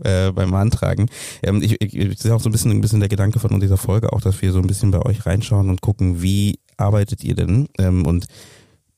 äh, 0.05 0.31
beim 0.31 0.55
Antragen. 0.55 1.09
Ähm, 1.43 1.63
ich, 1.63 1.81
ich, 1.81 1.97
ich 1.97 2.19
sehe 2.19 2.35
auch 2.35 2.41
so 2.41 2.49
ein 2.49 2.53
bisschen, 2.53 2.71
ein 2.71 2.81
bisschen 2.81 3.01
der 3.01 3.09
Gedanke 3.09 3.41
von 3.41 3.59
dieser 3.59 3.77
Folge 3.77 4.13
auch, 4.13 4.21
dass 4.21 4.41
wir 4.43 4.53
so 4.53 4.61
ein 4.61 4.67
bisschen 4.67 4.91
bei 4.91 5.01
euch 5.01 5.27
reinschauen 5.27 5.69
und 5.69 5.81
gucken, 5.81 6.23
wie 6.23 6.61
arbeitet 6.77 7.25
ihr 7.25 7.35
denn? 7.35 7.69
Ähm, 7.79 8.07
und 8.07 8.27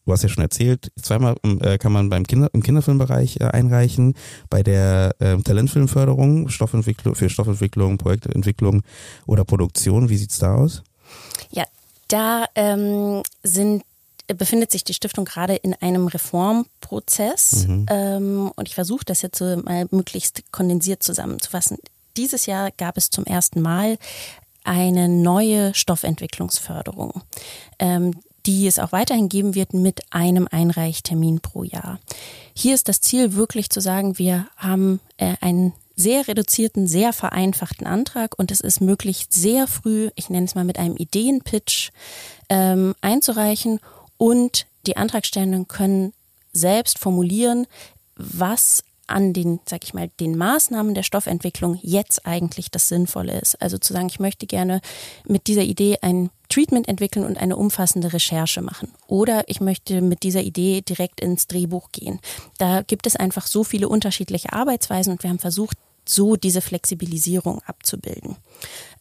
du 0.05 0.13
hast 0.13 0.23
ja 0.23 0.29
schon 0.29 0.43
erzählt, 0.43 0.91
zweimal 1.01 1.37
äh, 1.61 1.79
kann 1.79 1.93
man 1.93 2.09
beim 2.09 2.27
Kinder, 2.27 2.49
im 2.53 2.63
Kinderfilmbereich 2.63 3.41
äh, 3.41 3.45
einreichen, 3.45 4.15
bei 4.51 4.63
der 4.63 5.15
äh, 5.19 5.37
Talentfilmförderung, 5.37 6.49
Stoffentwicklung, 6.49 7.15
für 7.15 7.31
Stoffentwicklung, 7.31 7.99
Projektentwicklung 7.99 8.83
oder 9.27 9.45
Produktion. 9.45 10.09
Wie 10.09 10.17
sieht's 10.17 10.39
da 10.39 10.55
aus? 10.55 10.83
Ja, 11.51 11.65
da 12.09 12.47
ähm, 12.55 13.23
sind 13.43 13.83
befindet 14.29 14.71
sich 14.71 14.85
die 14.85 14.95
Stiftung 14.95 15.25
gerade 15.25 15.57
in 15.57 15.75
einem 15.75 16.07
Reformprozess 16.07 17.67
mhm. 17.67 17.87
ähm, 17.91 18.53
und 18.55 18.69
ich 18.69 18.75
versuche 18.75 19.05
das 19.05 19.21
jetzt 19.21 19.39
so 19.39 19.57
mal 19.57 19.87
möglichst 19.91 20.51
kondensiert 20.53 21.03
zusammenzufassen. 21.03 21.79
Dieses 22.17 22.47
Jahr 22.47 22.71
gab 22.71 22.97
es 22.97 23.11
zum 23.11 23.25
ersten 23.25 23.61
Mal 23.61 23.99
eine 24.65 25.09
neue 25.09 25.75
Stoffentwicklungsförderung. 25.75 27.23
Ähm, 27.79 28.15
die 28.47 28.67
es 28.67 28.79
auch 28.79 28.93
weiterhin 28.93 29.29
geben 29.29 29.55
wird 29.55 29.75
mit 29.75 30.01
einem 30.11 30.49
Einreichtermin 30.51 31.41
pro 31.41 31.63
Jahr. 31.63 31.99
Hier 32.55 32.75
ist 32.75 32.89
das 32.89 33.01
Ziel 33.01 33.35
wirklich 33.35 33.71
zu 33.71 33.81
sagen, 33.81 34.19
wir 34.19 34.49
haben 34.57 35.01
äh, 35.17 35.35
einen 35.41 35.73
sehr 35.95 36.27
reduzierten, 36.27 36.87
sehr 36.87 37.13
vereinfachten 37.13 37.87
Antrag 37.87 38.39
und 38.39 38.51
es 38.51 38.61
ist 38.61 38.81
möglich, 38.81 39.27
sehr 39.31 39.67
früh, 39.67 40.11
ich 40.17 40.31
nenne 40.31 40.47
es 40.47 40.55
mal 40.55 40.65
mit 40.65 40.79
einem 40.79 40.97
Ideenpitch, 40.97 41.91
ähm, 42.49 42.95
einzureichen 43.01 43.79
und 44.17 44.67
die 44.87 44.97
Antragstellenden 44.97 45.69
können 45.69 46.13
selbst 46.53 46.99
formulieren, 46.99 47.67
was 48.17 48.85
an 49.13 49.33
den, 49.33 49.61
sag 49.67 49.85
ich 49.85 49.95
mal, 49.95 50.11
den 50.21 50.37
Maßnahmen 50.37 50.95
der 50.95 51.03
Stoffentwicklung 51.03 51.79
jetzt 51.83 52.27
eigentlich 52.27 52.71
das 52.71 52.89
Sinnvolle 52.89 53.39
ist. 53.41 53.61
Also 53.61 53.79
zu 53.79 53.93
sagen, 53.93 54.09
ich 54.09 54.21
möchte 54.21 54.47
gerne 54.47 54.81
mit 55.27 55.47
dieser 55.47 55.63
Idee 55.63 55.99
ein 56.03 56.31
Treatment 56.49 56.89
entwickeln 56.89 57.25
und 57.25 57.39
eine 57.39 57.57
umfassende 57.57 58.13
Recherche 58.13 58.61
machen. 58.61 58.93
Oder 59.07 59.45
ich 59.49 59.61
möchte 59.61 60.03
mit 60.03 60.23
dieser 60.23 60.43
Idee 60.43 60.83
direkt 60.83 61.21
ins 61.21 61.47
Drehbuch 61.47 61.93
gehen. 61.93 62.21
Da 62.59 62.83
gibt 62.83 63.07
es 63.07 63.17
einfach 63.17 63.47
so 63.47 63.65
viele 63.65 63.89
unterschiedliche 63.89 64.53
Arbeitsweisen 64.53 65.13
und 65.13 65.23
wir 65.23 65.31
haben 65.31 65.39
versucht, 65.39 65.79
so 66.05 66.37
diese 66.37 66.61
Flexibilisierung 66.61 67.63
abzubilden. 67.67 68.37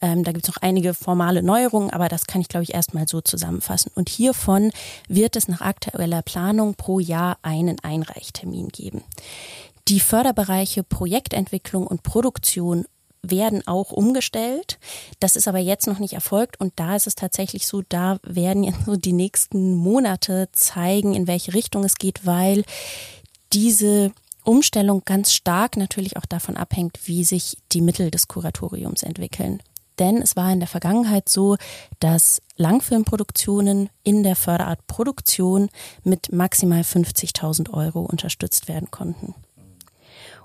Ähm, 0.00 0.24
da 0.24 0.32
gibt 0.32 0.46
es 0.46 0.54
noch 0.54 0.62
einige 0.62 0.94
formale 0.94 1.42
Neuerungen, 1.42 1.90
aber 1.90 2.08
das 2.08 2.26
kann 2.26 2.40
ich, 2.40 2.48
glaube 2.48 2.64
ich, 2.64 2.74
erstmal 2.74 3.08
so 3.08 3.20
zusammenfassen. 3.20 3.90
Und 3.94 4.08
hiervon 4.08 4.70
wird 5.08 5.36
es 5.36 5.48
nach 5.48 5.60
aktueller 5.60 6.22
Planung 6.22 6.74
pro 6.74 7.00
Jahr 7.00 7.38
einen 7.42 7.78
Einreichtermin 7.80 8.68
geben. 8.68 9.02
Die 9.88 10.00
Förderbereiche 10.00 10.82
Projektentwicklung 10.82 11.86
und 11.86 12.02
Produktion 12.02 12.86
werden 13.22 13.66
auch 13.66 13.92
umgestellt. 13.92 14.78
Das 15.20 15.36
ist 15.36 15.46
aber 15.48 15.58
jetzt 15.58 15.86
noch 15.86 15.98
nicht 15.98 16.12
erfolgt 16.12 16.60
und 16.60 16.72
da 16.76 16.96
ist 16.96 17.06
es 17.06 17.14
tatsächlich 17.14 17.66
so, 17.66 17.82
da 17.88 18.18
werden 18.24 18.64
jetzt 18.64 18.84
so 18.84 18.96
die 18.96 19.12
nächsten 19.12 19.74
Monate 19.74 20.48
zeigen, 20.52 21.14
in 21.14 21.26
welche 21.26 21.54
Richtung 21.54 21.84
es 21.84 21.96
geht, 21.96 22.26
weil 22.26 22.64
diese 23.52 24.12
Umstellung 24.44 25.02
ganz 25.04 25.32
stark 25.32 25.76
natürlich 25.76 26.16
auch 26.16 26.26
davon 26.26 26.56
abhängt, 26.56 26.98
wie 27.04 27.22
sich 27.22 27.58
die 27.72 27.80
Mittel 27.80 28.10
des 28.10 28.26
Kuratoriums 28.26 29.04
entwickeln. 29.04 29.62
Denn 29.98 30.20
es 30.20 30.36
war 30.36 30.52
in 30.52 30.58
der 30.58 30.68
Vergangenheit 30.68 31.28
so, 31.28 31.56
dass 32.00 32.42
Langfilmproduktionen 32.56 33.88
in 34.02 34.22
der 34.22 34.36
Förderart 34.36 34.86
Produktion 34.86 35.68
mit 36.02 36.32
maximal 36.32 36.80
50.000 36.80 37.72
Euro 37.72 38.00
unterstützt 38.00 38.68
werden 38.68 38.90
konnten. 38.90 39.34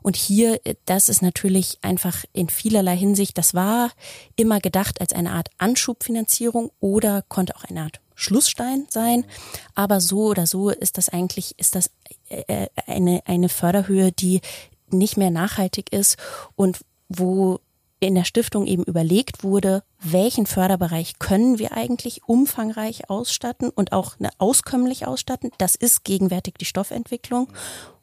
Und 0.01 0.15
hier, 0.15 0.65
äh, 0.65 0.75
das 0.85 1.09
ist 1.09 1.21
natürlich 1.21 1.79
einfach 1.81 2.23
in 2.33 2.49
vielerlei 2.49 2.95
Hinsicht, 2.97 3.37
das 3.37 3.53
war 3.53 3.91
immer 4.35 4.59
gedacht 4.59 5.01
als 5.01 5.13
eine 5.13 5.31
Art 5.31 5.49
Anschubfinanzierung 5.57 6.71
oder 6.79 7.23
konnte 7.27 7.55
auch 7.55 7.63
eine 7.63 7.83
Art 7.83 7.99
Schlussstein 8.15 8.87
sein. 8.89 9.25
Aber 9.75 10.01
so 10.01 10.25
oder 10.25 10.47
so 10.47 10.69
ist 10.69 10.97
das 10.97 11.09
eigentlich, 11.09 11.57
ist 11.59 11.75
das 11.75 11.91
äh, 12.29 12.43
äh, 12.47 12.67
eine, 12.87 13.21
eine 13.25 13.49
Förderhöhe, 13.49 14.11
die 14.11 14.41
nicht 14.89 15.17
mehr 15.17 15.31
nachhaltig 15.31 15.91
ist 15.91 16.17
und 16.55 16.79
wo 17.09 17.59
in 17.99 18.15
der 18.15 18.25
Stiftung 18.25 18.67
eben 18.67 18.83
überlegt 18.83 19.43
wurde, 19.43 19.83
welchen 19.99 20.45
Förderbereich 20.45 21.17
können 21.19 21.57
wir 21.57 21.71
eigentlich 21.71 22.21
umfangreich 22.27 23.09
ausstatten 23.09 23.69
und 23.69 23.91
auch 23.91 24.19
ne, 24.19 24.29
auskömmlich 24.37 25.07
ausstatten. 25.07 25.51
Das 25.57 25.75
ist 25.75 26.03
gegenwärtig 26.03 26.55
die 26.59 26.65
Stoffentwicklung. 26.65 27.47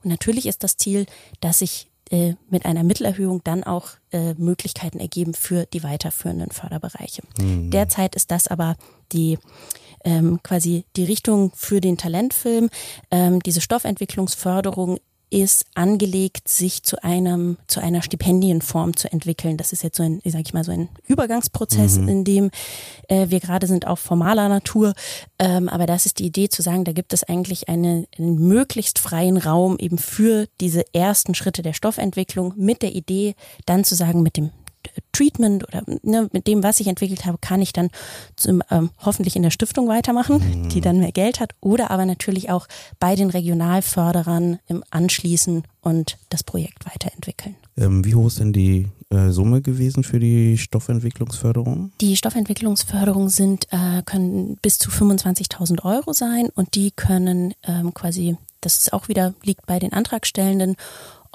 Und 0.02 0.10
natürlich 0.10 0.46
ist 0.46 0.64
das 0.64 0.76
Ziel, 0.76 1.06
dass 1.40 1.60
sich 1.60 1.90
äh, 2.10 2.34
mit 2.50 2.66
einer 2.66 2.82
Mittelerhöhung 2.82 3.42
dann 3.44 3.64
auch 3.64 3.90
äh, 4.10 4.34
Möglichkeiten 4.34 4.98
ergeben 4.98 5.32
für 5.32 5.66
die 5.66 5.82
weiterführenden 5.82 6.50
Förderbereiche. 6.50 7.22
Mhm. 7.38 7.70
Derzeit 7.70 8.14
ist 8.14 8.30
das 8.30 8.48
aber 8.48 8.76
die 9.12 9.38
ähm, 10.04 10.40
quasi 10.42 10.84
die 10.96 11.04
Richtung 11.04 11.50
für 11.54 11.80
den 11.80 11.96
Talentfilm. 11.96 12.68
Ähm, 13.10 13.40
diese 13.42 13.60
Stoffentwicklungsförderung 13.60 14.98
ist 15.34 15.66
angelegt, 15.74 16.48
sich 16.48 16.84
zu 16.84 17.02
einem, 17.02 17.56
zu 17.66 17.80
einer 17.80 18.02
Stipendienform 18.02 18.96
zu 18.96 19.10
entwickeln. 19.12 19.56
Das 19.56 19.72
ist 19.72 19.82
jetzt 19.82 19.96
so 19.96 20.04
ein, 20.04 20.20
sag 20.24 20.42
ich 20.42 20.54
mal, 20.54 20.62
so 20.62 20.70
ein 20.70 20.88
Übergangsprozess, 21.08 21.98
mhm. 21.98 22.08
in 22.08 22.24
dem 22.24 22.50
äh, 23.08 23.28
wir 23.30 23.40
gerade 23.40 23.66
sind, 23.66 23.86
auch 23.86 23.98
formaler 23.98 24.48
Natur. 24.48 24.94
Ähm, 25.40 25.68
aber 25.68 25.86
das 25.86 26.06
ist 26.06 26.20
die 26.20 26.26
Idee 26.26 26.48
zu 26.48 26.62
sagen, 26.62 26.84
da 26.84 26.92
gibt 26.92 27.12
es 27.12 27.24
eigentlich 27.24 27.68
eine, 27.68 28.06
einen 28.16 28.46
möglichst 28.46 29.00
freien 29.00 29.36
Raum 29.36 29.76
eben 29.78 29.98
für 29.98 30.46
diese 30.60 30.84
ersten 30.94 31.34
Schritte 31.34 31.62
der 31.62 31.72
Stoffentwicklung 31.72 32.54
mit 32.56 32.82
der 32.82 32.94
Idee, 32.94 33.34
dann 33.66 33.82
zu 33.82 33.96
sagen, 33.96 34.22
mit 34.22 34.36
dem 34.36 34.50
Treatment 35.12 35.66
oder 35.66 35.82
ne, 36.02 36.28
mit 36.32 36.46
dem, 36.46 36.62
was 36.62 36.80
ich 36.80 36.86
entwickelt 36.88 37.24
habe, 37.24 37.38
kann 37.40 37.62
ich 37.62 37.72
dann 37.72 37.90
zum, 38.36 38.62
ähm, 38.70 38.90
hoffentlich 38.98 39.36
in 39.36 39.42
der 39.42 39.50
Stiftung 39.50 39.88
weitermachen, 39.88 40.36
mhm. 40.38 40.68
die 40.68 40.80
dann 40.80 40.98
mehr 40.98 41.12
Geld 41.12 41.40
hat, 41.40 41.54
oder 41.60 41.90
aber 41.90 42.04
natürlich 42.06 42.50
auch 42.50 42.66
bei 42.98 43.14
den 43.14 43.30
Regionalförderern 43.30 44.58
im 44.66 44.84
Anschließen 44.90 45.64
und 45.80 46.18
das 46.30 46.42
Projekt 46.42 46.86
weiterentwickeln. 46.86 47.56
Ähm, 47.76 48.04
wie 48.04 48.14
hoch 48.14 48.26
ist 48.26 48.40
denn 48.40 48.52
die 48.52 48.88
äh, 49.10 49.30
Summe 49.30 49.62
gewesen 49.62 50.04
für 50.04 50.18
die 50.18 50.58
Stoffentwicklungsförderung? 50.58 51.92
Die 52.00 52.16
Stoffentwicklungsförderung 52.16 53.28
sind, 53.28 53.66
äh, 53.70 54.02
können 54.04 54.58
bis 54.62 54.78
zu 54.78 54.90
25.000 54.90 55.84
Euro 55.84 56.12
sein 56.12 56.48
und 56.54 56.74
die 56.74 56.90
können 56.90 57.54
ähm, 57.64 57.94
quasi, 57.94 58.36
das 58.60 58.78
ist 58.78 58.92
auch 58.92 59.08
wieder, 59.08 59.34
liegt 59.42 59.66
bei 59.66 59.78
den 59.78 59.92
Antragstellenden 59.92 60.76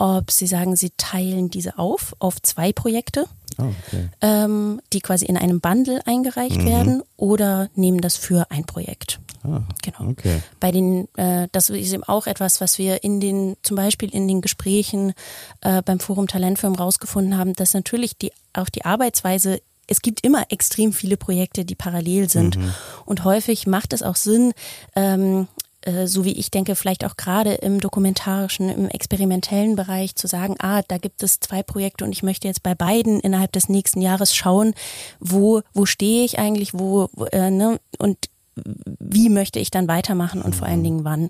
ob 0.01 0.31
sie 0.31 0.47
sagen, 0.47 0.77
sie 0.77 0.91
teilen 0.95 1.49
diese 1.49 1.77
auf 1.77 2.15
auf 2.19 2.41
zwei 2.41 2.71
Projekte, 2.71 3.25
oh, 3.59 3.73
okay. 3.87 4.09
ähm, 4.21 4.81
die 4.93 5.01
quasi 5.01 5.25
in 5.25 5.37
einem 5.37 5.59
Bundle 5.59 6.01
eingereicht 6.05 6.61
mhm. 6.61 6.65
werden 6.65 7.03
oder 7.17 7.69
nehmen 7.75 8.01
das 8.01 8.15
für 8.17 8.49
ein 8.49 8.65
Projekt. 8.65 9.19
Ah, 9.43 9.61
genau. 9.81 10.11
Okay. 10.11 10.41
Bei 10.59 10.71
den, 10.71 11.07
äh, 11.15 11.47
das 11.51 11.69
ist 11.69 11.93
eben 11.93 12.03
auch 12.03 12.27
etwas, 12.27 12.59
was 12.61 12.77
wir 12.77 13.03
in 13.03 13.19
den, 13.19 13.55
zum 13.63 13.77
Beispiel 13.77 14.13
in 14.13 14.27
den 14.27 14.41
Gesprächen 14.41 15.13
äh, 15.61 15.81
beim 15.81 15.99
Forum 15.99 16.27
Talentfirmen 16.27 16.77
rausgefunden 16.77 17.37
haben, 17.37 17.53
dass 17.53 17.73
natürlich 17.73 18.17
die 18.17 18.31
auch 18.53 18.69
die 18.69 18.85
Arbeitsweise 18.85 19.61
es 19.91 20.03
gibt 20.03 20.23
immer 20.23 20.45
extrem 20.51 20.93
viele 20.93 21.17
Projekte, 21.17 21.65
die 21.65 21.73
parallel 21.73 22.29
sind. 22.29 22.57
Mhm. 22.57 22.73
Und 23.05 23.23
häufig 23.23 23.65
macht 23.65 23.91
es 23.91 24.03
auch 24.03 24.15
Sinn, 24.15 24.53
ähm, 24.95 25.47
äh, 25.81 26.07
so 26.07 26.25
wie 26.25 26.33
ich 26.33 26.51
denke, 26.51 26.75
vielleicht 26.75 27.05
auch 27.05 27.17
gerade 27.17 27.53
im 27.55 27.79
dokumentarischen, 27.79 28.69
im 28.69 28.89
experimentellen 28.89 29.75
Bereich 29.75 30.15
zu 30.15 30.27
sagen, 30.27 30.55
ah, 30.59 30.81
da 30.87 30.97
gibt 30.97 31.23
es 31.23 31.39
zwei 31.39 31.63
Projekte 31.63 32.03
und 32.03 32.11
ich 32.11 32.23
möchte 32.23 32.47
jetzt 32.47 32.63
bei 32.63 32.75
beiden 32.75 33.19
innerhalb 33.19 33.51
des 33.51 33.69
nächsten 33.69 34.01
Jahres 34.01 34.35
schauen, 34.35 34.73
wo, 35.19 35.61
wo 35.73 35.85
stehe 35.85 36.25
ich 36.25 36.39
eigentlich, 36.39 36.73
wo, 36.73 37.09
äh, 37.31 37.49
ne, 37.49 37.79
und 37.97 38.17
wie 38.55 39.29
möchte 39.29 39.59
ich 39.59 39.71
dann 39.71 39.87
weitermachen 39.87 40.41
und 40.41 40.55
vor 40.55 40.67
allen 40.67 40.83
Dingen 40.83 41.05
wann. 41.05 41.29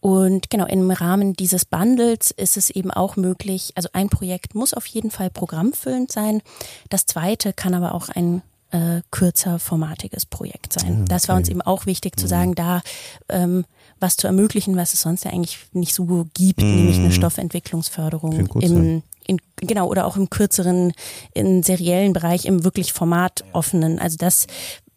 Und 0.00 0.50
genau, 0.50 0.66
im 0.66 0.90
Rahmen 0.90 1.32
dieses 1.32 1.64
Bundles 1.64 2.30
ist 2.30 2.58
es 2.58 2.68
eben 2.68 2.90
auch 2.90 3.16
möglich, 3.16 3.72
also 3.74 3.88
ein 3.94 4.10
Projekt 4.10 4.54
muss 4.54 4.74
auf 4.74 4.84
jeden 4.86 5.10
Fall 5.10 5.30
programmfüllend 5.30 6.12
sein. 6.12 6.42
Das 6.90 7.06
zweite 7.06 7.54
kann 7.54 7.72
aber 7.72 7.94
auch 7.94 8.10
ein 8.10 8.42
äh, 8.74 9.02
kürzer 9.12 9.60
formatiges 9.60 10.26
Projekt 10.26 10.72
sein. 10.72 11.02
Okay. 11.02 11.04
Das 11.08 11.28
war 11.28 11.36
uns 11.36 11.48
eben 11.48 11.62
auch 11.62 11.86
wichtig 11.86 12.18
zu 12.18 12.26
mhm. 12.26 12.30
sagen, 12.30 12.54
da 12.56 12.82
ähm, 13.28 13.64
was 14.00 14.16
zu 14.16 14.26
ermöglichen, 14.26 14.76
was 14.76 14.92
es 14.94 15.02
sonst 15.02 15.24
ja 15.24 15.30
eigentlich 15.30 15.58
nicht 15.72 15.94
so 15.94 16.26
gibt, 16.34 16.60
mhm. 16.60 16.74
nämlich 16.74 16.98
eine 16.98 17.12
Stoffentwicklungsförderung 17.12 18.48
im 18.60 19.02
in, 19.26 19.38
genau 19.56 19.88
oder 19.88 20.06
auch 20.06 20.18
im 20.18 20.28
kürzeren, 20.28 20.92
in 21.32 21.62
seriellen 21.62 22.12
Bereich, 22.12 22.44
im 22.44 22.62
wirklich 22.62 22.92
formatoffenen. 22.92 23.98
Also 23.98 24.18
das 24.18 24.46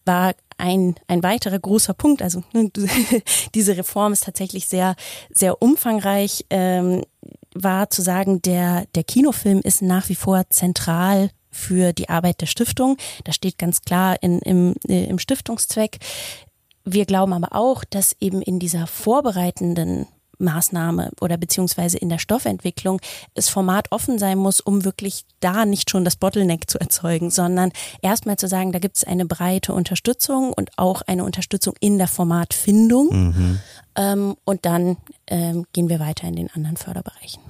war 0.04 0.34
ein, 0.58 0.96
ein 1.08 1.24
weiterer 1.24 1.58
großer 1.58 1.94
Punkt. 1.94 2.22
Also 2.22 2.44
ne, 2.52 2.70
diese 3.56 3.78
Reform 3.78 4.12
ist 4.12 4.26
tatsächlich 4.26 4.68
sehr, 4.68 4.96
sehr 5.30 5.62
umfangreich. 5.62 6.46
Ähm, 6.50 7.04
war 7.54 7.90
zu 7.90 8.02
sagen, 8.02 8.42
der, 8.42 8.86
der 8.96 9.04
Kinofilm 9.06 9.62
ist 9.64 9.82
nach 9.82 10.10
wie 10.10 10.16
vor 10.16 10.44
zentral 10.50 11.30
für 11.58 11.92
die 11.92 12.10
Arbeit 12.10 12.42
der 12.42 12.46
Stiftung. 12.46 12.98
Das 13.24 13.36
steht 13.36 13.58
ganz 13.58 13.82
klar 13.82 14.22
in, 14.22 14.40
im, 14.40 14.76
äh, 14.88 15.06
im 15.06 15.20
Stiftungszweck. 15.20 15.98
Wir 16.86 17.06
glauben 17.06 17.34
aber 17.34 17.54
auch, 17.54 17.84
dass 17.84 18.16
eben 18.20 18.42
in 18.42 18.60
dieser 18.60 18.88
vorbereitenden 18.88 20.08
Maßnahme 20.40 21.12
oder 21.20 21.36
beziehungsweise 21.38 21.98
in 21.98 22.10
der 22.10 22.20
Stoffentwicklung 22.20 23.02
es 23.34 23.50
Format 23.50 23.92
offen 23.92 24.20
sein 24.20 24.38
muss, 24.38 24.62
um 24.62 24.86
wirklich 24.86 25.26
da 25.40 25.66
nicht 25.66 25.90
schon 25.90 26.06
das 26.06 26.16
Bottleneck 26.16 26.70
zu 26.70 26.80
erzeugen, 26.80 27.32
sondern 27.32 27.72
erstmal 28.02 28.38
zu 28.38 28.48
sagen, 28.48 28.72
da 28.72 28.80
gibt 28.80 28.98
es 28.98 29.04
eine 29.04 29.26
breite 29.26 29.74
Unterstützung 29.74 30.54
und 30.54 30.70
auch 30.78 31.02
eine 31.02 31.24
Unterstützung 31.24 31.74
in 31.80 31.98
der 31.98 32.08
Formatfindung. 32.08 33.10
Mhm. 33.10 33.60
Ähm, 33.96 34.36
und 34.46 34.66
dann 34.66 34.98
ähm, 35.26 35.66
gehen 35.74 35.90
wir 35.90 36.00
weiter 36.00 36.28
in 36.28 36.36
den 36.36 36.52
anderen 36.52 36.78
Förderbereichen. 36.78 37.42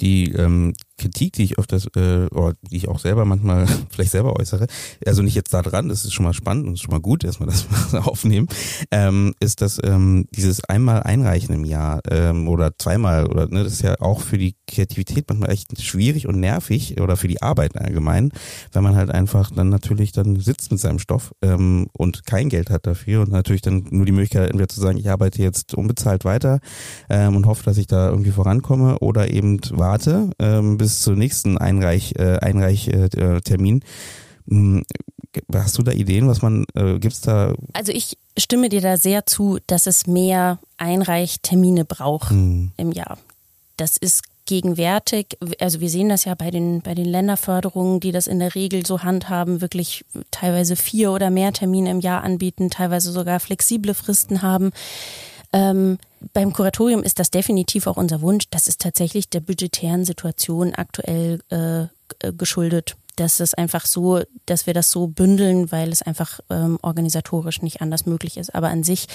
Die 0.00 0.30
ähm, 0.32 0.74
Kritik, 0.98 1.34
die 1.34 1.44
ich 1.44 1.54
das, 1.68 1.86
äh, 1.96 2.26
oder 2.30 2.54
die 2.70 2.76
ich 2.76 2.88
auch 2.88 2.98
selber 2.98 3.24
manchmal 3.24 3.66
vielleicht 3.90 4.10
selber 4.10 4.38
äußere, 4.38 4.66
also 5.06 5.22
nicht 5.22 5.34
jetzt 5.34 5.54
da 5.54 5.62
dran, 5.62 5.88
das 5.88 6.04
ist 6.04 6.12
schon 6.12 6.24
mal 6.24 6.34
spannend 6.34 6.66
und 6.66 6.78
schon 6.78 6.90
mal 6.90 7.00
gut, 7.00 7.24
erstmal 7.24 7.48
das 7.50 7.94
aufnehmen, 7.94 8.48
ähm, 8.90 9.34
ist, 9.40 9.62
dass 9.62 9.80
ähm, 9.82 10.26
dieses 10.34 10.64
einmal 10.64 11.02
einreichen 11.04 11.54
im 11.54 11.64
Jahr 11.64 12.00
ähm, 12.10 12.48
oder 12.48 12.72
zweimal 12.78 13.26
oder 13.26 13.46
ne, 13.48 13.64
das 13.64 13.74
ist 13.74 13.82
ja 13.82 14.00
auch 14.00 14.20
für 14.20 14.38
die 14.38 14.54
Kreativität 14.66 15.26
manchmal 15.28 15.50
echt 15.50 15.80
schwierig 15.80 16.26
und 16.26 16.40
nervig 16.40 17.00
oder 17.00 17.16
für 17.16 17.28
die 17.28 17.40
Arbeit 17.40 17.76
allgemein, 17.76 18.32
wenn 18.72 18.82
man 18.82 18.96
halt 18.96 19.10
einfach 19.10 19.50
dann 19.50 19.68
natürlich 19.68 20.12
dann 20.12 20.40
sitzt 20.40 20.70
mit 20.70 20.80
seinem 20.80 20.98
Stoff 20.98 21.32
ähm, 21.42 21.88
und 21.92 22.26
kein 22.26 22.48
Geld 22.48 22.70
hat 22.70 22.86
dafür 22.86 23.22
und 23.22 23.30
natürlich 23.30 23.62
dann 23.62 23.86
nur 23.90 24.04
die 24.04 24.12
Möglichkeit 24.12 24.50
entweder 24.50 24.68
zu 24.68 24.80
sagen, 24.80 24.98
ich 24.98 25.08
arbeite 25.08 25.42
jetzt 25.42 25.74
unbezahlt 25.74 26.24
weiter 26.24 26.58
ähm, 27.08 27.36
und 27.36 27.46
hoffe, 27.46 27.62
dass 27.64 27.78
ich 27.78 27.86
da 27.86 28.08
irgendwie 28.10 28.32
vorankomme 28.32 28.98
oder 28.98 29.30
eben 29.30 29.60
warte 29.70 30.30
ähm, 30.38 30.76
bis 30.76 30.87
bis 30.88 31.02
zum 31.02 31.16
nächsten 31.16 31.58
Einreich, 31.58 32.14
äh, 32.16 32.38
Einreichtermin. 32.38 33.82
Hm, 34.48 34.84
hast 35.52 35.76
du 35.76 35.82
da 35.82 35.92
Ideen, 35.92 36.26
was 36.28 36.40
man, 36.40 36.64
äh, 36.74 36.98
gibt's 36.98 37.20
da? 37.20 37.54
Also 37.74 37.92
ich 37.92 38.16
stimme 38.38 38.70
dir 38.70 38.80
da 38.80 38.96
sehr 38.96 39.26
zu, 39.26 39.58
dass 39.66 39.86
es 39.86 40.06
mehr 40.06 40.58
Einreichtermine 40.78 41.84
braucht 41.84 42.30
hm. 42.30 42.72
im 42.78 42.92
Jahr. 42.92 43.18
Das 43.76 43.98
ist 43.98 44.22
gegenwärtig, 44.46 45.36
also 45.60 45.80
wir 45.80 45.90
sehen 45.90 46.08
das 46.08 46.24
ja 46.24 46.34
bei 46.34 46.50
den, 46.50 46.80
bei 46.80 46.94
den 46.94 47.04
Länderförderungen, 47.04 48.00
die 48.00 48.10
das 48.10 48.26
in 48.26 48.38
der 48.38 48.54
Regel 48.54 48.86
so 48.86 49.02
handhaben, 49.02 49.60
wirklich 49.60 50.06
teilweise 50.30 50.74
vier 50.74 51.12
oder 51.12 51.28
mehr 51.28 51.52
Termine 51.52 51.90
im 51.90 52.00
Jahr 52.00 52.24
anbieten, 52.24 52.70
teilweise 52.70 53.12
sogar 53.12 53.40
flexible 53.40 53.92
Fristen 53.92 54.40
haben. 54.40 54.70
Ähm, 55.52 55.98
beim 56.32 56.52
Kuratorium 56.52 57.02
ist 57.02 57.18
das 57.18 57.30
definitiv 57.30 57.86
auch 57.86 57.96
unser 57.96 58.20
Wunsch. 58.20 58.46
Das 58.50 58.68
ist 58.68 58.80
tatsächlich 58.80 59.28
der 59.28 59.40
budgetären 59.40 60.04
Situation 60.04 60.74
aktuell 60.74 61.40
äh, 61.50 61.82
äh, 61.82 62.32
geschuldet. 62.32 62.96
Das 63.16 63.40
ist 63.40 63.58
einfach 63.58 63.84
so, 63.84 64.20
dass 64.46 64.66
wir 64.66 64.74
das 64.74 64.90
so 64.92 65.08
bündeln, 65.08 65.72
weil 65.72 65.90
es 65.90 66.02
einfach 66.02 66.38
ähm, 66.50 66.78
organisatorisch 66.82 67.62
nicht 67.62 67.82
anders 67.82 68.06
möglich 68.06 68.36
ist. 68.36 68.54
Aber 68.54 68.68
an 68.68 68.84
sich 68.84 69.06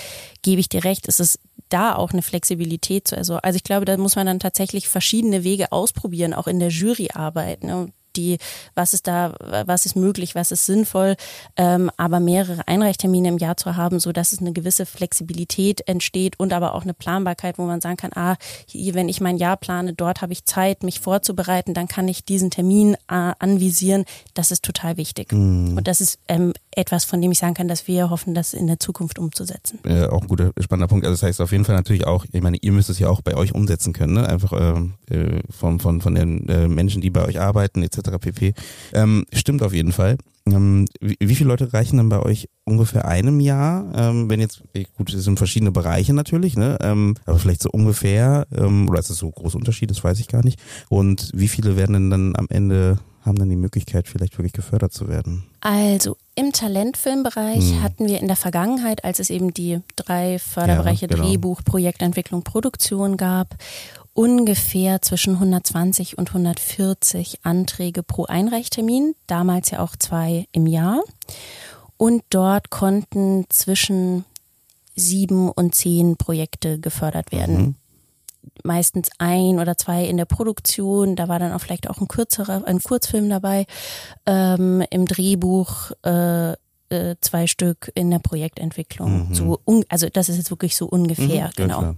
gebe 0.42 0.60
ich 0.60 0.68
dir 0.68 0.84
recht, 0.84 1.08
es 1.08 1.22
ist 1.22 1.40
da 1.70 1.96
auch 1.96 2.12
eine 2.12 2.22
Flexibilität 2.22 3.08
zu. 3.08 3.18
Also, 3.18 3.36
also 3.38 3.56
ich 3.56 3.64
glaube, 3.64 3.86
da 3.86 3.96
muss 3.98 4.18
man 4.18 4.26
dann 4.26 4.40
tatsächlich 4.40 4.90
verschiedene 4.90 5.44
Wege 5.44 5.72
ausprobieren, 5.72 6.34
auch 6.34 6.48
in 6.48 6.60
der 6.60 6.70
Juryarbeit. 6.70 7.64
Ne? 7.64 7.94
Die, 8.16 8.38
was 8.76 8.94
ist 8.94 9.08
da, 9.08 9.34
was 9.66 9.86
ist 9.86 9.96
möglich, 9.96 10.36
was 10.36 10.52
ist 10.52 10.66
sinnvoll, 10.66 11.16
ähm, 11.58 11.90
aber 11.98 12.20
mehrere 12.20 12.68
Einreichtermine 12.68 13.30
im 13.30 13.38
Jahr 13.38 13.58
zu 13.58 13.76
haben, 13.76 14.00
so 14.00 14.12
dass 14.12 14.34
es 14.34 14.40
eine 14.40 14.54
gewisse 14.54 14.86
Flexibilität 14.86 15.88
entsteht 15.88 16.40
und 16.40 16.54
aber 16.54 16.76
auch 16.76 16.84
eine 16.84 16.94
Planbarkeit, 16.94 17.58
wo 17.58 17.64
man 17.64 17.82
sagen 17.82 17.98
kann, 17.98 18.12
ah, 18.16 18.36
hier, 18.66 18.94
wenn 18.94 19.10
ich 19.10 19.22
mein 19.22 19.38
Jahr 19.38 19.58
plane, 19.58 19.94
dort 19.94 20.22
habe 20.22 20.34
ich 20.34 20.46
Zeit, 20.46 20.84
mich 20.84 21.00
vorzubereiten, 21.00 21.74
dann 21.74 21.88
kann 21.88 22.08
ich 22.08 22.24
diesen 22.24 22.52
Termin 22.52 22.96
äh, 23.10 23.34
anvisieren. 23.40 24.06
Das 24.34 24.52
ist 24.52 24.64
total 24.64 24.98
wichtig. 24.98 25.32
Mhm. 25.32 25.78
Und 25.78 25.88
das 25.88 26.02
ist 26.02 26.20
ähm, 26.28 26.54
etwas, 26.78 27.06
von 27.06 27.22
dem 27.22 27.32
ich 27.32 27.40
sagen 27.40 27.54
kann, 27.54 27.68
dass 27.68 27.88
wir 27.88 28.10
hoffen, 28.10 28.34
das 28.34 28.54
in 28.54 28.68
der 28.68 28.80
Zukunft 28.80 29.20
umzusetzen. 29.20 29.80
Äh, 29.86 30.06
auch 30.08 30.22
ein 30.22 30.28
guter, 30.28 30.52
spannender 30.60 30.88
Punkt. 30.88 31.06
Also 31.06 31.14
das 31.14 31.24
heißt 31.24 31.42
auf 31.42 31.52
jeden 31.52 31.66
Fall 31.66 31.76
natürlich 31.76 32.06
auch, 32.06 32.26
ich 32.32 32.42
meine, 32.42 32.58
ihr 32.58 32.72
müsst 32.72 32.90
es 32.90 33.00
ja 33.00 33.10
auch 33.10 33.22
bei 33.22 33.36
euch 33.36 33.54
umsetzen 33.54 33.94
können, 33.94 34.14
ne? 34.14 34.28
Einfach 34.28 34.54
ähm, 34.54 34.94
äh, 35.10 35.40
von, 35.50 35.80
von, 35.80 36.02
von 36.02 36.16
den 36.16 36.48
äh, 36.50 36.68
Menschen, 36.68 37.02
die 37.02 37.10
bei 37.10 37.26
euch 37.26 37.40
arbeiten, 37.40 37.84
etc. 37.84 38.18
pp. 38.20 38.54
Ähm, 38.94 39.26
stimmt 39.34 39.64
auf 39.64 39.74
jeden 39.74 39.92
Fall. 39.92 40.18
Ähm, 40.46 40.88
wie, 41.00 41.16
wie, 41.20 41.36
viele 41.36 41.48
Leute 41.48 41.72
reichen 41.72 41.98
dann 41.98 42.10
bei 42.10 42.20
euch 42.20 42.50
ungefähr 42.66 43.08
einem 43.08 43.40
Jahr? 43.40 43.92
Ähm, 43.96 44.30
wenn 44.30 44.42
jetzt, 44.42 44.62
gut, 44.98 45.14
es 45.14 45.24
sind 45.24 45.38
verschiedene 45.38 45.72
Bereiche 45.72 46.14
natürlich, 46.14 46.58
ne? 46.58 46.78
Ähm, 46.82 47.16
aber 47.26 47.40
vielleicht 47.40 47.62
so 47.62 47.70
ungefähr, 47.72 48.46
ähm, 48.54 48.90
oder 48.90 49.00
ist 49.00 49.10
das 49.10 49.18
so 49.18 49.28
ein 49.28 49.32
großer 49.32 49.58
Unterschied, 49.58 49.90
das 49.90 50.04
weiß 50.04 50.20
ich 50.20 50.28
gar 50.28 50.44
nicht. 50.44 50.60
Und 50.90 51.32
wie 51.34 51.48
viele 51.48 51.78
werden 51.78 51.94
denn 51.94 52.10
dann 52.10 52.36
am 52.36 52.48
Ende 52.50 53.00
haben 53.26 53.38
dann 53.38 53.50
die 53.50 53.56
Möglichkeit, 53.56 54.08
vielleicht 54.08 54.38
wirklich 54.38 54.54
gefördert 54.54 54.94
zu 54.94 55.08
werden? 55.08 55.44
Also 55.62 56.18
im 56.36 56.52
Talentfilmbereich 56.52 57.72
hm. 57.72 57.84
hatten 57.84 58.08
wir 58.08 58.20
in 58.20 58.28
der 58.28 58.36
Vergangenheit, 58.36 59.04
als 59.04 59.20
es 59.20 59.30
eben 59.30 59.54
die 59.54 59.80
drei 59.96 60.40
Förderbereiche 60.40 61.08
ja, 61.08 61.16
genau. 61.16 61.24
Drehbuch, 61.24 61.64
Projektentwicklung, 61.64 62.44
Produktion 62.44 63.18
gab, 63.18 63.56
ungefähr 64.14 65.02
zwischen 65.02 65.36
120 65.36 66.18
und 66.18 66.30
140 66.30 67.40
Anträge 67.44 68.04
pro 68.04 68.26
Einreichtermin, 68.26 69.16
damals 69.28 69.72
ja 69.72 69.80
auch 69.80 69.96
zwei 69.96 70.48
im 70.52 70.68
Jahr. 70.68 71.02
Und 71.98 72.24
dort 72.30 72.70
konnten 72.70 73.46
zwischen 73.50 74.26
sieben 74.96 75.50
und 75.50 75.74
zehn 75.74 76.18
Projekte 76.18 76.80
gefördert 76.80 77.32
werden. 77.32 77.58
Mhm. 77.58 77.76
Meistens 78.64 79.10
ein 79.18 79.60
oder 79.60 79.78
zwei 79.78 80.06
in 80.06 80.18
der 80.18 80.26
Produktion, 80.26 81.16
da 81.16 81.28
war 81.28 81.40
dann 81.40 81.52
auch 81.52 81.62
vielleicht 81.62 81.90
auch 81.90 82.00
ein 82.00 82.08
kürzerer, 82.08 82.64
ein 82.66 82.82
Kurzfilm 82.82 83.30
dabei, 83.30 83.66
ähm, 84.26 84.84
im 84.90 85.08
Drehbuch 85.08 85.92
äh, 86.06 86.52
äh, 86.52 87.16
zwei 87.22 87.48
Stück 87.48 87.92
in 87.96 88.12
der 88.12 88.20
Projektentwicklung. 88.20 89.30
Mhm. 89.30 89.34
So, 89.34 89.60
also 89.90 90.08
das 90.10 90.30
ist 90.30 90.38
jetzt 90.38 90.52
wirklich 90.52 90.76
so 90.76 90.86
ungefähr, 90.86 91.48
mhm, 91.48 91.52
genau. 91.56 91.82
Mhm. 91.82 91.96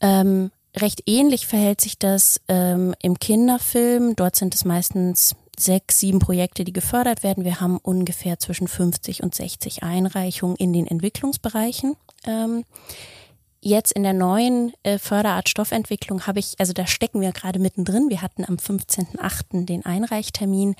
Ähm, 0.00 0.50
Recht 0.76 1.02
ähnlich 1.06 1.46
verhält 1.48 1.80
sich 1.80 1.98
das 1.98 2.40
ähm, 2.46 2.94
im 3.02 3.18
Kinderfilm. 3.18 4.14
Dort 4.14 4.36
sind 4.36 4.54
es 4.54 4.64
meistens 4.64 5.34
sechs, 5.58 5.98
sieben 5.98 6.20
Projekte, 6.20 6.64
die 6.64 6.72
gefördert 6.72 7.24
werden. 7.24 7.44
Wir 7.44 7.60
haben 7.60 7.78
ungefähr 7.78 8.38
zwischen 8.38 8.68
50 8.68 9.22
und 9.22 9.34
60 9.34 9.82
Einreichungen 9.82 10.56
in 10.56 10.72
den 10.72 10.86
Entwicklungsbereichen. 10.86 11.96
Ähm, 12.24 12.64
jetzt 13.60 13.92
in 13.92 14.02
der 14.02 14.12
neuen 14.12 14.72
äh, 14.82 14.98
Förderart 14.98 15.48
Stoffentwicklung 15.48 16.26
habe 16.26 16.38
ich, 16.38 16.54
also 16.58 16.72
da 16.72 16.86
stecken 16.86 17.20
wir 17.20 17.32
gerade 17.32 17.58
mittendrin. 17.58 18.08
Wir 18.08 18.22
hatten 18.22 18.44
am 18.44 18.56
15.8. 18.56 19.66
den 19.66 19.84
Einreichtermin 19.84 20.74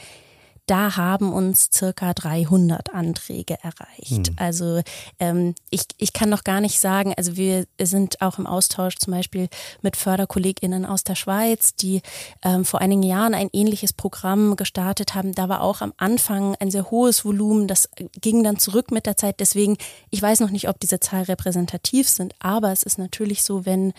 da 0.70 0.96
haben 0.96 1.32
uns 1.32 1.68
circa 1.74 2.14
300 2.14 2.94
Anträge 2.94 3.56
erreicht. 3.60 4.28
Hm. 4.28 4.36
Also 4.36 4.82
ähm, 5.18 5.56
ich, 5.68 5.82
ich 5.98 6.12
kann 6.12 6.28
noch 6.28 6.44
gar 6.44 6.60
nicht 6.60 6.78
sagen, 6.78 7.12
also 7.16 7.36
wir 7.36 7.66
sind 7.80 8.20
auch 8.22 8.38
im 8.38 8.46
Austausch 8.46 8.96
zum 8.98 9.12
Beispiel 9.12 9.48
mit 9.82 9.96
FörderkollegInnen 9.96 10.86
aus 10.86 11.02
der 11.02 11.16
Schweiz, 11.16 11.74
die 11.74 12.02
ähm, 12.44 12.64
vor 12.64 12.80
einigen 12.80 13.02
Jahren 13.02 13.34
ein 13.34 13.50
ähnliches 13.52 13.92
Programm 13.92 14.54
gestartet 14.54 15.16
haben. 15.16 15.34
Da 15.34 15.48
war 15.48 15.62
auch 15.62 15.80
am 15.80 15.92
Anfang 15.96 16.54
ein 16.60 16.70
sehr 16.70 16.88
hohes 16.92 17.24
Volumen, 17.24 17.66
das 17.66 17.88
ging 18.20 18.44
dann 18.44 18.60
zurück 18.60 18.92
mit 18.92 19.06
der 19.06 19.16
Zeit. 19.16 19.40
Deswegen, 19.40 19.76
ich 20.10 20.22
weiß 20.22 20.38
noch 20.38 20.50
nicht, 20.50 20.68
ob 20.68 20.78
diese 20.78 21.00
Zahlen 21.00 21.24
repräsentativ 21.24 22.08
sind, 22.08 22.34
aber 22.38 22.70
es 22.70 22.84
ist 22.84 22.96
natürlich 22.96 23.42
so, 23.42 23.66
wenn 23.66 23.92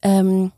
ähm, 0.00 0.52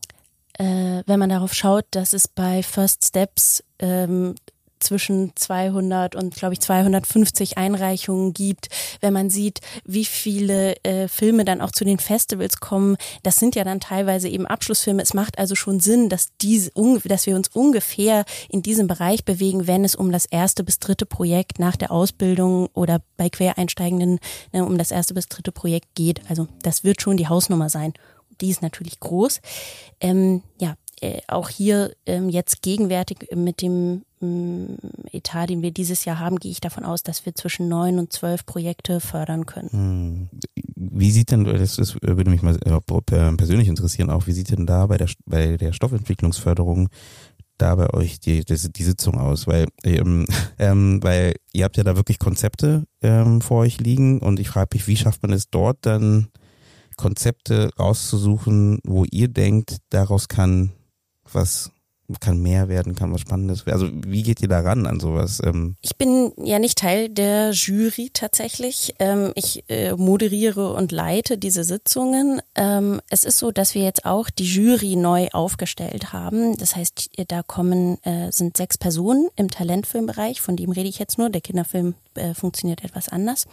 äh, 0.59 1.03
wenn 1.07 1.19
man 1.19 1.31
darauf 1.31 1.55
schaut, 1.55 1.87
dass 1.91 2.13
es 2.13 2.29
bei 2.29 2.63
First 2.63 3.07
Steps 3.07 3.65
ähm, 3.79 4.35
zwischen 4.81 5.33
200 5.37 6.17
und, 6.17 6.35
glaube 6.35 6.55
ich, 6.55 6.61
250 6.61 7.59
Einreichungen 7.59 8.33
gibt. 8.33 8.69
Wenn 9.01 9.13
man 9.13 9.31
sieht, 9.31 9.61
wie 9.85 10.05
viele 10.05 10.77
äh, 10.85 11.09
Filme 11.09 11.45
dann 11.45 11.61
auch 11.61 11.71
zu 11.71 11.85
den 11.85 11.99
Festivals 11.99 12.61
kommen, 12.61 12.97
das 13.23 13.37
sind 13.37 13.55
ja 13.55 13.65
dann 13.65 13.81
teilweise 13.81 14.29
eben 14.29 14.47
Abschlussfilme. 14.47 15.03
Es 15.03 15.15
macht 15.15 15.39
also 15.39 15.55
schon 15.55 15.81
Sinn, 15.81 16.09
dass, 16.09 16.31
diese, 16.41 16.71
dass 17.05 17.27
wir 17.27 17.37
uns 17.37 17.49
ungefähr 17.49 18.25
in 18.49 18.63
diesem 18.63 18.87
Bereich 18.87 19.25
bewegen, 19.25 19.67
wenn 19.67 19.85
es 19.85 19.95
um 19.95 20.13
das 20.13 20.27
erste 20.27 20.65
bis 20.65 20.79
dritte 20.79 21.07
Projekt 21.07 21.59
nach 21.59 21.77
der 21.77 21.91
Ausbildung 21.91 22.69
oder 22.75 23.01
bei 23.17 23.29
Quereinsteigenden 23.29 24.19
ne, 24.53 24.65
um 24.65 24.79
das 24.79 24.91
erste 24.91 25.15
bis 25.15 25.29
dritte 25.29 25.53
Projekt 25.53 25.95
geht. 25.95 26.23
Also 26.29 26.49
das 26.63 26.85
wird 26.85 27.03
schon 27.03 27.17
die 27.17 27.29
Hausnummer 27.29 27.69
sein. 27.69 27.93
Die 28.41 28.51
ist 28.51 28.63
natürlich 28.63 29.01
groß. 29.01 29.41
Ähm, 30.01 30.43
ja, 30.59 30.75
äh, 31.01 31.21
auch 31.29 31.49
hier 31.49 31.95
ähm, 32.07 32.29
jetzt 32.29 32.63
gegenwärtig 32.63 33.29
mit 33.35 33.63
dem 33.63 34.03
ähm, 34.23 34.77
Etat, 35.13 35.47
den 35.47 35.63
wir 35.63 35.71
dieses 35.71 36.05
Jahr 36.05 36.19
haben, 36.19 36.37
gehe 36.37 36.51
ich 36.51 36.61
davon 36.61 36.85
aus, 36.85 37.03
dass 37.03 37.25
wir 37.25 37.35
zwischen 37.35 37.69
neun 37.69 37.99
und 37.99 38.13
zwölf 38.13 38.45
Projekte 38.45 39.01
fördern 39.01 39.47
können. 39.47 39.71
Hm. 39.71 40.29
Wie 40.77 41.11
sieht 41.11 41.31
denn, 41.31 41.45
das, 41.45 41.77
das 41.77 41.97
würde 42.03 42.31
mich 42.31 42.43
mal 42.43 42.57
äh, 42.65 43.37
persönlich 43.37 43.69
interessieren 43.69 44.11
auch, 44.11 44.27
wie 44.27 44.33
sieht 44.33 44.51
denn 44.51 44.67
da 44.67 44.87
bei 44.87 44.99
der, 44.99 45.09
bei 45.25 45.57
der 45.57 45.73
Stoffentwicklungsförderung 45.73 46.89
da 47.57 47.75
bei 47.75 47.93
euch 47.93 48.21
die, 48.21 48.45
die, 48.45 48.73
die 48.73 48.85
Sitzung 48.85 49.19
aus? 49.19 49.47
Weil, 49.47 49.69
ähm, 49.85 50.27
ähm, 50.59 51.03
weil 51.03 51.35
ihr 51.53 51.65
habt 51.65 51.77
ja 51.77 51.85
da 51.85 51.97
wirklich 51.97 52.19
Konzepte 52.19 52.85
ähm, 53.01 53.41
vor 53.41 53.61
euch 53.61 53.81
liegen 53.81 54.21
und 54.21 54.39
ich 54.39 54.51
frage 54.51 54.71
mich, 54.75 54.87
wie 54.87 54.97
schafft 54.97 55.23
man 55.23 55.33
es 55.33 55.49
dort 55.51 55.79
dann 55.83 56.29
Konzepte 56.97 57.71
rauszusuchen, 57.79 58.81
wo 58.85 59.07
ihr 59.11 59.29
denkt, 59.29 59.79
daraus 59.89 60.29
kann 60.29 60.73
was 61.35 61.71
kann 62.19 62.43
mehr 62.43 62.69
werden, 62.69 62.97
kann 62.97 63.13
was 63.13 63.21
Spannendes 63.21 63.67
werden. 63.67 63.81
Also 63.81 63.93
wie 64.05 64.25
geht 64.25 64.43
ihr 64.43 64.49
da 64.49 64.61
ran 64.61 64.87
an 64.87 64.99
sowas? 64.99 65.41
Ähm 65.45 65.77
ich 65.81 65.97
bin 65.97 66.33
ja 66.43 66.59
nicht 66.59 66.79
Teil 66.79 67.09
der 67.09 67.53
Jury 67.53 68.11
tatsächlich. 68.13 68.95
Ähm, 68.99 69.33
ich 69.37 69.65
äh, 69.69 69.95
moderiere 69.95 70.73
und 70.73 70.91
leite 70.91 71.39
diese 71.39 71.63
Sitzungen. 71.63 72.43
Ähm, 72.57 73.01
es 73.11 73.25
ist 73.25 73.39
so, 73.39 73.53
dass 73.53 73.75
wir 73.75 73.83
jetzt 73.83 74.07
auch 74.07 74.31
die 74.31 74.45
Jury 74.45 74.97
neu 74.97 75.29
aufgestellt 75.33 76.13
haben. 76.13 76.57
Das 76.57 76.75
heißt, 76.75 77.11
da 77.29 77.43
kommen, 77.43 78.03
äh, 78.03 78.33
sind 78.33 78.57
sechs 78.57 78.77
Personen 78.77 79.29
im 79.37 79.49
Talentfilmbereich, 79.49 80.41
von 80.41 80.57
dem 80.57 80.73
rede 80.73 80.89
ich 80.89 80.99
jetzt 80.99 81.19
nur. 81.19 81.31
Der 81.31 81.41
Kinderfilm 81.41 81.95
äh, 82.15 82.35
funktioniert 82.35 82.83
etwas 82.83 83.09
anders. 83.09 83.47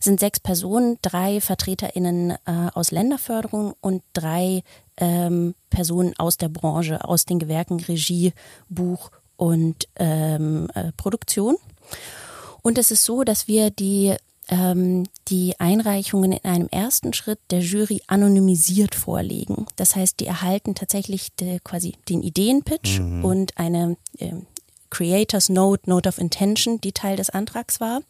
Sind 0.00 0.20
sechs 0.20 0.40
Personen, 0.40 0.98
drei 1.00 1.40
VertreterInnen 1.40 2.34
aus 2.74 2.90
Länderförderung 2.90 3.74
und 3.80 4.02
drei 4.12 4.62
ähm, 4.96 5.54
Personen 5.70 6.14
aus 6.18 6.36
der 6.36 6.48
Branche, 6.48 7.04
aus 7.04 7.24
den 7.24 7.38
Gewerken 7.38 7.80
Regie, 7.80 8.32
Buch 8.68 9.10
und 9.36 9.88
ähm, 9.96 10.68
äh, 10.74 10.92
Produktion. 10.96 11.56
Und 12.62 12.78
es 12.78 12.90
ist 12.90 13.04
so, 13.04 13.24
dass 13.24 13.48
wir 13.48 13.70
die 13.70 14.14
ähm, 14.48 15.04
die 15.28 15.58
Einreichungen 15.58 16.32
in 16.32 16.44
einem 16.44 16.68
ersten 16.68 17.12
Schritt 17.12 17.38
der 17.50 17.60
Jury 17.60 18.02
anonymisiert 18.06 18.94
vorlegen. 18.94 19.66
Das 19.76 19.96
heißt, 19.96 20.20
die 20.20 20.26
erhalten 20.26 20.74
tatsächlich 20.74 21.34
de, 21.36 21.60
quasi 21.64 21.94
den 22.08 22.22
Ideenpitch 22.22 23.00
mhm. 23.00 23.24
und 23.24 23.56
eine 23.56 23.96
äh, 24.18 24.32
Creators 24.90 25.48
Note, 25.48 25.88
Note 25.88 26.08
of 26.08 26.18
Intention, 26.18 26.80
die 26.80 26.92
Teil 26.92 27.16
des 27.16 27.30
Antrags 27.30 27.80
war. 27.80 28.02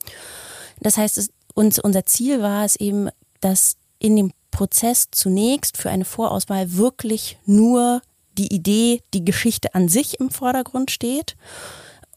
Das 0.80 0.96
heißt, 0.96 1.18
es, 1.18 1.30
uns, 1.54 1.78
unser 1.78 2.04
Ziel 2.04 2.42
war 2.42 2.64
es 2.64 2.76
eben, 2.76 3.08
dass 3.40 3.76
in 3.98 4.16
dem 4.16 4.32
Prozess 4.54 5.08
zunächst 5.10 5.76
für 5.76 5.90
eine 5.90 6.04
Vorauswahl 6.04 6.74
wirklich 6.74 7.38
nur 7.44 8.00
die 8.38 8.54
Idee, 8.54 9.02
die 9.12 9.24
Geschichte 9.24 9.74
an 9.74 9.88
sich 9.88 10.20
im 10.20 10.30
Vordergrund 10.30 10.90
steht. 10.90 11.36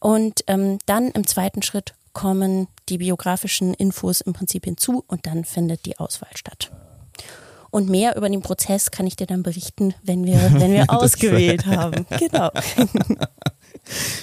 Und 0.00 0.44
ähm, 0.46 0.78
dann 0.86 1.10
im 1.10 1.26
zweiten 1.26 1.62
Schritt 1.62 1.94
kommen 2.12 2.68
die 2.88 2.98
biografischen 2.98 3.74
Infos 3.74 4.20
im 4.20 4.32
Prinzip 4.32 4.64
hinzu 4.64 5.04
und 5.08 5.26
dann 5.26 5.44
findet 5.44 5.84
die 5.84 5.98
Auswahl 5.98 6.30
statt. 6.34 6.70
Und 7.70 7.90
mehr 7.90 8.16
über 8.16 8.28
den 8.28 8.40
Prozess 8.40 8.90
kann 8.90 9.06
ich 9.06 9.16
dir 9.16 9.26
dann 9.26 9.42
berichten, 9.42 9.94
wenn 10.02 10.24
wir, 10.24 10.34
wenn 10.54 10.72
wir 10.72 10.86
ausgewählt 10.88 11.66
haben. 11.66 12.06
Genau. 12.18 12.50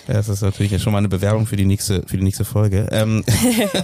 Das 0.07 0.29
ist 0.29 0.41
natürlich 0.41 0.81
schon 0.81 0.93
mal 0.93 0.99
eine 0.99 1.09
Bewerbung 1.09 1.47
für 1.47 1.55
die 1.55 1.65
nächste, 1.65 2.03
für 2.07 2.17
die 2.17 2.23
nächste 2.23 2.45
Folge. 2.45 2.87
Ähm. 2.91 3.23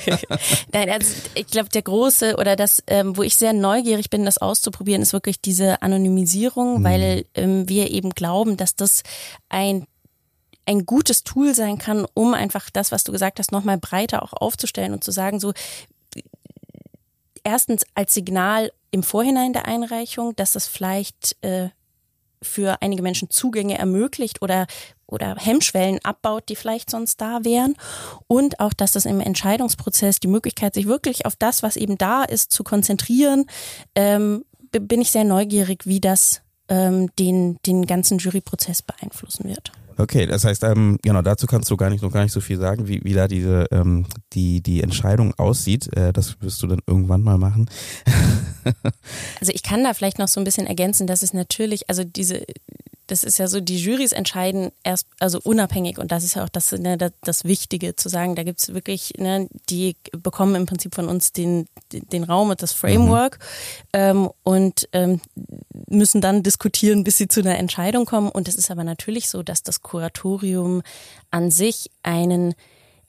Nein, 0.74 0.89
also 0.89 1.13
ich 1.36 1.48
glaube, 1.48 1.70
der 1.70 1.82
große 1.82 2.36
oder 2.38 2.56
das, 2.56 2.84
ähm, 2.88 3.17
wo 3.17 3.24
ich 3.24 3.36
sehr 3.36 3.54
neugierig 3.54 4.10
bin, 4.10 4.26
das 4.26 4.38
auszuprobieren, 4.38 5.02
ist 5.02 5.13
wirklich 5.13 5.41
diese 5.41 5.82
Anonymisierung, 5.82 6.80
mhm. 6.80 6.84
weil 6.84 7.26
ähm, 7.36 7.67
wir 7.67 7.91
eben 7.91 8.12
glauben, 8.12 8.58
dass 8.58 8.76
das 8.76 9.04
ein 9.50 9.86
ein 10.67 10.86
gutes 10.86 11.24
Tool 11.24 11.56
sein 11.56 11.80
kann, 11.80 12.06
um 12.13 12.36
einfach 12.36 12.70
das, 12.70 12.91
was 12.91 13.04
du 13.04 13.12
gesagt 13.12 13.39
hast, 13.39 13.52
nochmal 13.52 13.80
breiter 13.80 14.22
auch 14.22 14.32
aufzustellen 14.34 14.94
und 14.94 15.04
zu 15.04 15.12
sagen, 15.12 15.39
so 15.39 15.54
erstens 17.44 17.84
als 17.96 18.13
Signal 18.13 18.72
im 18.91 19.04
Vorhinein 19.04 19.54
der 19.54 19.65
Einreichung, 19.65 20.36
dass 20.36 20.54
das 20.54 20.67
vielleicht 20.67 21.36
äh, 21.41 21.70
für 22.41 22.82
einige 22.82 23.01
Menschen 23.04 23.30
Zugänge 23.30 23.77
ermöglicht 23.77 24.41
oder 24.41 24.67
oder 25.12 25.36
Hemmschwellen 25.36 25.99
abbaut, 26.04 26.47
die 26.47 26.56
vielleicht 26.56 26.89
sonst 26.89 27.19
da 27.19 27.43
wären. 27.43 27.75
Und 28.27 28.60
auch, 28.62 28.73
dass 28.73 28.93
das 28.93 29.06
im 29.06 29.19
Entscheidungsprozess 29.19 30.19
die 30.19 30.27
Möglichkeit, 30.27 30.73
sich 30.73 30.88
wirklich 30.88 31.25
auf 31.25 31.36
das, 31.36 31.63
was 31.63 31.75
eben 31.75 31.97
da 31.97 32.23
ist, 32.23 32.51
zu 32.51 32.63
konzentrieren, 32.63 33.45
ähm, 33.93 34.45
bin 34.71 35.01
ich 35.01 35.12
sehr 35.12 35.25
neugierig, 35.25 35.86
wie 35.86 35.99
das 35.99 36.41
ähm, 36.69 37.13
den, 37.17 37.58
den 37.65 37.86
ganzen 37.86 38.19
Juryprozess 38.19 38.82
beeinflussen 38.82 39.49
wird. 39.49 39.73
Okay, 39.97 40.25
das 40.25 40.45
heißt, 40.45 40.63
ähm, 40.63 40.97
genau, 41.01 41.21
dazu 41.21 41.47
kannst 41.47 41.69
du 41.69 41.77
gar 41.77 41.89
nicht 41.89 42.01
noch 42.01 42.12
gar 42.12 42.23
nicht 42.23 42.32
so 42.32 42.41
viel 42.41 42.58
sagen, 42.58 42.88
wie, 42.88 43.04
wie 43.04 43.13
da 43.13 43.27
diese 43.27 43.65
ähm, 43.71 44.06
die 44.34 44.62
die 44.62 44.82
Entscheidung 44.82 45.34
aussieht. 45.36 45.95
Äh, 45.95 46.13
das 46.13 46.41
wirst 46.41 46.62
du 46.63 46.67
dann 46.67 46.80
irgendwann 46.88 47.21
mal 47.21 47.38
machen. 47.38 47.69
also 49.39 49.51
ich 49.54 49.63
kann 49.63 49.84
da 49.84 49.93
vielleicht 49.93 50.19
noch 50.19 50.27
so 50.27 50.39
ein 50.39 50.43
bisschen 50.43 50.67
ergänzen, 50.67 51.08
dass 51.08 51.23
es 51.23 51.34
natürlich, 51.34 51.89
also 51.89 52.04
diese 52.04 52.43
das 53.12 53.26
ist 53.26 53.39
ja 53.39 53.47
so, 53.47 53.60
die 53.60 53.78
Jurys 53.78 54.13
entscheiden 54.13 54.71
erst, 54.84 55.06
also 55.19 55.41
unabhängig 55.43 55.97
und 55.97 56.13
das 56.13 56.24
ist 56.24 56.36
ja 56.36 56.45
auch 56.45 56.50
das, 56.50 56.71
ne, 56.71 56.97
das, 56.97 57.12
das 57.21 57.43
Wichtige 57.43 57.93
zu 57.97 58.08
sagen, 58.08 58.36
da 58.36 58.43
gibt's 58.43 58.74
wirklich, 58.74 59.15
ne, 59.17 59.50
die 59.69 59.97
bekommen 60.17 60.56
im 60.56 60.65
Prinzip 60.65 60.95
von 60.95 61.10
uns 61.10 61.34
den, 61.34 61.67
den 61.91 62.24
Raum 62.24 62.52
und 62.52 62.62
das 62.62 62.71
Framework 62.71 63.39
mhm. 63.39 64.00
ähm, 64.00 64.30
und 64.43 64.88
ähm, 64.93 65.19
müssen 65.89 66.21
dann 66.21 66.41
diskutieren, 66.41 67.04
bis 67.04 67.17
sie 67.17 67.28
zu 67.28 67.41
einer 67.41 67.58
Entscheidung 67.58 68.06
kommen. 68.06 68.30
Und 68.30 68.47
es 68.47 68.56
ist 68.56 68.71
aber 68.71 68.86
natürlich 68.86 69.30
so, 69.30 69.43
dass 69.43 69.62
das 69.62 69.82
Kuratorium 69.82 70.82
an 71.32 71.52
sich 71.52 71.91
einen, 72.04 72.54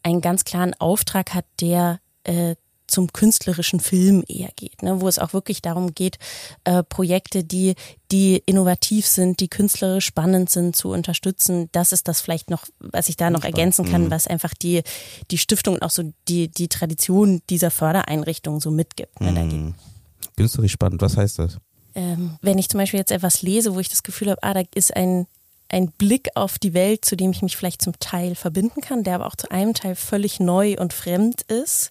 einen 0.03 0.21
ganz 0.21 0.43
klaren 0.43 0.75
Auftrag 0.81 1.33
hat, 1.33 1.45
der 1.61 2.01
äh, 2.25 2.57
zum 2.87 3.12
künstlerischen 3.12 3.81
Film 3.81 4.23
eher 4.29 4.51
geht, 4.57 4.83
ne, 4.83 5.01
wo 5.01 5.09
es 5.09 5.18
auch 5.18 5.33
wirklich 5.33 5.62
darum 5.62 5.95
geht, 5.95 6.18
äh, 6.64 6.83
Projekte, 6.83 7.45
die, 7.45 7.75
die 8.11 8.42
innovativ 8.45 9.07
sind, 9.07 9.40
die 9.40 9.49
künstlerisch 9.49 10.07
spannend 10.07 10.51
sind, 10.51 10.77
zu 10.77 10.90
unterstützen. 10.90 11.68
Das 11.73 11.92
ist 11.92 12.09
das 12.09 12.21
vielleicht 12.21 12.51
noch, 12.51 12.64
was 12.79 13.09
ich 13.09 13.16
da 13.16 13.31
noch 13.31 13.45
ergänzen 13.45 13.85
kann, 13.85 14.05
mhm. 14.05 14.11
was 14.11 14.27
einfach 14.27 14.55
die, 14.55 14.83
die 15.31 15.38
Stiftung 15.38 15.75
und 15.75 15.83
auch 15.83 15.90
so 15.90 16.12
die, 16.29 16.49
die 16.49 16.68
Tradition 16.68 17.40
dieser 17.49 17.71
Fördereinrichtung 17.71 18.61
so 18.61 18.71
mitgibt. 18.71 19.21
Ne, 19.21 19.33
mhm. 19.33 19.75
Künstlerisch 20.37 20.73
spannend, 20.73 21.01
was 21.03 21.16
heißt 21.16 21.38
das? 21.38 21.59
Ähm, 21.95 22.38
wenn 22.40 22.59
ich 22.59 22.68
zum 22.68 22.79
Beispiel 22.79 23.01
jetzt 23.01 23.12
etwas 23.12 23.42
lese, 23.42 23.75
wo 23.75 23.81
ich 23.81 23.88
das 23.88 24.03
Gefühl 24.03 24.31
habe, 24.31 24.42
ah, 24.42 24.55
da 24.55 24.62
ist 24.75 24.97
ein, 24.97 25.27
ein 25.68 25.90
Blick 25.90 26.29
auf 26.35 26.59
die 26.59 26.75
Welt, 26.75 27.05
zu 27.05 27.16
dem 27.16 27.33
ich 27.33 27.42
mich 27.42 27.57
vielleicht 27.57 27.83
zum 27.83 27.99
Teil 27.99 28.35
verbinden 28.35 28.81
kann, 28.81 29.05
der 29.05 29.16
aber 29.16 29.27
auch 29.27 29.37
zu 29.37 29.51
einem 29.51 29.75
Teil 29.75 29.95
völlig 29.95 30.40
neu 30.40 30.77
und 30.79 30.92
fremd 30.92 31.42
ist, 31.42 31.90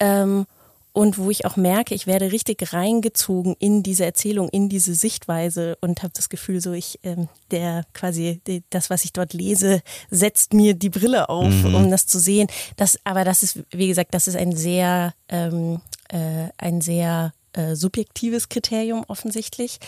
ähm, 0.00 0.46
und 0.92 1.18
wo 1.18 1.30
ich 1.30 1.44
auch 1.46 1.56
merke, 1.56 1.94
ich 1.94 2.06
werde 2.06 2.32
richtig 2.32 2.72
reingezogen 2.72 3.54
in 3.60 3.82
diese 3.82 4.04
Erzählung, 4.04 4.48
in 4.48 4.68
diese 4.68 4.94
Sichtweise 4.94 5.78
und 5.80 6.02
habe 6.02 6.12
das 6.14 6.28
Gefühl, 6.28 6.60
so 6.60 6.72
ich, 6.72 6.98
ähm, 7.04 7.28
der 7.52 7.84
quasi 7.92 8.40
die, 8.46 8.64
das, 8.70 8.90
was 8.90 9.04
ich 9.04 9.12
dort 9.12 9.32
lese, 9.32 9.82
setzt 10.10 10.52
mir 10.52 10.74
die 10.74 10.90
Brille 10.90 11.28
auf, 11.28 11.52
mhm. 11.52 11.74
um 11.76 11.90
das 11.90 12.06
zu 12.06 12.18
sehen. 12.18 12.48
Das, 12.76 12.98
aber 13.04 13.24
das 13.24 13.44
ist, 13.44 13.60
wie 13.70 13.86
gesagt, 13.86 14.14
das 14.14 14.26
ist 14.26 14.36
ein 14.36 14.56
sehr, 14.56 15.14
ähm, 15.28 15.80
äh, 16.08 16.48
ein 16.58 16.80
sehr 16.80 17.32
äh, 17.52 17.74
subjektives 17.74 18.48
Kriterium 18.48 19.04
offensichtlich. 19.08 19.78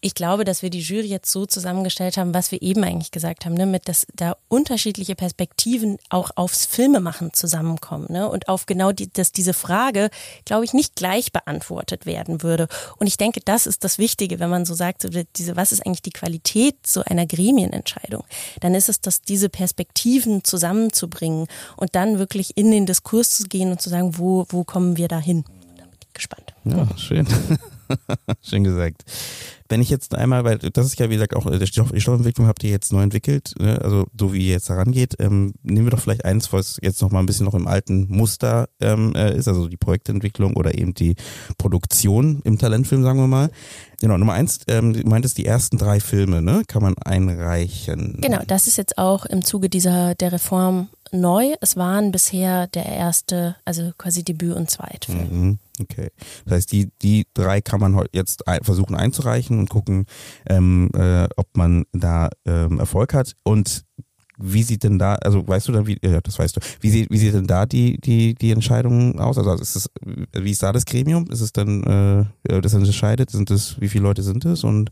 Ich 0.00 0.14
glaube, 0.14 0.44
dass 0.44 0.62
wir 0.62 0.70
die 0.70 0.80
Jury 0.80 1.06
jetzt 1.06 1.30
so 1.30 1.46
zusammengestellt 1.46 2.16
haben, 2.16 2.34
was 2.34 2.52
wir 2.52 2.62
eben 2.62 2.84
eigentlich 2.84 3.10
gesagt 3.10 3.44
haben, 3.44 3.54
ne, 3.54 3.66
mit 3.66 3.88
dass 3.88 4.06
da 4.14 4.36
unterschiedliche 4.48 5.14
Perspektiven 5.14 5.98
auch 6.10 6.30
aufs 6.36 6.66
Filmemachen 6.66 7.32
zusammenkommen, 7.32 8.06
ne, 8.10 8.28
und 8.28 8.48
auf 8.48 8.66
genau 8.66 8.92
die, 8.92 9.10
dass 9.12 9.32
diese 9.32 9.54
Frage, 9.54 10.10
glaube 10.44 10.64
ich, 10.64 10.74
nicht 10.74 10.96
gleich 10.96 11.32
beantwortet 11.32 12.06
werden 12.06 12.42
würde. 12.42 12.68
Und 12.98 13.06
ich 13.06 13.16
denke, 13.16 13.40
das 13.44 13.66
ist 13.66 13.84
das 13.84 13.98
Wichtige, 13.98 14.38
wenn 14.38 14.50
man 14.50 14.64
so 14.64 14.74
sagt, 14.74 15.02
so 15.02 15.08
diese, 15.08 15.56
was 15.56 15.72
ist 15.72 15.86
eigentlich 15.86 16.02
die 16.02 16.10
Qualität 16.10 16.86
so 16.86 17.02
einer 17.02 17.26
Gremienentscheidung? 17.26 18.24
Dann 18.60 18.74
ist 18.74 18.88
es, 18.88 19.00
dass 19.00 19.22
diese 19.22 19.48
Perspektiven 19.48 20.44
zusammenzubringen 20.44 21.46
und 21.76 21.94
dann 21.94 22.18
wirklich 22.18 22.56
in 22.56 22.70
den 22.70 22.86
Diskurs 22.86 23.30
zu 23.30 23.44
gehen 23.44 23.70
und 23.70 23.80
zu 23.80 23.90
sagen, 23.90 24.18
wo, 24.18 24.46
wo 24.48 24.64
kommen 24.64 24.96
wir 24.96 25.08
da 25.08 25.18
hin? 25.18 25.44
Gespannt. 26.16 26.54
Ja, 26.64 26.88
schön. 26.96 27.26
schön 28.42 28.64
gesagt. 28.64 29.04
Wenn 29.68 29.82
ich 29.82 29.90
jetzt 29.90 30.14
einmal, 30.14 30.44
weil 30.44 30.56
das 30.56 30.86
ist 30.86 30.98
ja 30.98 31.10
wie 31.10 31.14
gesagt 31.16 31.36
auch 31.36 31.44
die 31.44 32.00
Stoffentwicklung 32.00 32.46
habt 32.46 32.64
ihr 32.64 32.70
jetzt 32.70 32.90
neu 32.90 33.02
entwickelt, 33.02 33.52
ne? 33.58 33.78
also 33.82 34.06
so 34.18 34.32
wie 34.32 34.46
ihr 34.46 34.52
jetzt 34.52 34.70
herangeht, 34.70 35.16
ähm, 35.18 35.52
nehmen 35.62 35.86
wir 35.86 35.90
doch 35.90 36.00
vielleicht 36.00 36.24
eins, 36.24 36.54
was 36.54 36.78
jetzt 36.80 37.02
noch 37.02 37.10
mal 37.10 37.20
ein 37.20 37.26
bisschen 37.26 37.44
noch 37.44 37.52
im 37.52 37.66
alten 37.66 38.06
Muster 38.08 38.70
ähm, 38.80 39.14
äh, 39.14 39.36
ist, 39.36 39.46
also 39.46 39.68
die 39.68 39.76
Projektentwicklung 39.76 40.56
oder 40.56 40.74
eben 40.74 40.94
die 40.94 41.16
Produktion 41.58 42.40
im 42.44 42.58
Talentfilm, 42.58 43.02
sagen 43.02 43.18
wir 43.18 43.26
mal. 43.26 43.50
Genau, 44.00 44.16
Nummer 44.16 44.32
eins, 44.32 44.60
ähm, 44.68 44.94
du 44.94 45.06
meintest 45.06 45.36
die 45.36 45.44
ersten 45.44 45.76
drei 45.76 46.00
Filme, 46.00 46.40
ne, 46.40 46.62
kann 46.66 46.82
man 46.82 46.96
einreichen. 46.96 48.18
Genau, 48.22 48.40
das 48.46 48.68
ist 48.68 48.78
jetzt 48.78 48.96
auch 48.96 49.26
im 49.26 49.44
Zuge 49.44 49.68
dieser 49.68 50.14
der 50.14 50.32
Reform 50.32 50.88
neu. 51.12 51.54
Es 51.60 51.76
waren 51.76 52.12
bisher 52.12 52.66
der 52.68 52.86
erste, 52.86 53.56
also 53.64 53.92
quasi 53.96 54.24
Debüt 54.24 54.54
und 54.54 54.70
Zweitfilm. 54.70 55.28
Mhm, 55.30 55.58
okay. 55.80 56.10
Das 56.44 56.54
heißt, 56.54 56.72
die, 56.72 56.90
die 57.02 57.26
drei 57.34 57.60
kann 57.60 57.80
man 57.80 58.06
jetzt 58.12 58.44
versuchen 58.62 58.96
einzureichen 58.96 59.58
und 59.58 59.70
gucken, 59.70 60.06
ähm, 60.48 60.90
äh, 60.94 61.28
ob 61.36 61.56
man 61.56 61.84
da 61.92 62.30
ähm, 62.44 62.78
Erfolg 62.78 63.14
hat. 63.14 63.34
Und 63.42 63.84
wie 64.38 64.62
sieht 64.62 64.82
denn 64.82 64.98
da, 64.98 65.14
also 65.14 65.46
weißt 65.46 65.68
du 65.68 65.72
dann, 65.72 65.86
wie, 65.86 65.98
ja, 66.02 66.20
das 66.20 66.38
weißt 66.38 66.56
du, 66.56 66.60
wie 66.80 66.90
sieht, 66.90 67.10
wie 67.10 67.18
sieht 67.18 67.34
denn 67.34 67.46
da 67.46 67.64
die, 67.66 67.98
die, 67.98 68.34
die 68.34 68.50
Entscheidung 68.50 69.18
aus? 69.18 69.38
Also 69.38 69.54
ist 69.54 69.76
es, 69.76 69.90
wie 70.32 70.50
ist 70.50 70.62
da 70.62 70.72
das 70.72 70.84
Gremium? 70.84 71.26
Ist 71.30 71.40
es 71.40 71.52
dann, 71.52 72.28
äh, 72.44 72.60
das 72.60 72.74
entscheidet? 72.74 73.30
Sind 73.30 73.50
es, 73.50 73.80
wie 73.80 73.88
viele 73.88 74.04
Leute 74.04 74.22
sind 74.22 74.44
es? 74.44 74.62
Und 74.62 74.90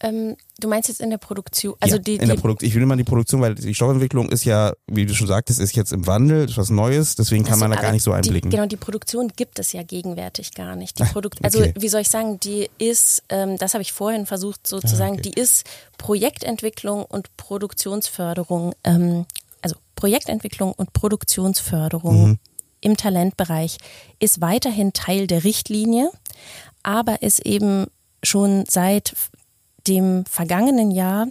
Ähm, 0.00 0.36
du 0.58 0.68
meinst 0.68 0.88
jetzt 0.88 1.00
in 1.00 1.10
der 1.10 1.18
Produktion? 1.18 1.74
Also 1.80 1.96
ja, 1.96 2.02
die, 2.02 2.16
in 2.16 2.28
der 2.28 2.34
Produktion. 2.34 2.68
Ich 2.68 2.74
will 2.74 2.82
immer 2.82 2.96
die 2.96 3.04
Produktion, 3.04 3.40
weil 3.40 3.54
die 3.54 3.74
Stoffentwicklung 3.74 4.28
ist 4.28 4.44
ja, 4.44 4.72
wie 4.86 5.06
du 5.06 5.14
schon 5.14 5.28
sagtest, 5.28 5.60
ist 5.60 5.74
jetzt 5.76 5.92
im 5.92 6.06
Wandel, 6.06 6.48
ist 6.48 6.56
was 6.56 6.70
Neues, 6.70 7.14
deswegen 7.14 7.44
kann 7.44 7.54
also, 7.54 7.64
man 7.64 7.72
da 7.72 7.80
gar 7.80 7.92
nicht 7.92 8.02
so 8.02 8.12
einblicken. 8.12 8.50
Die, 8.50 8.56
genau, 8.56 8.66
die 8.66 8.76
Produktion 8.76 9.28
gibt 9.34 9.58
es 9.58 9.72
ja 9.72 9.82
gegenwärtig 9.82 10.54
gar 10.54 10.76
nicht. 10.76 10.98
Die 10.98 11.04
Produkt, 11.04 11.44
also 11.44 11.60
okay. 11.60 11.74
wie 11.78 11.88
soll 11.88 12.00
ich 12.00 12.08
sagen, 12.08 12.40
die 12.40 12.68
ist, 12.78 13.22
ähm, 13.28 13.56
das 13.58 13.74
habe 13.74 13.82
ich 13.82 13.92
vorhin 13.92 14.26
versucht 14.26 14.66
so 14.66 14.80
zu 14.80 14.94
sagen, 14.94 15.14
okay. 15.14 15.30
die 15.30 15.40
ist 15.40 15.64
Projektentwicklung 15.96 17.04
und 17.04 17.34
Produktionsförderung, 17.36 18.74
ähm, 18.84 19.26
also 19.62 19.76
Projektentwicklung 19.96 20.72
und 20.72 20.92
Produktionsförderung 20.92 22.24
Mhm. 22.24 22.38
im 22.80 22.96
Talentbereich 22.96 23.78
ist 24.18 24.40
weiterhin 24.40 24.92
Teil 24.92 25.26
der 25.26 25.44
Richtlinie, 25.44 26.10
aber 26.82 27.22
ist 27.22 27.40
eben 27.46 27.86
schon 28.22 28.64
seit 28.68 29.14
dem 29.86 30.24
vergangenen 30.26 30.90
Jahr 30.90 31.28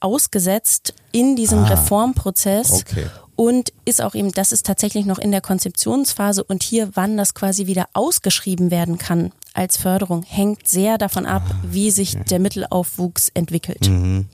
ausgesetzt 0.00 0.94
in 1.12 1.36
diesem 1.36 1.60
Ah, 1.60 1.68
Reformprozess 1.68 2.82
okay. 2.82 3.06
und 3.34 3.72
ist 3.84 4.02
auch 4.02 4.14
eben, 4.14 4.32
das 4.32 4.52
ist 4.52 4.66
tatsächlich 4.66 5.06
noch 5.06 5.18
in 5.18 5.30
der 5.30 5.40
Konzeptionsphase 5.40 6.44
und 6.44 6.62
hier, 6.62 6.90
wann 6.94 7.16
das 7.16 7.34
quasi 7.34 7.66
wieder 7.66 7.86
ausgeschrieben 7.94 8.70
werden 8.70 8.98
kann 8.98 9.32
als 9.54 9.76
Förderung, 9.78 10.22
hängt 10.22 10.68
sehr 10.68 10.98
davon 10.98 11.24
ab, 11.26 11.42
wie 11.62 11.90
sich 11.90 12.16
der 12.30 12.38
Mittelaufwuchs 12.38 13.30
entwickelt. 13.34 13.88
Mhm. 13.88 14.26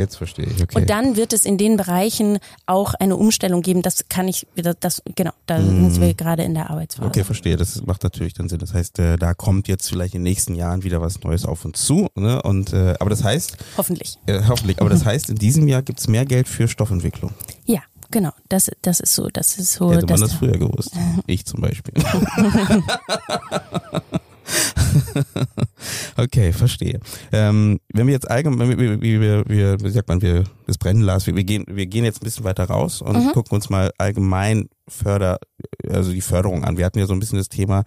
Jetzt 0.00 0.16
verstehe 0.16 0.46
ich, 0.46 0.62
okay. 0.62 0.78
Und 0.78 0.88
dann 0.88 1.16
wird 1.16 1.34
es 1.34 1.44
in 1.44 1.58
den 1.58 1.76
Bereichen 1.76 2.38
auch 2.64 2.94
eine 2.94 3.16
Umstellung 3.16 3.60
geben. 3.60 3.82
Das 3.82 4.08
kann 4.08 4.28
ich 4.28 4.46
wieder, 4.54 4.72
das, 4.72 5.02
genau, 5.14 5.32
da 5.44 5.60
sind 5.60 6.00
wir 6.00 6.14
gerade 6.14 6.42
in 6.42 6.54
der 6.54 6.70
Arbeitsphase. 6.70 7.04
Mhm. 7.04 7.10
Okay, 7.10 7.24
verstehe. 7.24 7.58
Das 7.58 7.84
macht 7.84 8.02
natürlich 8.02 8.32
dann 8.32 8.48
Sinn. 8.48 8.60
Das 8.60 8.72
heißt, 8.72 8.98
äh, 8.98 9.16
da 9.16 9.34
kommt 9.34 9.68
jetzt 9.68 9.90
vielleicht 9.90 10.14
in 10.14 10.20
den 10.20 10.30
nächsten 10.30 10.54
Jahren 10.54 10.84
wieder 10.84 11.02
was 11.02 11.22
Neues 11.22 11.44
auf 11.44 11.66
uns 11.66 11.84
zu. 11.84 12.08
Ne? 12.14 12.40
Und 12.42 12.72
äh, 12.72 12.94
aber 12.98 13.10
das 13.10 13.22
heißt, 13.22 13.58
Hoffentlich. 13.76 14.16
äh, 14.24 14.40
hoffentlich, 14.48 14.80
aber 14.80 14.88
das 14.88 15.04
heißt, 15.04 15.28
in 15.28 15.36
diesem 15.36 15.68
Jahr 15.68 15.82
gibt's 15.82 16.08
mehr 16.08 16.24
Geld 16.24 16.48
für 16.48 16.66
Stoffentwicklung. 16.66 17.34
Ja, 17.66 17.80
genau. 18.10 18.32
Das, 18.48 18.70
das 18.80 19.00
ist 19.00 19.14
so, 19.14 19.28
das 19.28 19.58
ist 19.58 19.74
so. 19.74 19.92
Hätte 19.92 20.06
man 20.06 20.20
das, 20.20 20.30
das 20.30 20.34
früher 20.34 20.56
gewusst. 20.56 20.92
Ich 21.26 21.44
zum 21.44 21.60
Beispiel. 21.60 21.92
okay, 26.16 26.52
verstehe. 26.52 27.00
Ähm, 27.32 27.80
wenn 27.92 28.06
wir 28.06 28.14
jetzt 28.14 28.30
allgemein, 28.30 28.78
wir, 28.78 29.00
wir, 29.00 29.44
wir, 29.48 29.80
wie 29.80 29.90
sagt 29.90 30.08
man, 30.08 30.22
wir 30.22 30.44
das 30.66 30.78
brennen 30.78 31.02
las, 31.02 31.26
wir, 31.26 31.34
wir 31.34 31.44
gehen, 31.44 31.64
wir 31.68 31.86
gehen 31.86 32.04
jetzt 32.04 32.20
ein 32.20 32.24
bisschen 32.24 32.44
weiter 32.44 32.64
raus 32.64 33.02
und 33.02 33.16
Mhm. 33.16 33.32
gucken 33.32 33.54
uns 33.56 33.70
mal 33.70 33.90
allgemein 33.98 34.68
Förder, 34.88 35.38
also 35.88 36.12
die 36.12 36.20
Förderung 36.20 36.64
an. 36.64 36.76
Wir 36.76 36.84
hatten 36.84 36.98
ja 36.98 37.06
so 37.06 37.12
ein 37.12 37.20
bisschen 37.20 37.38
das 37.38 37.48
Thema, 37.48 37.84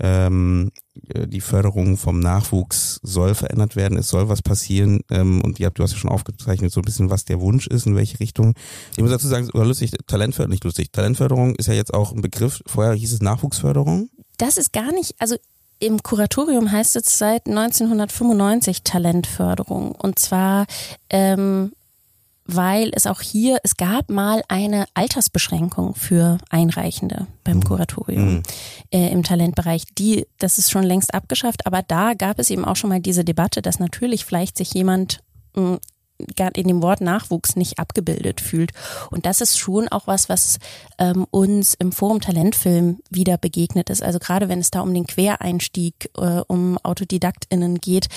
ähm, 0.00 0.70
äh, 1.08 1.26
die 1.26 1.40
Förderung 1.42 1.96
vom 1.98 2.18
Nachwuchs 2.20 2.98
soll 3.02 3.34
verändert 3.34 3.76
werden, 3.76 3.98
es 3.98 4.08
soll 4.08 4.28
was 4.28 4.40
passieren 4.42 5.00
ähm, 5.10 5.42
und 5.42 5.60
ihr 5.60 5.66
habt, 5.66 5.78
du 5.78 5.82
hast 5.82 5.92
ja 5.92 5.98
schon 5.98 6.10
aufgezeichnet, 6.10 6.72
so 6.72 6.80
ein 6.80 6.84
bisschen, 6.84 7.10
was 7.10 7.24
der 7.26 7.40
Wunsch 7.40 7.66
ist, 7.66 7.86
in 7.86 7.94
welche 7.96 8.20
Richtung. 8.20 8.54
Ich 8.96 9.02
muss 9.02 9.10
dazu 9.10 9.28
sagen, 9.28 9.44
sogar 9.46 9.66
lustig, 9.66 9.92
Talentförderung, 10.06 10.50
nicht 10.52 10.64
lustig, 10.64 10.92
Talentförderung 10.92 11.54
ist 11.56 11.66
ja 11.68 11.74
jetzt 11.74 11.92
auch 11.92 12.12
ein 12.12 12.22
Begriff, 12.22 12.62
vorher 12.66 12.94
hieß 12.94 13.12
es 13.12 13.20
Nachwuchsförderung. 13.20 14.08
das 14.38 14.56
ist 14.56 14.72
gar 14.72 14.92
nicht, 14.92 15.14
also 15.18 15.36
im 15.78 16.02
Kuratorium 16.02 16.70
heißt 16.72 16.96
es 16.96 17.18
seit 17.18 17.46
1995 17.46 18.82
Talentförderung. 18.82 19.92
Und 19.92 20.18
zwar, 20.18 20.66
ähm, 21.10 21.72
weil 22.44 22.90
es 22.94 23.06
auch 23.06 23.20
hier, 23.20 23.58
es 23.64 23.76
gab 23.76 24.08
mal 24.08 24.42
eine 24.48 24.86
Altersbeschränkung 24.94 25.94
für 25.94 26.38
Einreichende 26.48 27.26
beim 27.44 27.62
Kuratorium 27.64 28.34
Mhm. 28.36 28.42
äh, 28.90 29.10
im 29.10 29.22
Talentbereich. 29.24 29.84
Die, 29.98 30.26
das 30.38 30.58
ist 30.58 30.70
schon 30.70 30.84
längst 30.84 31.12
abgeschafft, 31.12 31.66
aber 31.66 31.82
da 31.82 32.14
gab 32.14 32.38
es 32.38 32.50
eben 32.50 32.64
auch 32.64 32.76
schon 32.76 32.90
mal 32.90 33.00
diese 33.00 33.24
Debatte, 33.24 33.62
dass 33.62 33.80
natürlich 33.80 34.24
vielleicht 34.24 34.56
sich 34.56 34.72
jemand 34.74 35.20
gar 35.54 35.78
in 36.18 36.68
dem 36.68 36.82
Wort 36.82 37.00
Nachwuchs 37.00 37.56
nicht 37.56 37.78
abgebildet 37.78 38.40
fühlt. 38.40 38.72
Und 39.10 39.26
das 39.26 39.40
ist 39.40 39.58
schon 39.58 39.88
auch 39.88 40.06
was, 40.06 40.28
was 40.28 40.58
ähm, 40.98 41.26
uns 41.30 41.74
im 41.74 41.92
Forum 41.92 42.20
Talentfilm 42.20 43.00
wieder 43.10 43.38
begegnet 43.38 43.90
ist. 43.90 44.02
Also 44.02 44.18
gerade 44.18 44.48
wenn 44.48 44.60
es 44.60 44.70
da 44.70 44.80
um 44.80 44.92
den 44.94 45.06
Quereinstieg, 45.06 46.10
äh, 46.16 46.40
um 46.46 46.78
AutodidaktInnen 46.82 47.80
geht 47.80 48.08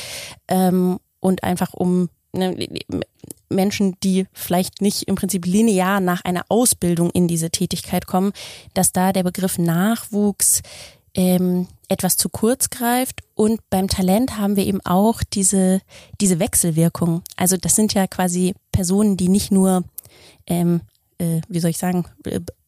ähm, 0.47 0.99
und 1.19 1.43
einfach 1.43 1.73
um 1.73 2.09
ne, 2.33 2.67
Menschen, 3.49 3.95
die 4.03 4.27
vielleicht 4.31 4.81
nicht 4.81 5.03
im 5.03 5.15
Prinzip 5.15 5.45
linear 5.45 5.99
nach 5.99 6.23
einer 6.23 6.45
Ausbildung 6.49 7.09
in 7.11 7.27
diese 7.27 7.49
Tätigkeit 7.49 8.05
kommen, 8.05 8.31
dass 8.73 8.91
da 8.91 9.11
der 9.11 9.23
Begriff 9.23 9.57
Nachwuchs 9.57 10.61
ähm, 11.19 11.67
etwas 11.89 12.15
zu 12.15 12.29
kurz 12.29 12.69
greift. 12.69 13.19
Und 13.35 13.59
beim 13.69 13.89
Talent 13.89 14.37
haben 14.37 14.55
wir 14.55 14.65
eben 14.65 14.79
auch 14.85 15.21
diese, 15.21 15.81
diese 16.21 16.39
Wechselwirkung. 16.39 17.23
Also 17.35 17.57
das 17.57 17.75
sind 17.75 17.93
ja 17.93 18.07
quasi 18.07 18.55
Personen, 18.71 19.17
die 19.17 19.27
nicht 19.27 19.51
nur, 19.51 19.83
ähm, 20.47 20.79
äh, 21.17 21.41
wie 21.49 21.59
soll 21.59 21.71
ich 21.71 21.77
sagen, 21.77 22.05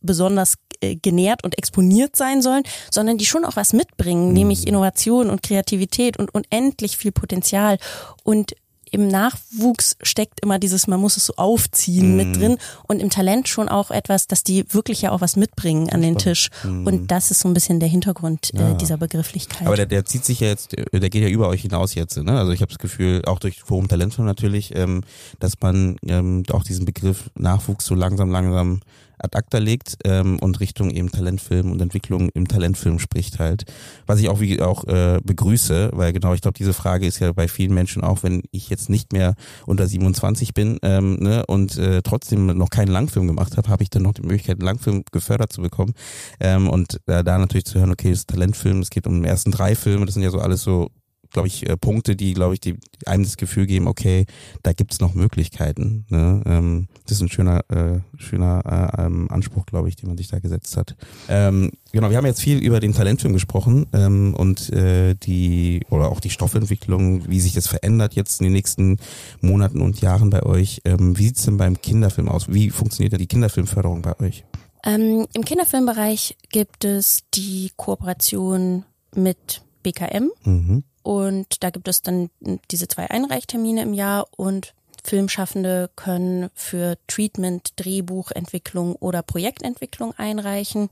besonders 0.01 0.55
äh, 0.81 0.97
genährt 0.97 1.45
und 1.45 1.57
exponiert 1.57 2.17
sein 2.17 2.41
sollen, 2.41 2.63
sondern 2.91 3.17
die 3.17 3.25
schon 3.25 3.45
auch 3.45 3.55
was 3.55 3.71
mitbringen, 3.71 4.33
nämlich 4.33 4.67
Innovation 4.67 5.29
und 5.29 5.43
Kreativität 5.43 6.17
und 6.17 6.33
unendlich 6.33 6.97
viel 6.97 7.13
Potenzial. 7.13 7.77
Und 8.23 8.55
im 8.91 9.07
Nachwuchs 9.07 9.95
steckt 10.03 10.41
immer 10.41 10.59
dieses, 10.59 10.85
man 10.87 10.99
muss 10.99 11.17
es 11.17 11.25
so 11.25 11.33
aufziehen 11.37 12.17
mit 12.17 12.35
drin 12.35 12.57
und 12.87 13.01
im 13.01 13.09
Talent 13.09 13.47
schon 13.47 13.69
auch 13.69 13.89
etwas, 13.89 14.27
dass 14.27 14.43
die 14.43 14.65
wirklich 14.73 15.01
ja 15.01 15.11
auch 15.11 15.21
was 15.21 15.37
mitbringen 15.37 15.89
an 15.89 16.01
den 16.01 16.17
Tisch. 16.17 16.49
Und 16.63 17.09
das 17.09 17.31
ist 17.31 17.39
so 17.39 17.47
ein 17.47 17.53
bisschen 17.53 17.79
der 17.79 17.87
Hintergrund 17.87 18.53
äh, 18.53 18.75
dieser 18.75 18.97
Begrifflichkeit. 18.97 19.65
Aber 19.65 19.77
der, 19.77 19.85
der 19.85 20.05
zieht 20.05 20.25
sich 20.25 20.41
ja 20.41 20.47
jetzt, 20.47 20.73
der 20.73 21.09
geht 21.09 21.23
ja 21.23 21.29
über 21.29 21.47
euch 21.47 21.61
hinaus 21.61 21.95
jetzt. 21.95 22.17
Ne? 22.17 22.37
Also 22.37 22.51
ich 22.51 22.61
habe 22.61 22.69
das 22.69 22.79
Gefühl, 22.79 23.23
auch 23.25 23.39
durch 23.39 23.61
Forum 23.63 23.87
Talentfilm 23.87 24.25
natürlich, 24.25 24.75
ähm, 24.75 25.03
dass 25.39 25.53
man 25.61 25.95
ähm, 26.05 26.43
auch 26.51 26.63
diesen 26.63 26.85
Begriff 26.85 27.29
Nachwuchs 27.35 27.85
so 27.85 27.95
langsam, 27.95 28.29
langsam 28.29 28.81
ad 29.23 29.35
acta 29.35 29.57
legt 29.57 29.97
ähm, 30.03 30.39
und 30.39 30.59
Richtung 30.59 30.89
eben 30.91 31.11
Talentfilm 31.11 31.71
und 31.71 31.81
Entwicklung 31.81 32.29
im 32.33 32.47
Talentfilm 32.47 32.99
spricht 32.99 33.39
halt. 33.39 33.65
Was 34.05 34.19
ich 34.19 34.29
auch 34.29 34.39
wie 34.39 34.61
auch 34.61 34.85
äh, 34.85 35.19
begrüße, 35.23 35.91
weil 35.93 36.13
genau, 36.13 36.33
ich 36.33 36.41
glaube, 36.41 36.57
diese 36.57 36.73
Frage 36.73 37.05
ist 37.05 37.19
ja 37.19 37.31
bei 37.31 37.47
vielen 37.47 37.73
Menschen 37.73 38.03
auch, 38.03 38.23
wenn 38.23 38.43
ich 38.51 38.69
jetzt 38.69 38.89
nicht 38.89 39.13
mehr 39.13 39.35
unter 39.65 39.87
27 39.87 40.53
bin 40.53 40.79
ähm, 40.81 41.15
ne, 41.19 41.45
und 41.47 41.77
äh, 41.77 42.01
trotzdem 42.01 42.47
noch 42.47 42.69
keinen 42.69 42.91
Langfilm 42.91 43.27
gemacht 43.27 43.57
habe, 43.57 43.69
habe 43.69 43.83
ich 43.83 43.89
dann 43.89 44.03
noch 44.03 44.13
die 44.13 44.21
Möglichkeit, 44.21 44.59
einen 44.59 44.65
Langfilm 44.65 45.03
gefördert 45.11 45.53
zu 45.53 45.61
bekommen. 45.61 45.93
Ähm, 46.39 46.69
und 46.69 46.99
äh, 47.07 47.23
da 47.23 47.37
natürlich 47.37 47.65
zu 47.65 47.79
hören, 47.79 47.91
okay, 47.91 48.11
es 48.11 48.19
ist 48.19 48.29
Talentfilm, 48.29 48.79
es 48.79 48.89
geht 48.89 49.07
um 49.07 49.21
die 49.21 49.29
ersten 49.29 49.51
drei 49.51 49.75
Filme, 49.75 50.05
das 50.05 50.15
sind 50.15 50.23
ja 50.23 50.29
so 50.29 50.39
alles 50.39 50.63
so 50.63 50.89
glaube 51.31 51.47
ich, 51.47 51.67
äh, 51.67 51.77
Punkte, 51.77 52.15
die, 52.15 52.33
glaube 52.33 52.53
ich, 52.53 52.59
die 52.59 52.77
einem 53.05 53.23
das 53.23 53.37
Gefühl 53.37 53.65
geben, 53.65 53.87
okay, 53.87 54.25
da 54.63 54.73
gibt's 54.73 54.99
noch 54.99 55.13
Möglichkeiten. 55.13 56.05
Ne? 56.09 56.41
Ähm, 56.45 56.87
das 57.05 57.17
ist 57.17 57.21
ein 57.21 57.29
schöner, 57.29 57.61
äh, 57.69 57.99
schöner 58.17 58.93
äh, 58.97 59.05
ähm, 59.05 59.29
Anspruch, 59.31 59.65
glaube 59.65 59.89
ich, 59.89 59.95
den 59.95 60.09
man 60.09 60.17
sich 60.17 60.27
da 60.27 60.39
gesetzt 60.39 60.77
hat. 60.77 60.95
Ähm, 61.29 61.71
genau, 61.91 62.09
wir 62.09 62.17
haben 62.17 62.25
jetzt 62.25 62.41
viel 62.41 62.59
über 62.59 62.79
den 62.79 62.93
Talentfilm 62.93 63.33
gesprochen 63.33 63.87
ähm, 63.93 64.33
und 64.35 64.71
äh, 64.71 65.15
die 65.15 65.81
oder 65.89 66.09
auch 66.09 66.19
die 66.19 66.29
Stoffentwicklung, 66.29 67.27
wie 67.29 67.39
sich 67.39 67.53
das 67.53 67.67
verändert 67.67 68.13
jetzt 68.13 68.41
in 68.41 68.45
den 68.45 68.53
nächsten 68.53 68.97
Monaten 69.41 69.81
und 69.81 70.01
Jahren 70.01 70.29
bei 70.29 70.43
euch. 70.43 70.81
Ähm, 70.85 71.17
wie 71.17 71.25
sieht's 71.25 71.45
denn 71.45 71.57
beim 71.57 71.81
Kinderfilm 71.81 72.29
aus? 72.29 72.47
Wie 72.49 72.69
funktioniert 72.69 73.13
da 73.13 73.17
die 73.17 73.27
Kinderfilmförderung 73.27 74.01
bei 74.01 74.19
euch? 74.19 74.43
Ähm, 74.83 75.27
Im 75.33 75.45
Kinderfilmbereich 75.45 76.37
gibt 76.49 76.85
es 76.85 77.23
die 77.33 77.71
Kooperation 77.75 78.83
mit 79.15 79.61
BKM 79.83 80.31
Mhm. 80.43 80.83
Und 81.03 81.63
da 81.63 81.69
gibt 81.69 81.87
es 81.87 82.01
dann 82.01 82.29
diese 82.69 82.87
zwei 82.87 83.09
Einreichtermine 83.09 83.81
im 83.81 83.93
Jahr 83.93 84.27
und 84.35 84.73
Filmschaffende 85.03 85.89
können 85.95 86.49
für 86.53 86.97
Treatment, 87.07 87.73
Drehbuchentwicklung 87.77 88.95
oder 88.95 89.23
Projektentwicklung 89.23 90.13
einreichen 90.17 90.89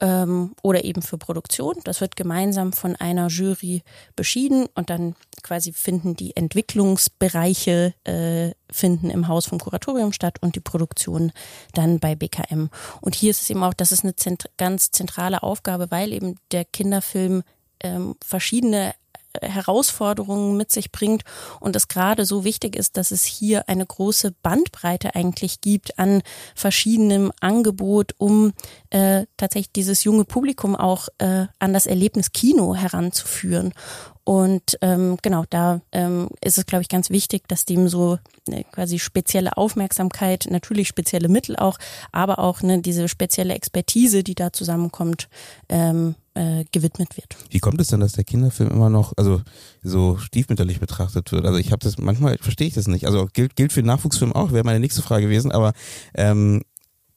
ähm, 0.00 0.54
oder 0.62 0.84
eben 0.84 1.02
für 1.02 1.18
Produktion. 1.18 1.76
Das 1.84 2.00
wird 2.00 2.16
gemeinsam 2.16 2.72
von 2.72 2.96
einer 2.96 3.28
Jury 3.28 3.82
beschieden 4.16 4.66
und 4.74 4.90
dann 4.90 5.14
quasi 5.42 5.72
finden 5.72 6.16
die 6.16 6.36
Entwicklungsbereiche 6.36 7.94
äh, 8.04 8.52
finden 8.70 9.10
im 9.10 9.28
Haus 9.28 9.46
vom 9.46 9.58
Kuratorium 9.58 10.12
statt 10.12 10.38
und 10.40 10.56
die 10.56 10.60
Produktion 10.60 11.32
dann 11.74 12.00
bei 12.00 12.14
BKM. 12.14 12.70
Und 13.00 13.14
hier 13.14 13.30
ist 13.30 13.42
es 13.42 13.50
eben 13.50 13.62
auch, 13.62 13.74
das 13.74 13.92
ist 13.92 14.04
eine 14.04 14.16
zent 14.16 14.50
ganz 14.56 14.90
zentrale 14.90 15.42
Aufgabe, 15.42 15.90
weil 15.90 16.12
eben 16.12 16.36
der 16.50 16.64
Kinderfilm 16.64 17.42
ähm, 17.80 18.16
verschiedene 18.24 18.94
Herausforderungen 19.42 20.56
mit 20.56 20.70
sich 20.70 20.92
bringt 20.92 21.22
und 21.60 21.76
es 21.76 21.88
gerade 21.88 22.24
so 22.24 22.44
wichtig 22.44 22.76
ist, 22.76 22.96
dass 22.96 23.10
es 23.10 23.24
hier 23.24 23.68
eine 23.68 23.86
große 23.86 24.32
Bandbreite 24.42 25.14
eigentlich 25.14 25.60
gibt 25.60 25.98
an 25.98 26.22
verschiedenem 26.54 27.32
Angebot, 27.40 28.14
um 28.18 28.52
äh, 28.90 29.26
tatsächlich 29.36 29.72
dieses 29.72 30.04
junge 30.04 30.24
Publikum 30.24 30.76
auch 30.76 31.08
äh, 31.18 31.46
an 31.58 31.72
das 31.72 31.86
Erlebnis 31.86 32.32
Kino 32.32 32.74
heranzuführen. 32.74 33.72
Und 34.28 34.76
ähm, 34.82 35.16
genau, 35.22 35.46
da 35.48 35.80
ähm, 35.90 36.28
ist 36.44 36.58
es, 36.58 36.66
glaube 36.66 36.82
ich, 36.82 36.90
ganz 36.90 37.08
wichtig, 37.08 37.48
dass 37.48 37.64
dem 37.64 37.88
so 37.88 38.18
äh, 38.50 38.62
quasi 38.64 38.98
spezielle 38.98 39.56
Aufmerksamkeit, 39.56 40.48
natürlich 40.50 40.86
spezielle 40.86 41.30
Mittel 41.30 41.56
auch, 41.56 41.78
aber 42.12 42.38
auch 42.38 42.60
ne, 42.60 42.82
diese 42.82 43.08
spezielle 43.08 43.54
Expertise, 43.54 44.22
die 44.22 44.34
da 44.34 44.52
zusammenkommt, 44.52 45.30
ähm, 45.70 46.14
äh, 46.34 46.66
gewidmet 46.72 47.16
wird. 47.16 47.38
Wie 47.48 47.58
kommt 47.58 47.80
es 47.80 47.88
denn, 47.88 48.00
dass 48.00 48.12
der 48.12 48.24
Kinderfilm 48.24 48.70
immer 48.70 48.90
noch 48.90 49.14
also 49.16 49.40
so 49.82 50.18
stiefmütterlich 50.18 50.78
betrachtet 50.78 51.32
wird? 51.32 51.46
Also 51.46 51.56
ich 51.56 51.72
habe 51.72 51.82
das 51.82 51.96
manchmal 51.96 52.36
verstehe 52.36 52.66
ich 52.66 52.74
das 52.74 52.86
nicht. 52.86 53.06
Also 53.06 53.28
gilt 53.32 53.56
gilt 53.56 53.72
für 53.72 53.82
Nachwuchsfilm 53.82 54.34
auch, 54.34 54.52
wäre 54.52 54.62
meine 54.62 54.80
nächste 54.80 55.00
Frage 55.00 55.24
gewesen, 55.24 55.52
aber 55.52 55.72
ähm, 56.12 56.60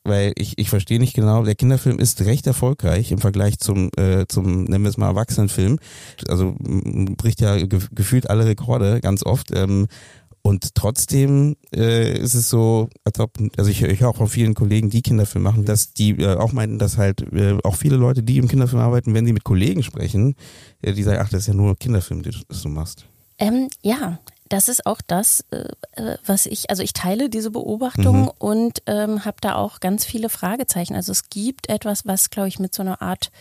weil 0.03 0.33
ich, 0.35 0.57
ich 0.57 0.69
verstehe 0.69 0.99
nicht 0.99 1.13
genau, 1.13 1.43
der 1.43 1.55
Kinderfilm 1.55 1.99
ist 1.99 2.21
recht 2.21 2.47
erfolgreich 2.47 3.11
im 3.11 3.19
Vergleich 3.19 3.59
zum, 3.59 3.89
äh, 3.97 4.25
zum 4.27 4.63
nennen 4.63 4.83
wir 4.83 4.89
es 4.89 4.97
mal, 4.97 5.07
Erwachsenenfilm. 5.07 5.77
Also 6.27 6.55
bricht 6.59 7.41
ja 7.41 7.57
ge 7.57 7.79
gefühlt 7.91 8.29
alle 8.29 8.45
Rekorde 8.45 8.99
ganz 9.01 9.25
oft. 9.25 9.51
Ähm, 9.55 9.87
und 10.43 10.73
trotzdem 10.73 11.55
äh, 11.75 12.17
ist 12.17 12.33
es 12.33 12.49
so, 12.49 12.89
als 13.03 13.19
ob, 13.19 13.37
also 13.57 13.69
ich, 13.69 13.83
ich 13.83 13.99
höre 13.99 14.09
auch 14.09 14.17
von 14.17 14.27
vielen 14.27 14.55
Kollegen, 14.55 14.89
die 14.89 15.03
Kinderfilm 15.03 15.43
machen, 15.43 15.65
dass 15.65 15.93
die 15.93 16.11
äh, 16.11 16.35
auch 16.35 16.51
meinten, 16.51 16.79
dass 16.79 16.97
halt 16.97 17.21
äh, 17.31 17.57
auch 17.63 17.75
viele 17.75 17.95
Leute, 17.95 18.23
die 18.23 18.37
im 18.37 18.47
Kinderfilm 18.47 18.81
arbeiten, 18.81 19.13
wenn 19.13 19.25
sie 19.25 19.33
mit 19.33 19.43
Kollegen 19.43 19.83
sprechen, 19.83 20.35
äh, 20.81 20.93
die 20.93 21.03
sagen, 21.03 21.19
ach, 21.21 21.29
das 21.29 21.41
ist 21.41 21.47
ja 21.47 21.53
nur 21.53 21.77
Kinderfilm, 21.77 22.23
den 22.23 22.33
du 22.49 22.69
machst. 22.69 23.05
Ähm, 23.37 23.67
ja, 23.83 24.19
das 24.51 24.67
ist 24.67 24.85
auch 24.85 24.99
das, 25.05 25.45
äh, 25.51 25.65
äh, 25.93 26.17
was 26.25 26.45
ich, 26.45 26.69
also 26.69 26.83
ich 26.83 26.93
teile 26.93 27.29
diese 27.29 27.51
Beobachtung 27.51 28.23
mhm. 28.23 28.31
und 28.37 28.83
ähm, 28.85 29.23
habe 29.23 29.37
da 29.39 29.55
auch 29.55 29.79
ganz 29.79 30.03
viele 30.03 30.27
Fragezeichen. 30.29 30.95
Also 30.95 31.13
es 31.13 31.29
gibt 31.29 31.69
etwas, 31.69 32.05
was, 32.05 32.29
glaube 32.29 32.49
ich, 32.49 32.59
mit 32.59 32.75
so 32.75 32.81
einer 32.81 33.01
Art 33.01 33.31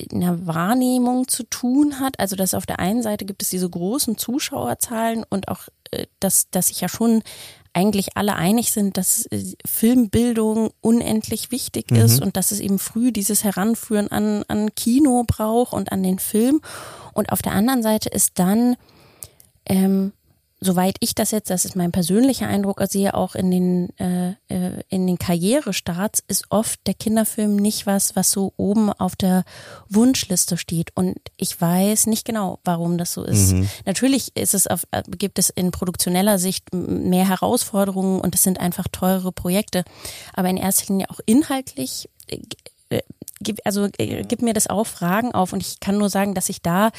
äh, 0.00 0.14
einer 0.14 0.46
Wahrnehmung 0.46 1.28
zu 1.28 1.44
tun 1.44 2.00
hat. 2.00 2.18
Also 2.18 2.34
dass 2.34 2.54
auf 2.54 2.66
der 2.66 2.80
einen 2.80 3.02
Seite 3.02 3.24
gibt 3.24 3.42
es 3.42 3.50
diese 3.50 3.70
großen 3.70 4.18
Zuschauerzahlen 4.18 5.24
und 5.28 5.46
auch, 5.48 5.68
dass, 6.20 6.50
dass 6.50 6.68
sich 6.68 6.80
ja 6.80 6.88
schon 6.88 7.22
eigentlich 7.74 8.16
alle 8.16 8.34
einig 8.34 8.72
sind, 8.72 8.96
dass 8.96 9.28
Filmbildung 9.64 10.70
unendlich 10.80 11.50
wichtig 11.50 11.90
mhm. 11.90 11.98
ist 11.98 12.20
und 12.20 12.36
dass 12.36 12.50
es 12.50 12.60
eben 12.60 12.78
früh 12.78 13.12
dieses 13.12 13.44
Heranführen 13.44 14.08
an, 14.08 14.44
an 14.48 14.74
Kino 14.74 15.24
braucht 15.26 15.72
und 15.72 15.92
an 15.92 16.02
den 16.02 16.18
Film. 16.18 16.60
Und 17.12 17.30
auf 17.30 17.42
der 17.42 17.52
anderen 17.52 17.82
Seite 17.82 18.08
ist 18.08 18.38
dann 18.38 18.76
ähm, 19.66 20.12
soweit 20.62 20.96
ich 21.00 21.14
das 21.14 21.30
jetzt, 21.32 21.50
das 21.50 21.64
ist 21.64 21.76
mein 21.76 21.92
persönlicher 21.92 22.46
Eindruck, 22.46 22.82
sehe 22.88 23.14
auch 23.14 23.34
in 23.34 23.50
den 23.50 23.98
äh, 23.98 24.30
äh, 24.48 24.82
in 24.88 25.06
den 25.06 25.18
Karrierestarts 25.18 26.22
ist 26.28 26.46
oft 26.50 26.86
der 26.86 26.94
Kinderfilm 26.94 27.56
nicht 27.56 27.86
was, 27.86 28.16
was 28.16 28.30
so 28.30 28.52
oben 28.56 28.92
auf 28.92 29.16
der 29.16 29.44
Wunschliste 29.88 30.56
steht. 30.56 30.90
Und 30.94 31.16
ich 31.36 31.60
weiß 31.60 32.06
nicht 32.06 32.24
genau, 32.24 32.60
warum 32.64 32.96
das 32.98 33.12
so 33.12 33.24
ist. 33.24 33.52
Mhm. 33.52 33.68
Natürlich 33.84 34.36
ist 34.36 34.54
es 34.54 34.66
auf, 34.66 34.86
äh, 34.92 35.02
gibt 35.08 35.38
es 35.38 35.50
in 35.50 35.70
produktioneller 35.70 36.38
Sicht 36.38 36.72
mehr 36.72 37.28
Herausforderungen 37.28 38.20
und 38.20 38.34
es 38.34 38.42
sind 38.42 38.60
einfach 38.60 38.86
teurere 38.90 39.32
Projekte. 39.32 39.84
Aber 40.32 40.48
in 40.48 40.56
erster 40.56 40.86
Linie 40.88 41.10
auch 41.10 41.20
inhaltlich 41.26 42.08
äh, 43.46 43.54
also 43.64 43.88
äh, 43.98 44.24
gib 44.24 44.42
mir 44.42 44.54
das 44.54 44.66
auch 44.66 44.86
Fragen 44.86 45.32
auf 45.32 45.52
und 45.52 45.60
ich 45.60 45.80
kann 45.80 45.98
nur 45.98 46.08
sagen, 46.08 46.34
dass 46.34 46.48
ich 46.48 46.62
da 46.62 46.90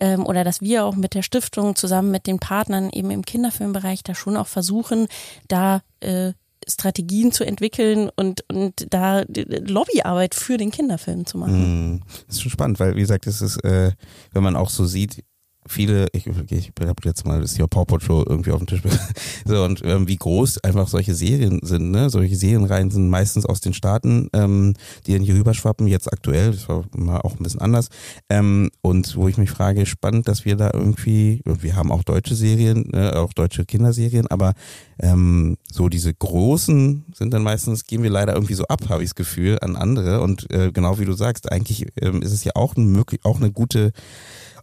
ähm, 0.00 0.26
oder 0.26 0.44
dass 0.44 0.60
wir 0.60 0.84
auch 0.84 0.96
mit 0.96 1.14
der 1.14 1.22
Stiftung 1.22 1.76
zusammen 1.76 2.10
mit 2.10 2.26
den 2.26 2.38
Partnern 2.38 2.90
eben 2.90 3.10
im 3.10 3.24
Kinderfilmbereich 3.24 4.02
da 4.02 4.14
schon 4.14 4.36
auch 4.36 4.46
versuchen, 4.46 5.08
da 5.48 5.82
äh, 6.00 6.32
Strategien 6.68 7.32
zu 7.32 7.44
entwickeln 7.44 8.10
und, 8.14 8.44
und 8.48 8.86
da 8.90 9.24
Lobbyarbeit 9.26 10.34
für 10.34 10.56
den 10.56 10.70
Kinderfilm 10.70 11.26
zu 11.26 11.38
machen. 11.38 11.94
Mm, 11.94 12.02
das 12.26 12.36
ist 12.36 12.42
schon 12.42 12.50
spannend, 12.50 12.80
weil 12.80 12.96
wie 12.96 13.00
gesagt, 13.00 13.26
es 13.26 13.40
ist, 13.40 13.64
äh, 13.64 13.92
wenn 14.32 14.42
man 14.42 14.56
auch 14.56 14.68
so 14.68 14.84
sieht, 14.86 15.24
viele, 15.70 16.08
ich, 16.12 16.26
ich 16.26 16.72
habe 16.80 16.94
jetzt 17.04 17.26
mal 17.26 17.40
das 17.40 17.56
hier 17.56 17.66
Paw 17.66 17.84
Patrol 17.84 18.24
irgendwie 18.28 18.50
auf 18.50 18.58
dem 18.58 18.66
Tisch. 18.66 18.82
so, 19.44 19.62
und 19.64 19.82
ähm, 19.84 20.08
wie 20.08 20.16
groß 20.16 20.64
einfach 20.64 20.88
solche 20.88 21.14
Serien 21.14 21.60
sind, 21.62 21.90
ne? 21.90 22.10
Solche 22.10 22.36
Serienreihen 22.36 22.90
sind 22.90 23.08
meistens 23.08 23.46
aus 23.46 23.60
den 23.60 23.72
Staaten, 23.72 24.28
ähm, 24.32 24.74
die 25.06 25.12
dann 25.12 25.22
hier 25.22 25.34
rüberschwappen, 25.34 25.86
jetzt 25.86 26.12
aktuell, 26.12 26.52
das 26.52 26.68
war 26.68 26.84
mal 26.96 27.20
auch 27.20 27.36
ein 27.36 27.42
bisschen 27.42 27.60
anders. 27.60 27.88
Ähm, 28.28 28.70
und 28.82 29.16
wo 29.16 29.28
ich 29.28 29.38
mich 29.38 29.50
frage, 29.50 29.86
spannend, 29.86 30.28
dass 30.28 30.44
wir 30.44 30.56
da 30.56 30.70
irgendwie, 30.72 31.42
wir 31.44 31.76
haben 31.76 31.92
auch 31.92 32.02
deutsche 32.02 32.34
Serien, 32.34 32.88
ne? 32.92 33.16
auch 33.16 33.32
deutsche 33.32 33.64
Kinderserien, 33.64 34.26
aber 34.26 34.54
ähm, 34.98 35.56
so 35.70 35.88
diese 35.88 36.12
großen 36.12 37.04
sind 37.14 37.32
dann 37.32 37.42
meistens, 37.42 37.84
gehen 37.84 38.02
wir 38.02 38.10
leider 38.10 38.34
irgendwie 38.34 38.54
so 38.54 38.64
ab, 38.64 38.88
habe 38.88 39.02
ich 39.02 39.10
das 39.10 39.14
Gefühl, 39.14 39.58
an 39.60 39.76
andere. 39.76 40.20
Und 40.20 40.50
äh, 40.50 40.72
genau 40.72 40.98
wie 40.98 41.04
du 41.04 41.12
sagst, 41.12 41.50
eigentlich 41.50 41.86
ähm, 42.00 42.22
ist 42.22 42.32
es 42.32 42.44
ja 42.44 42.52
auch, 42.54 42.76
ein, 42.76 43.02
auch 43.22 43.38
eine 43.38 43.50
gute 43.50 43.92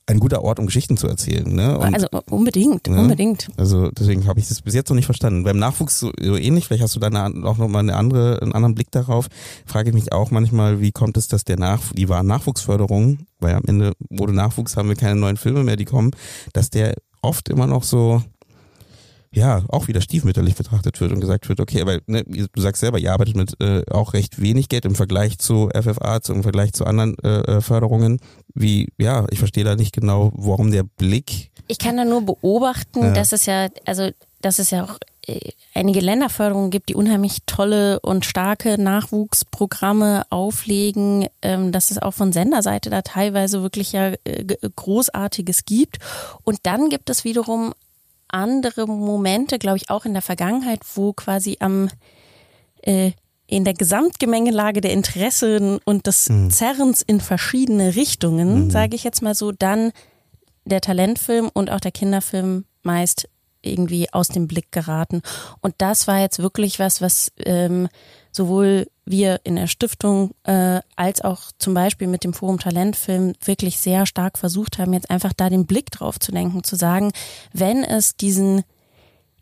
ein 0.07 0.19
guter 0.19 0.43
Ort, 0.43 0.59
um 0.59 0.65
Geschichten 0.65 0.97
zu 0.97 1.07
erzählen. 1.07 1.53
Ne? 1.53 1.77
Und, 1.77 1.93
also 1.93 2.07
unbedingt, 2.29 2.87
ne? 2.87 2.99
unbedingt. 2.99 3.49
Also 3.57 3.91
deswegen 3.91 4.25
habe 4.25 4.39
ich 4.39 4.47
das 4.47 4.61
bis 4.61 4.73
jetzt 4.73 4.89
noch 4.89 4.95
nicht 4.95 5.05
verstanden. 5.05 5.43
Beim 5.43 5.59
Nachwuchs 5.59 5.99
so, 5.99 6.11
so 6.19 6.37
ähnlich, 6.37 6.65
vielleicht 6.65 6.83
hast 6.83 6.95
du 6.95 6.99
da 6.99 7.07
eine, 7.07 7.45
auch 7.45 7.57
nochmal 7.57 7.81
eine 7.81 7.95
andere, 7.95 8.41
einen 8.41 8.53
anderen 8.53 8.73
Blick 8.73 8.89
darauf. 8.91 9.27
Frage 9.65 9.89
ich 9.89 9.93
mich 9.93 10.13
auch 10.13 10.31
manchmal, 10.31 10.79
wie 10.79 10.91
kommt 10.91 11.17
es, 11.17 11.27
dass 11.27 11.43
der 11.43 11.57
Nach 11.57 11.81
die 11.93 12.09
war 12.09 12.23
Nachwuchsförderung, 12.23 13.19
weil 13.39 13.55
am 13.55 13.63
Ende 13.67 13.93
wurde 14.09 14.33
Nachwuchs, 14.33 14.77
haben 14.77 14.89
wir 14.89 14.95
keine 14.95 15.19
neuen 15.19 15.37
Filme 15.37 15.63
mehr, 15.63 15.75
die 15.75 15.85
kommen, 15.85 16.11
dass 16.53 16.69
der 16.69 16.95
oft 17.21 17.49
immer 17.49 17.67
noch 17.67 17.83
so 17.83 18.23
ja, 19.31 19.63
auch 19.69 19.87
wieder 19.87 20.01
stiefmütterlich 20.01 20.55
betrachtet 20.55 20.99
wird 21.01 21.11
und 21.11 21.19
gesagt 21.19 21.49
wird, 21.49 21.59
okay, 21.59 21.81
aber 21.81 21.99
ne, 22.07 22.23
du 22.23 22.61
sagst 22.61 22.79
selber, 22.79 22.99
ihr 22.99 23.13
arbeitet 23.13 23.35
mit 23.35 23.59
äh, 23.61 23.83
auch 23.91 24.13
recht 24.13 24.41
wenig 24.41 24.69
Geld 24.69 24.85
im 24.85 24.95
Vergleich 24.95 25.37
zu 25.39 25.69
FFA, 25.69 26.21
zu, 26.21 26.33
im 26.33 26.43
Vergleich 26.43 26.73
zu 26.73 26.85
anderen 26.85 27.17
äh, 27.19 27.39
äh, 27.57 27.61
Förderungen. 27.61 28.19
Wie, 28.53 28.89
ja, 28.97 29.25
ich 29.29 29.39
verstehe 29.39 29.63
da 29.63 29.75
nicht 29.75 29.93
genau, 29.93 30.31
warum 30.35 30.71
der 30.71 30.83
Blick. 30.83 31.51
Ich 31.67 31.79
kann 31.79 31.97
da 31.97 32.05
nur 32.05 32.21
beobachten, 32.21 33.03
ja. 33.03 33.11
dass 33.11 33.33
es 33.33 33.45
ja, 33.45 33.67
also, 33.85 34.09
dass 34.41 34.59
es 34.59 34.71
ja 34.71 34.85
auch 34.85 34.97
äh, 35.27 35.51
einige 35.73 35.99
Länderförderungen 35.99 36.71
gibt, 36.71 36.89
die 36.89 36.95
unheimlich 36.95 37.39
tolle 37.45 37.99
und 37.99 38.25
starke 38.25 38.81
Nachwuchsprogramme 38.81 40.23
auflegen, 40.29 41.27
ähm, 41.41 41.71
dass 41.71 41.91
es 41.91 42.01
auch 42.01 42.13
von 42.13 42.31
Senderseite 42.31 42.89
da 42.89 43.01
teilweise 43.01 43.61
wirklich 43.61 43.91
ja 43.91 44.13
äh, 44.23 44.45
Großartiges 44.75 45.65
gibt. 45.65 45.99
Und 46.43 46.59
dann 46.63 46.89
gibt 46.89 47.09
es 47.09 47.25
wiederum 47.25 47.73
andere 48.29 48.87
Momente, 48.87 49.59
glaube 49.59 49.77
ich, 49.77 49.89
auch 49.89 50.05
in 50.05 50.13
der 50.13 50.21
Vergangenheit, 50.21 50.79
wo 50.95 51.13
quasi 51.13 51.57
am 51.59 51.89
äh, 52.81 53.11
in 53.47 53.63
der 53.63 53.73
Gesamtgemengelage 53.73 54.81
der 54.81 54.91
Interessen 54.91 55.79
und 55.85 56.05
des 56.05 56.29
mhm. 56.29 56.51
Zerrens 56.51 57.01
in 57.01 57.21
verschiedene 57.21 57.95
Richtungen, 57.95 58.65
mhm. 58.65 58.71
sage 58.71 58.95
ich 58.95 59.05
jetzt 59.05 59.21
mal 59.21 59.35
so, 59.35 59.53
dann 59.53 59.91
der 60.65 60.81
Talentfilm 60.81 61.49
und 61.53 61.71
auch 61.71 61.79
der 61.79 61.93
Kinderfilm 61.93 62.65
meist 62.83 63.29
irgendwie 63.61 64.11
aus 64.13 64.27
dem 64.27 64.47
Blick 64.47 64.71
geraten. 64.71 65.21
Und 65.61 65.75
das 65.77 66.07
war 66.07 66.19
jetzt 66.19 66.39
wirklich 66.39 66.77
was, 66.79 67.01
was 67.01 67.31
ähm, 67.45 67.87
sowohl 68.37 68.87
wir 69.05 69.41
in 69.43 69.55
der 69.55 69.67
Stiftung 69.67 70.31
äh, 70.43 70.79
als 70.95 71.21
auch 71.21 71.51
zum 71.59 71.73
Beispiel 71.73 72.07
mit 72.07 72.23
dem 72.23 72.33
Forum 72.33 72.59
Talentfilm 72.59 73.33
wirklich 73.43 73.77
sehr 73.77 74.05
stark 74.05 74.37
versucht 74.37 74.77
haben, 74.77 74.93
jetzt 74.93 75.09
einfach 75.09 75.33
da 75.33 75.49
den 75.49 75.65
Blick 75.65 75.91
drauf 75.91 76.19
zu 76.19 76.31
lenken, 76.31 76.63
zu 76.63 76.75
sagen, 76.75 77.11
wenn 77.51 77.83
es 77.83 78.15
diesen 78.15 78.63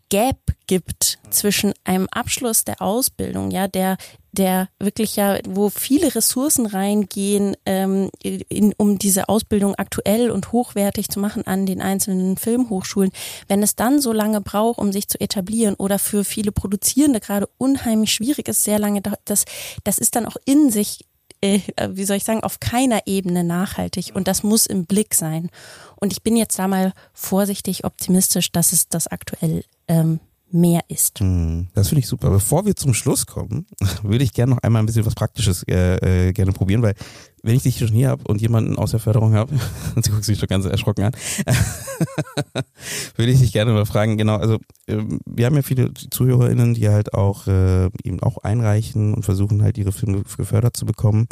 Gap 0.08 0.38
gibt 0.66 1.18
zwischen 1.30 1.72
einem 1.84 2.08
Abschluss 2.10 2.64
der 2.64 2.80
Ausbildung, 2.80 3.50
ja, 3.50 3.68
der 3.68 3.96
der 4.36 4.68
wirklich 4.78 5.16
ja, 5.16 5.38
wo 5.48 5.70
viele 5.70 6.14
Ressourcen 6.14 6.66
reingehen, 6.66 7.56
ähm, 7.64 8.10
in, 8.22 8.74
um 8.76 8.98
diese 8.98 9.28
Ausbildung 9.28 9.74
aktuell 9.76 10.30
und 10.30 10.52
hochwertig 10.52 11.08
zu 11.08 11.20
machen 11.20 11.46
an 11.46 11.66
den 11.66 11.80
einzelnen 11.80 12.36
Filmhochschulen. 12.36 13.12
Wenn 13.48 13.62
es 13.62 13.76
dann 13.76 14.00
so 14.00 14.12
lange 14.12 14.40
braucht, 14.40 14.78
um 14.78 14.92
sich 14.92 15.08
zu 15.08 15.18
etablieren 15.20 15.74
oder 15.74 15.98
für 15.98 16.24
viele 16.24 16.52
Produzierende 16.52 17.20
gerade 17.20 17.48
unheimlich 17.58 18.12
schwierig 18.12 18.48
ist, 18.48 18.64
sehr 18.64 18.78
lange, 18.78 19.02
das, 19.24 19.44
das 19.84 19.98
ist 19.98 20.16
dann 20.16 20.26
auch 20.26 20.36
in 20.44 20.70
sich 20.70 21.06
äh, 21.40 21.60
wie 21.90 22.04
soll 22.04 22.16
ich 22.16 22.24
sagen, 22.24 22.42
auf 22.42 22.60
keiner 22.60 23.06
Ebene 23.06 23.44
nachhaltig 23.44 24.12
und 24.14 24.28
das 24.28 24.42
muss 24.42 24.66
im 24.66 24.86
Blick 24.86 25.14
sein. 25.14 25.50
Und 25.96 26.12
ich 26.12 26.22
bin 26.22 26.36
jetzt 26.36 26.58
da 26.58 26.68
mal 26.68 26.92
vorsichtig 27.12 27.84
optimistisch, 27.84 28.52
dass 28.52 28.72
es 28.72 28.88
das 28.88 29.06
aktuell 29.06 29.64
ähm, 29.88 30.20
mehr 30.50 30.82
ist. 30.88 31.20
Hm, 31.20 31.68
das 31.74 31.88
finde 31.88 32.00
ich 32.00 32.06
super. 32.06 32.30
Bevor 32.30 32.66
wir 32.66 32.76
zum 32.76 32.94
Schluss 32.94 33.26
kommen, 33.26 33.66
würde 34.02 34.24
ich 34.24 34.32
gerne 34.32 34.54
noch 34.54 34.62
einmal 34.62 34.82
ein 34.82 34.86
bisschen 34.86 35.06
was 35.06 35.14
Praktisches 35.14 35.64
äh, 35.64 36.28
äh, 36.28 36.32
gerne 36.32 36.52
probieren, 36.52 36.82
weil 36.82 36.94
wenn 37.42 37.54
ich 37.54 37.62
dich 37.62 37.78
schon 37.78 37.88
hier 37.88 38.08
habe 38.08 38.24
und 38.26 38.40
jemanden 38.40 38.76
aus 38.76 38.90
der 38.90 39.00
Förderung 39.00 39.34
habe, 39.34 39.54
und 39.94 40.04
sie 40.04 40.10
guckt 40.10 40.24
sich 40.24 40.38
schon 40.38 40.48
ganz 40.48 40.64
erschrocken 40.64 41.04
an, 41.04 41.12
würde 43.16 43.32
ich 43.32 43.40
dich 43.40 43.52
gerne 43.52 43.72
mal 43.72 43.86
fragen, 43.86 44.18
genau, 44.18 44.36
also 44.36 44.56
äh, 44.86 45.02
wir 45.24 45.46
haben 45.46 45.56
ja 45.56 45.62
viele 45.62 45.92
ZuhörerInnen, 45.94 46.74
die 46.74 46.88
halt 46.88 47.14
auch 47.14 47.46
äh, 47.46 47.86
eben 48.02 48.20
auch 48.20 48.38
einreichen 48.38 49.14
und 49.14 49.24
versuchen 49.24 49.62
halt 49.62 49.78
ihre 49.78 49.92
Filme 49.92 50.22
gefördert 50.36 50.76
zu 50.76 50.86
bekommen. 50.86 51.26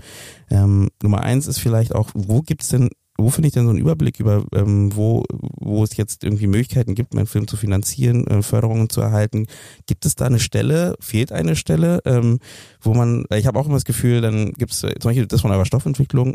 Ähm, 0.50 0.88
Nummer 1.02 1.20
eins 1.20 1.46
ist 1.46 1.58
vielleicht 1.58 1.94
auch, 1.94 2.10
wo 2.14 2.42
gibt's 2.42 2.68
denn 2.68 2.90
wo 3.16 3.30
finde 3.30 3.48
ich 3.48 3.54
denn 3.54 3.64
so 3.64 3.70
einen 3.70 3.78
Überblick 3.78 4.18
über, 4.18 4.44
ähm, 4.54 4.94
wo, 4.94 5.24
wo 5.30 5.84
es 5.84 5.96
jetzt 5.96 6.24
irgendwie 6.24 6.46
Möglichkeiten 6.46 6.94
gibt, 6.94 7.14
meinen 7.14 7.26
Film 7.26 7.46
zu 7.46 7.56
finanzieren, 7.56 8.26
äh, 8.26 8.42
Förderungen 8.42 8.90
zu 8.90 9.00
erhalten? 9.00 9.46
Gibt 9.86 10.04
es 10.04 10.16
da 10.16 10.26
eine 10.26 10.40
Stelle, 10.40 10.96
fehlt 11.00 11.30
eine 11.30 11.54
Stelle, 11.54 12.00
ähm, 12.04 12.40
wo 12.80 12.92
man, 12.94 13.24
ich 13.30 13.46
habe 13.46 13.58
auch 13.58 13.66
immer 13.66 13.76
das 13.76 13.84
Gefühl, 13.84 14.20
dann 14.20 14.52
gibt 14.52 14.72
es 14.72 14.82
äh, 14.82 14.94
zum 14.98 15.10
Beispiel 15.10 15.26
das 15.26 15.42
von 15.42 15.52
eurer 15.52 15.64
Stoffentwicklung, 15.64 16.34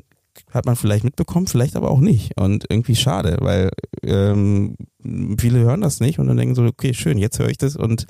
hat 0.51 0.65
man 0.65 0.75
vielleicht 0.75 1.03
mitbekommen, 1.03 1.47
vielleicht 1.47 1.75
aber 1.75 1.91
auch 1.91 1.99
nicht. 1.99 2.39
Und 2.39 2.65
irgendwie 2.69 2.95
schade, 2.95 3.37
weil 3.41 3.71
ähm, 4.03 4.75
viele 5.37 5.59
hören 5.59 5.81
das 5.81 5.99
nicht 5.99 6.19
und 6.19 6.27
dann 6.27 6.37
denken 6.37 6.55
so, 6.55 6.63
okay, 6.63 6.93
schön, 6.93 7.17
jetzt 7.17 7.39
höre 7.39 7.49
ich 7.49 7.57
das 7.57 7.75
und 7.75 8.05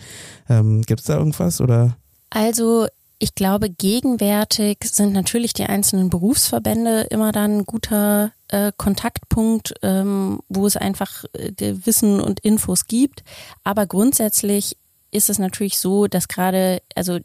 ähm, 0.48 0.82
gibt 0.84 1.00
es 1.00 1.08
da 1.08 1.18
irgendwas 1.18 1.60
oder? 1.60 1.98
Also 2.30 2.88
ich 3.20 3.36
glaube, 3.36 3.70
gegenwärtig 3.70 4.78
sind 4.84 5.12
natürlich 5.12 5.54
die 5.54 5.66
einzelnen 5.66 6.10
Berufsverbände 6.10 7.02
immer 7.10 7.34
dann 7.34 7.60
ein 7.60 7.66
guter 7.66 8.32
äh, 8.48 8.72
Kontaktpunkt, 8.76 9.74
ähm, 9.84 10.40
wo 10.48 10.66
es 10.66 10.78
einfach 10.78 11.26
äh, 11.34 11.76
Wissen 11.86 12.22
und 12.22 12.40
Infos 12.40 12.88
gibt. 12.88 13.24
Aber 13.66 13.86
grundsätzlich 13.88 14.78
ist 15.12 15.30
es 15.30 15.38
natürlich 15.38 15.80
so, 15.80 16.08
dass 16.08 16.30
gerade, 16.30 16.82
also 16.96 17.20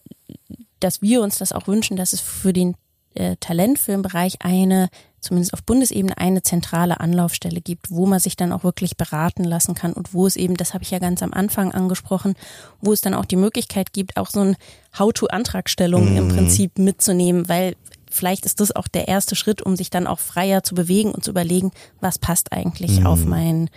dass 0.80 1.00
wir 1.00 1.22
uns 1.22 1.38
das 1.38 1.52
auch 1.52 1.68
wünschen, 1.68 1.96
dass 1.96 2.12
es 2.12 2.20
für 2.20 2.52
den 2.52 2.76
äh, 3.14 3.36
Talentfilmbereich 3.38 4.38
eine, 4.40 4.88
zumindest 5.24 5.54
auf 5.54 5.62
Bundesebene, 5.64 6.16
eine 6.18 6.42
zentrale 6.42 7.00
Anlaufstelle 7.00 7.60
gibt, 7.60 7.90
wo 7.90 8.06
man 8.06 8.20
sich 8.20 8.36
dann 8.36 8.52
auch 8.52 8.64
wirklich 8.64 8.96
beraten 8.96 9.44
lassen 9.44 9.74
kann 9.74 9.92
und 9.92 10.14
wo 10.14 10.26
es 10.26 10.36
eben, 10.36 10.56
das 10.56 10.74
habe 10.74 10.84
ich 10.84 10.90
ja 10.90 10.98
ganz 10.98 11.22
am 11.22 11.32
Anfang 11.32 11.72
angesprochen, 11.72 12.34
wo 12.80 12.92
es 12.92 13.00
dann 13.00 13.14
auch 13.14 13.24
die 13.24 13.36
Möglichkeit 13.36 13.92
gibt, 13.92 14.16
auch 14.16 14.30
so 14.30 14.40
ein 14.40 14.56
How-to-Antragstellung 14.98 16.10
mhm. 16.10 16.16
im 16.16 16.28
Prinzip 16.28 16.78
mitzunehmen, 16.78 17.48
weil 17.48 17.74
vielleicht 18.10 18.46
ist 18.46 18.60
das 18.60 18.74
auch 18.74 18.86
der 18.86 19.08
erste 19.08 19.34
Schritt, 19.34 19.62
um 19.62 19.74
sich 19.76 19.90
dann 19.90 20.06
auch 20.06 20.20
freier 20.20 20.62
zu 20.62 20.74
bewegen 20.74 21.10
und 21.10 21.24
zu 21.24 21.30
überlegen, 21.30 21.72
was 22.00 22.18
passt 22.18 22.52
eigentlich 22.52 23.00
mhm. 23.00 23.06
auf 23.06 23.24
mein 23.24 23.70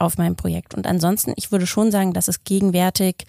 auf 0.00 0.16
mein 0.16 0.36
Projekt. 0.36 0.74
Und 0.74 0.86
ansonsten, 0.86 1.32
ich 1.34 1.50
würde 1.50 1.66
schon 1.66 1.90
sagen, 1.90 2.12
dass 2.12 2.28
es 2.28 2.44
gegenwärtig 2.44 3.24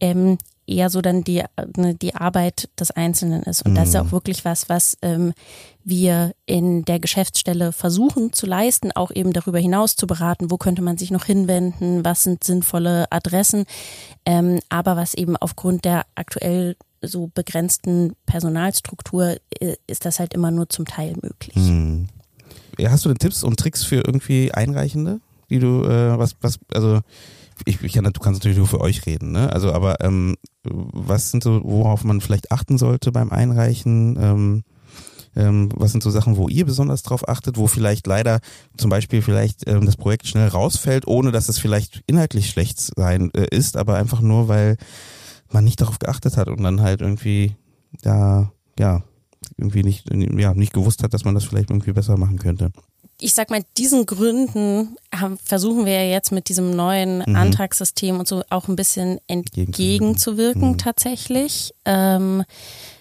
ähm, 0.00 0.38
eher 0.66 0.90
so 0.90 1.00
dann 1.00 1.24
die, 1.24 1.42
ne, 1.76 1.94
die 1.94 2.14
Arbeit 2.14 2.68
des 2.78 2.90
Einzelnen 2.90 3.42
ist. 3.42 3.62
Und 3.62 3.72
mhm. 3.72 3.76
das 3.76 3.90
ist 3.90 3.96
auch 3.96 4.12
wirklich 4.12 4.44
was, 4.44 4.68
was 4.68 4.96
ähm, 5.02 5.32
wir 5.84 6.34
in 6.46 6.84
der 6.84 6.98
Geschäftsstelle 6.98 7.72
versuchen 7.72 8.32
zu 8.32 8.46
leisten, 8.46 8.92
auch 8.92 9.10
eben 9.10 9.32
darüber 9.32 9.58
hinaus 9.58 9.96
zu 9.96 10.06
beraten, 10.06 10.50
wo 10.50 10.56
könnte 10.56 10.82
man 10.82 10.96
sich 10.96 11.10
noch 11.10 11.24
hinwenden, 11.24 12.04
was 12.04 12.22
sind 12.22 12.44
sinnvolle 12.44 13.10
Adressen, 13.10 13.64
ähm, 14.24 14.60
aber 14.68 14.96
was 14.96 15.14
eben 15.14 15.36
aufgrund 15.36 15.84
der 15.84 16.06
aktuell 16.14 16.76
so 17.02 17.30
begrenzten 17.34 18.14
Personalstruktur 18.26 19.36
äh, 19.60 19.76
ist 19.86 20.04
das 20.06 20.18
halt 20.18 20.34
immer 20.34 20.50
nur 20.50 20.68
zum 20.68 20.86
Teil 20.86 21.14
möglich. 21.20 21.56
Mhm. 21.56 22.08
Hast 22.82 23.04
du 23.04 23.08
denn 23.08 23.18
Tipps 23.18 23.44
und 23.44 23.58
Tricks 23.58 23.84
für 23.84 23.96
irgendwie 23.96 24.52
Einreichende, 24.52 25.20
die 25.50 25.58
du, 25.58 25.84
äh, 25.84 26.18
was, 26.18 26.36
was, 26.40 26.58
also 26.72 27.00
ich, 27.64 27.82
ich 27.82 27.92
du 27.92 28.02
kannst 28.02 28.40
natürlich 28.40 28.58
nur 28.58 28.66
für 28.66 28.80
euch 28.80 29.06
reden, 29.06 29.32
ne? 29.32 29.52
Also, 29.52 29.72
aber 29.72 30.00
ähm, 30.00 30.36
was 30.62 31.30
sind 31.30 31.42
so, 31.42 31.60
worauf 31.64 32.04
man 32.04 32.20
vielleicht 32.20 32.52
achten 32.52 32.78
sollte 32.78 33.12
beim 33.12 33.30
Einreichen? 33.30 34.16
Ähm, 34.20 34.64
ähm, 35.36 35.68
was 35.74 35.92
sind 35.92 36.02
so 36.02 36.10
Sachen, 36.10 36.36
wo 36.36 36.48
ihr 36.48 36.64
besonders 36.64 37.02
drauf 37.02 37.28
achtet, 37.28 37.56
wo 37.56 37.66
vielleicht 37.66 38.06
leider 38.06 38.40
zum 38.76 38.90
Beispiel 38.90 39.20
vielleicht 39.20 39.66
ähm, 39.66 39.84
das 39.84 39.96
Projekt 39.96 40.28
schnell 40.28 40.48
rausfällt, 40.48 41.06
ohne 41.08 41.32
dass 41.32 41.48
es 41.48 41.58
vielleicht 41.58 42.02
inhaltlich 42.06 42.48
schlecht 42.48 42.78
sein 42.80 43.32
äh, 43.34 43.48
ist, 43.50 43.76
aber 43.76 43.96
einfach 43.96 44.20
nur, 44.20 44.46
weil 44.48 44.76
man 45.50 45.64
nicht 45.64 45.80
darauf 45.80 45.98
geachtet 45.98 46.36
hat 46.36 46.48
und 46.48 46.62
dann 46.62 46.80
halt 46.80 47.00
irgendwie 47.00 47.56
da, 48.02 48.52
ja, 48.78 49.02
irgendwie 49.56 49.82
nicht, 49.82 50.08
ja, 50.12 50.54
nicht 50.54 50.72
gewusst 50.72 51.02
hat, 51.02 51.14
dass 51.14 51.24
man 51.24 51.34
das 51.34 51.44
vielleicht 51.44 51.70
irgendwie 51.70 51.92
besser 51.92 52.16
machen 52.16 52.38
könnte 52.38 52.70
ich 53.20 53.34
sag 53.34 53.50
mal, 53.50 53.64
diesen 53.76 54.06
Gründen 54.06 54.96
haben, 55.14 55.38
versuchen 55.38 55.86
wir 55.86 55.92
ja 55.92 56.10
jetzt 56.10 56.32
mit 56.32 56.48
diesem 56.48 56.74
neuen 56.74 57.18
mhm. 57.26 57.36
Antragssystem 57.36 58.18
und 58.18 58.28
so 58.28 58.42
auch 58.50 58.68
ein 58.68 58.76
bisschen 58.76 59.20
entgegenzuwirken 59.26 60.72
mhm. 60.72 60.78
tatsächlich. 60.78 61.74
Ähm, 61.84 62.44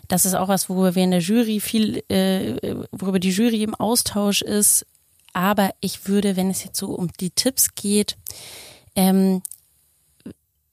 das 0.08 0.26
ist 0.26 0.36
auch 0.36 0.48
was, 0.48 0.70
worüber 0.70 0.96
wir 0.96 1.04
in 1.04 1.12
der 1.12 1.22
Jury 1.22 1.60
viel, 1.60 2.04
äh, 2.10 2.76
worüber 2.92 3.20
die 3.20 3.32
Jury 3.32 3.64
im 3.64 3.76
Austausch 3.76 4.42
ist. 4.42 4.86
Aber 5.34 5.74
ich 5.82 6.08
würde, 6.08 6.36
wenn 6.36 6.52
es 6.52 6.64
jetzt 6.64 6.78
so 6.78 6.94
um 6.94 7.12
die 7.20 7.32
Tipps 7.32 7.74
geht, 7.74 8.18
ähm, 8.96 9.42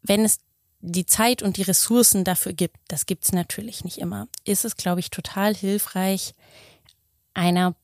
wenn 0.03 0.25
es 0.25 0.39
die 0.81 1.07
Zeit 1.07 1.43
und 1.43 1.57
die 1.57 1.63
Ressourcen 1.63 2.25
dafür 2.25 2.53
gibt, 2.53 2.77
das 2.89 3.07
gibt's 3.07 3.33
natürlich 3.33 3.85
nicht 3.85 3.99
immer, 3.99 4.29
ist 4.45 4.65
es, 4.65 4.77
glaube 4.77 5.01
ich, 5.01 5.11
total 5.11 5.55
hilfreich, 5.55 6.35
einer 7.35 7.75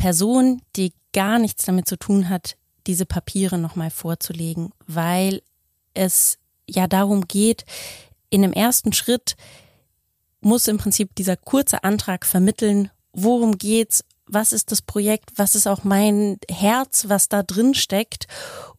Person, 0.00 0.62
die 0.76 0.94
gar 1.12 1.38
nichts 1.38 1.66
damit 1.66 1.86
zu 1.86 1.98
tun 1.98 2.30
hat, 2.30 2.56
diese 2.86 3.04
Papiere 3.04 3.58
nochmal 3.58 3.90
vorzulegen, 3.90 4.72
weil 4.86 5.42
es 5.92 6.38
ja 6.66 6.86
darum 6.86 7.28
geht, 7.28 7.66
in 8.30 8.40
dem 8.40 8.54
ersten 8.54 8.94
Schritt 8.94 9.36
muss 10.40 10.68
im 10.68 10.78
Prinzip 10.78 11.14
dieser 11.16 11.36
kurze 11.36 11.84
Antrag 11.84 12.24
vermitteln, 12.24 12.90
worum 13.12 13.58
geht's, 13.58 14.02
was 14.26 14.54
ist 14.54 14.72
das 14.72 14.80
Projekt, 14.80 15.32
was 15.36 15.54
ist 15.54 15.66
auch 15.66 15.84
mein 15.84 16.38
Herz, 16.50 17.04
was 17.08 17.28
da 17.28 17.42
drin 17.42 17.74
steckt. 17.74 18.26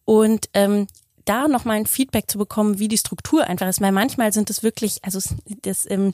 Und 0.06 0.50
ähm, 0.56 0.88
da 1.26 1.48
nochmal 1.48 1.78
ein 1.78 1.86
Feedback 1.86 2.30
zu 2.30 2.38
bekommen, 2.38 2.80
wie 2.80 2.88
die 2.88 2.98
Struktur 2.98 3.46
einfach 3.46 3.68
ist, 3.68 3.82
weil 3.82 3.92
manchmal 3.92 4.34
sind 4.34 4.50
es 4.50 4.64
wirklich, 4.64 5.00
also 5.04 5.20
das 5.62 5.90
ähm, 5.90 6.14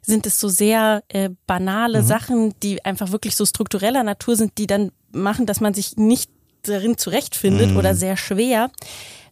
sind 0.00 0.26
es 0.26 0.40
so 0.40 0.48
sehr 0.48 1.02
äh, 1.08 1.30
banale 1.46 2.02
mhm. 2.02 2.06
Sachen, 2.06 2.54
die 2.62 2.84
einfach 2.84 3.12
wirklich 3.12 3.36
so 3.36 3.46
struktureller 3.46 4.02
Natur 4.02 4.36
sind, 4.36 4.58
die 4.58 4.66
dann 4.66 4.92
machen, 5.12 5.46
dass 5.46 5.60
man 5.60 5.74
sich 5.74 5.96
nicht 5.96 6.30
darin 6.62 6.96
zurechtfindet 6.96 7.70
mhm. 7.70 7.76
oder 7.76 7.94
sehr 7.94 8.16
schwer. 8.16 8.70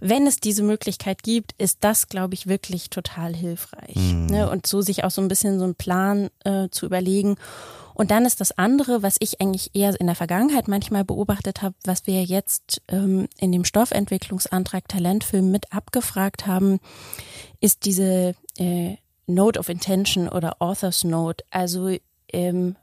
Wenn 0.01 0.27
es 0.27 0.41
diese 0.41 0.63
Möglichkeit 0.63 1.23
gibt, 1.23 1.53
ist 1.59 1.79
das, 1.81 2.09
glaube 2.09 2.35
ich, 2.35 2.47
wirklich 2.47 2.91
total 2.91 3.35
hilfreich. 3.35 3.97
Mhm. 3.97 4.27
Ne? 4.27 4.51
Und 4.51 4.67
so 4.67 4.81
sich 4.81 5.05
auch 5.05 5.11
so 5.11 5.21
ein 5.21 5.29
bisschen 5.29 5.59
so 5.59 5.65
einen 5.65 5.75
Plan 5.75 6.31
äh, 6.45 6.69
zu 6.71 6.87
überlegen. 6.87 7.37
Und 8.01 8.11
dann 8.11 8.25
ist 8.25 8.41
das 8.41 8.57
andere, 8.57 9.03
was 9.03 9.17
ich 9.19 9.43
eigentlich 9.43 9.75
eher 9.75 10.01
in 10.01 10.07
der 10.07 10.17
Vergangenheit 10.17 10.69
manchmal 10.69 11.05
beobachtet 11.05 11.61
habe, 11.61 11.75
was 11.85 12.07
wir 12.07 12.25
jetzt 12.25 12.81
ähm, 12.89 13.29
in 13.37 13.53
dem 13.53 13.67
Stoffentwicklungsantrag 13.67 14.89
Talentfilm 14.89 15.51
mit 15.51 15.71
abgefragt 15.75 16.47
haben, 16.47 16.81
ist 17.61 17.85
diese 17.85 18.35
äh, 18.57 18.97
Note 19.27 19.61
of 19.61 19.69
Intention 19.69 20.31
oder 20.31 20.63
Author's 20.63 21.05
Note. 21.05 21.45
Also 21.51 21.95
ähm, 22.33 22.75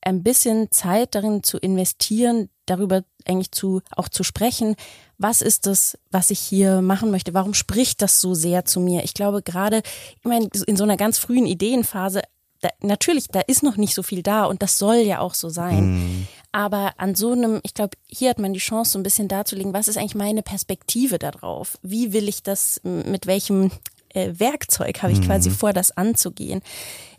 ein 0.00 0.24
bisschen 0.24 0.72
Zeit 0.72 1.14
darin 1.14 1.44
zu 1.44 1.56
investieren, 1.56 2.48
darüber 2.66 3.04
eigentlich 3.24 3.52
zu 3.52 3.82
auch 3.94 4.08
zu 4.08 4.24
sprechen, 4.24 4.74
was 5.16 5.42
ist 5.42 5.66
das, 5.66 5.96
was 6.10 6.30
ich 6.30 6.40
hier 6.40 6.82
machen 6.82 7.12
möchte? 7.12 7.34
Warum 7.34 7.54
spricht 7.54 8.02
das 8.02 8.20
so 8.20 8.34
sehr 8.34 8.64
zu 8.64 8.80
mir? 8.80 9.04
Ich 9.04 9.14
glaube 9.14 9.42
gerade, 9.42 9.82
ich 10.18 10.24
meine, 10.24 10.48
in 10.66 10.76
so 10.76 10.82
einer 10.82 10.96
ganz 10.96 11.18
frühen 11.18 11.46
Ideenphase 11.46 12.22
da, 12.60 12.68
natürlich, 12.80 13.28
da 13.28 13.40
ist 13.40 13.62
noch 13.62 13.76
nicht 13.76 13.94
so 13.94 14.02
viel 14.02 14.22
da 14.22 14.44
und 14.44 14.62
das 14.62 14.78
soll 14.78 14.96
ja 14.96 15.20
auch 15.20 15.34
so 15.34 15.48
sein. 15.48 15.94
Mm. 15.94 16.28
Aber 16.52 16.94
an 16.98 17.14
so 17.14 17.32
einem, 17.32 17.60
ich 17.62 17.74
glaube, 17.74 17.96
hier 18.06 18.30
hat 18.30 18.38
man 18.38 18.52
die 18.52 18.60
Chance, 18.60 18.92
so 18.92 18.98
ein 18.98 19.02
bisschen 19.02 19.28
darzulegen, 19.28 19.72
was 19.72 19.88
ist 19.88 19.96
eigentlich 19.96 20.14
meine 20.14 20.42
Perspektive 20.42 21.18
darauf? 21.18 21.78
Wie 21.82 22.12
will 22.12 22.28
ich 22.28 22.42
das, 22.42 22.80
mit 22.82 23.26
welchem 23.26 23.70
äh, 24.10 24.32
Werkzeug 24.36 25.02
habe 25.02 25.12
ich 25.12 25.20
mm. 25.20 25.24
quasi 25.24 25.50
vor, 25.50 25.72
das 25.72 25.96
anzugehen? 25.96 26.60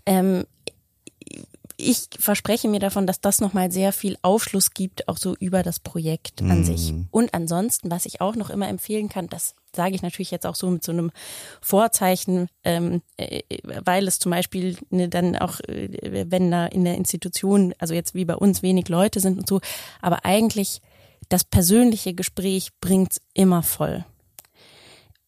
Ähm, 0.06 0.46
ich 1.82 2.08
verspreche 2.20 2.68
mir 2.68 2.80
davon, 2.80 3.08
dass 3.08 3.22
das 3.22 3.42
nochmal 3.42 3.72
sehr 3.72 3.94
viel 3.94 4.18
Aufschluss 4.22 4.72
gibt, 4.72 5.08
auch 5.08 5.18
so 5.18 5.36
über 5.40 5.64
das 5.64 5.80
Projekt 5.80 6.42
an 6.42 6.62
mm. 6.62 6.64
sich. 6.64 6.94
Und 7.12 7.34
ansonsten, 7.34 7.92
was 7.92 8.06
ich 8.06 8.22
auch 8.22 8.36
noch 8.36 8.50
immer 8.50 8.68
empfehlen 8.68 9.10
kann, 9.10 9.28
das 9.28 9.56
sage 9.76 9.96
ich 9.96 10.02
natürlich 10.02 10.32
jetzt 10.32 10.46
auch 10.46 10.56
so 10.56 10.70
mit 10.70 10.84
so 10.84 10.92
einem 10.92 11.12
Vorzeichen, 11.62 12.48
ähm, 12.64 13.02
äh, 13.18 13.42
weil 13.84 14.08
es 14.08 14.20
zum 14.20 14.32
Beispiel 14.32 14.78
ne, 14.90 15.10
dann 15.10 15.36
auch, 15.36 15.60
äh, 15.62 16.26
wenn 16.30 16.52
da 16.52 16.66
in 16.66 16.84
der 16.84 16.96
Institution, 16.96 17.74
also 17.80 17.94
jetzt 17.94 18.14
wie 18.14 18.26
bei 18.26 18.36
uns 18.36 18.62
wenig 18.62 18.90
Leute 18.90 19.20
sind 19.20 19.40
und 19.40 19.48
so, 19.48 19.62
aber 20.02 20.26
eigentlich 20.26 20.82
das 21.30 21.44
persönliche 21.44 22.14
Gespräch 22.14 22.70
bringt's 22.82 23.22
immer 23.34 23.64
voll. 23.64 24.06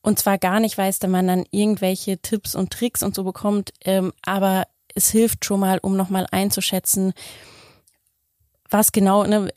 Und 0.02 0.20
zwar 0.20 0.38
gar 0.38 0.60
nicht, 0.60 0.78
weil 0.78 0.90
es 0.90 1.00
da 1.00 1.08
man 1.08 1.28
dann 1.28 1.46
irgendwelche 1.52 2.18
Tipps 2.18 2.56
und 2.56 2.72
Tricks 2.72 3.04
und 3.04 3.16
so 3.16 3.24
bekommt, 3.24 3.72
ähm, 3.86 4.12
aber 4.22 4.66
es 4.96 5.10
hilft 5.10 5.46
schon 5.46 5.60
mal, 5.60 5.80
um 5.82 5.96
nochmal 5.98 6.28
einzuschätzen, 6.32 7.14
was 8.74 8.92
genau, 8.92 9.24
ne, 9.24 9.50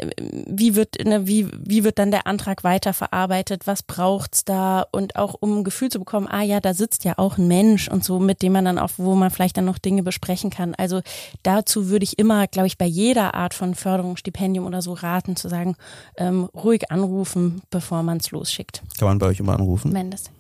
wie 0.47 0.77
wird, 0.77 1.03
ne, 1.05 1.27
wie, 1.27 1.49
wie 1.53 1.83
wird 1.83 1.99
dann 1.99 2.11
der 2.11 2.27
Antrag 2.27 2.63
weiterverarbeitet, 2.63 3.67
was 3.67 3.83
braucht's 3.83 4.45
da 4.45 4.85
und 4.93 5.17
auch 5.17 5.35
um 5.41 5.59
ein 5.59 5.65
Gefühl 5.65 5.89
zu 5.89 5.99
bekommen, 5.99 6.29
ah 6.31 6.43
ja, 6.43 6.61
da 6.61 6.75
sitzt 6.75 7.05
ja 7.05 7.15
auch 7.17 7.39
ein 7.39 7.49
Mensch 7.49 7.89
und 7.89 8.05
so, 8.05 8.19
mit 8.21 8.43
dem 8.43 8.53
man 8.53 8.67
dann 8.67 8.79
auch, 8.79 8.91
wo 8.99 9.15
man 9.15 9.31
vielleicht 9.31 9.57
dann 9.57 9.65
noch 9.65 9.79
Dinge 9.79 10.03
besprechen 10.03 10.51
kann. 10.51 10.75
Also 10.75 11.01
dazu 11.43 11.89
würde 11.89 12.05
ich 12.05 12.19
immer, 12.19 12.47
glaube 12.47 12.67
ich, 12.67 12.77
bei 12.77 12.85
jeder 12.85 13.35
Art 13.35 13.55
von 13.55 13.75
Förderung, 13.75 14.17
Stipendium 14.17 14.67
oder 14.67 14.83
so 14.83 14.93
raten, 14.93 15.35
zu 15.35 15.49
sagen, 15.49 15.77
ähm, 16.19 16.49
ruhig 16.55 16.91
anrufen, 16.91 17.63
bevor 17.71 18.03
man 18.03 18.19
es 18.19 18.31
losschickt. 18.31 18.83
Kann 18.99 19.09
man 19.09 19.19
bei 19.19 19.27
euch 19.27 19.41
immer 19.41 19.55
anrufen? 19.55 19.93
Mendes. 19.93 20.31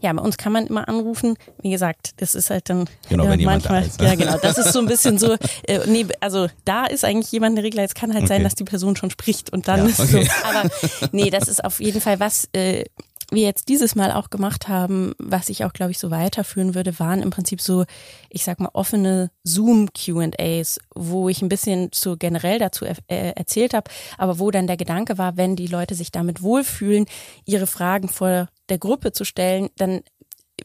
Ja, 0.00 0.12
bei 0.12 0.22
uns 0.22 0.36
kann 0.36 0.52
man 0.52 0.66
immer 0.66 0.88
anrufen. 0.88 1.36
Wie 1.62 1.70
gesagt, 1.70 2.12
das 2.18 2.34
ist 2.34 2.50
halt 2.50 2.68
dann 2.68 2.88
genau, 3.08 3.24
äh, 3.24 3.36
manchmal. 3.36 3.84
Ist, 3.84 4.00
ne? 4.00 4.06
Ja, 4.06 4.14
genau. 4.14 4.36
Das 4.38 4.58
ist 4.58 4.72
so 4.72 4.80
ein 4.80 4.86
bisschen 4.86 5.18
so. 5.18 5.36
Äh, 5.64 5.80
nee, 5.86 6.06
also 6.20 6.48
da 6.64 6.86
ist 6.86 7.04
eigentlich 7.04 7.32
jemand 7.32 7.56
eine 7.56 7.64
Regler. 7.64 7.84
Es 7.84 7.94
kann 7.94 8.12
halt 8.12 8.24
okay. 8.24 8.34
sein, 8.34 8.44
dass 8.44 8.54
die 8.54 8.64
Person 8.64 8.96
schon 8.96 9.10
spricht 9.10 9.52
und 9.52 9.68
dann 9.68 9.80
ja, 9.80 9.86
ist 9.86 10.00
okay. 10.00 10.24
so. 10.24 10.48
Aber 10.48 10.70
nee, 11.12 11.30
das 11.30 11.48
ist 11.48 11.64
auf 11.64 11.80
jeden 11.80 12.00
Fall 12.00 12.20
was. 12.20 12.48
Äh, 12.52 12.84
wir 13.30 13.42
jetzt 13.42 13.68
dieses 13.68 13.94
Mal 13.94 14.12
auch 14.12 14.30
gemacht 14.30 14.68
haben, 14.68 15.14
was 15.18 15.48
ich 15.48 15.64
auch, 15.64 15.72
glaube 15.72 15.92
ich, 15.92 15.98
so 15.98 16.10
weiterführen 16.10 16.74
würde, 16.74 16.98
waren 16.98 17.22
im 17.22 17.30
Prinzip 17.30 17.60
so, 17.60 17.84
ich 18.28 18.44
sag 18.44 18.60
mal, 18.60 18.70
offene 18.72 19.30
Zoom-QAs, 19.44 20.80
wo 20.94 21.28
ich 21.28 21.42
ein 21.42 21.48
bisschen 21.48 21.90
so 21.94 22.16
generell 22.16 22.58
dazu 22.58 22.84
er 22.84 22.96
äh, 23.08 23.32
erzählt 23.36 23.74
habe, 23.74 23.90
aber 24.18 24.38
wo 24.38 24.50
dann 24.50 24.66
der 24.66 24.76
Gedanke 24.76 25.18
war, 25.18 25.36
wenn 25.36 25.56
die 25.56 25.68
Leute 25.68 25.94
sich 25.94 26.10
damit 26.10 26.42
wohlfühlen, 26.42 27.06
ihre 27.44 27.66
Fragen 27.66 28.08
vor 28.08 28.48
der 28.70 28.78
Gruppe 28.78 29.12
zu 29.12 29.24
stellen, 29.24 29.68
dann 29.76 30.00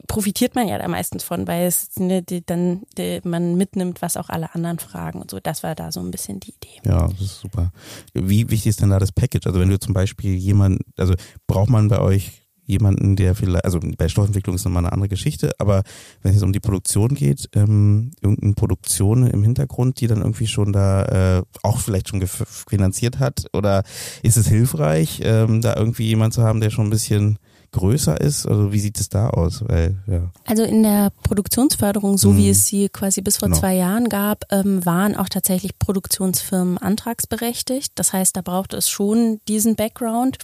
profitiert 0.07 0.55
man 0.55 0.67
ja 0.67 0.77
da 0.77 0.87
meistens 0.87 1.23
von, 1.23 1.47
weil 1.47 1.67
es 1.67 1.97
ne, 1.97 2.21
die, 2.21 2.45
dann 2.45 2.83
die, 2.97 3.21
man 3.23 3.55
mitnimmt, 3.55 4.01
was 4.01 4.17
auch 4.17 4.29
alle 4.29 4.53
anderen 4.53 4.79
fragen 4.79 5.21
und 5.21 5.31
so. 5.31 5.39
Das 5.39 5.63
war 5.63 5.75
da 5.75 5.91
so 5.91 5.99
ein 5.99 6.11
bisschen 6.11 6.39
die 6.39 6.51
Idee. 6.51 6.81
Ja, 6.83 7.07
das 7.07 7.21
ist 7.21 7.39
super. 7.39 7.71
Wie 8.13 8.49
wichtig 8.49 8.67
ist 8.67 8.81
denn 8.81 8.89
da 8.89 8.99
das 8.99 9.11
Package? 9.11 9.47
Also 9.47 9.59
wenn 9.59 9.69
du 9.69 9.79
zum 9.79 9.93
Beispiel 9.93 10.35
jemand, 10.35 10.81
also 10.97 11.15
braucht 11.47 11.69
man 11.69 11.87
bei 11.87 11.99
euch 11.99 12.45
jemanden, 12.67 13.15
der 13.15 13.35
vielleicht, 13.35 13.63
also 13.63 13.79
bei 13.97 14.09
Stoffentwicklung 14.09 14.55
ist 14.55 14.65
nochmal 14.65 14.83
eine 14.83 14.91
andere 14.91 15.09
Geschichte, 15.09 15.51
aber 15.59 15.83
wenn 16.23 16.35
es 16.35 16.41
um 16.41 16.51
die 16.51 16.59
Produktion 16.59 17.13
geht, 17.13 17.47
ähm, 17.53 18.11
irgendeine 18.21 18.53
Produktion 18.53 19.27
im 19.27 19.43
Hintergrund, 19.43 20.01
die 20.01 20.07
dann 20.07 20.21
irgendwie 20.21 20.47
schon 20.47 20.73
da 20.73 21.37
äh, 21.37 21.43
auch 21.61 21.79
vielleicht 21.79 22.09
schon 22.09 22.25
finanziert 22.25 23.19
hat, 23.19 23.45
oder 23.53 23.83
ist 24.23 24.37
es 24.37 24.47
hilfreich, 24.47 25.21
ähm, 25.23 25.61
da 25.61 25.75
irgendwie 25.75 26.07
jemand 26.07 26.33
zu 26.33 26.41
haben, 26.41 26.59
der 26.59 26.71
schon 26.71 26.87
ein 26.87 26.91
bisschen 26.91 27.37
größer 27.75 28.19
ist? 28.19 28.45
Also 28.45 28.71
wie 28.71 28.79
sieht 28.79 28.99
es 28.99 29.09
da 29.09 29.29
aus? 29.29 29.63
Weil, 29.67 29.97
ja. 30.07 30.31
Also 30.45 30.63
in 30.63 30.83
der 30.83 31.11
Produktionsförderung, 31.23 32.17
so 32.17 32.31
mhm. 32.31 32.37
wie 32.37 32.49
es 32.49 32.65
sie 32.65 32.89
quasi 32.89 33.21
bis 33.21 33.37
vor 33.37 33.49
genau. 33.49 33.59
zwei 33.59 33.75
Jahren 33.75 34.09
gab, 34.09 34.43
ähm, 34.51 34.85
waren 34.85 35.15
auch 35.15 35.29
tatsächlich 35.29 35.77
Produktionsfirmen 35.77 36.77
antragsberechtigt. 36.77 37.93
Das 37.95 38.13
heißt, 38.13 38.35
da 38.35 38.41
braucht 38.41 38.73
es 38.73 38.89
schon 38.89 39.39
diesen 39.47 39.75
Background. 39.75 40.37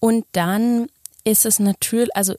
Und 0.00 0.26
dann 0.32 0.86
ist 1.24 1.46
es 1.46 1.58
natürlich, 1.58 2.14
also 2.14 2.34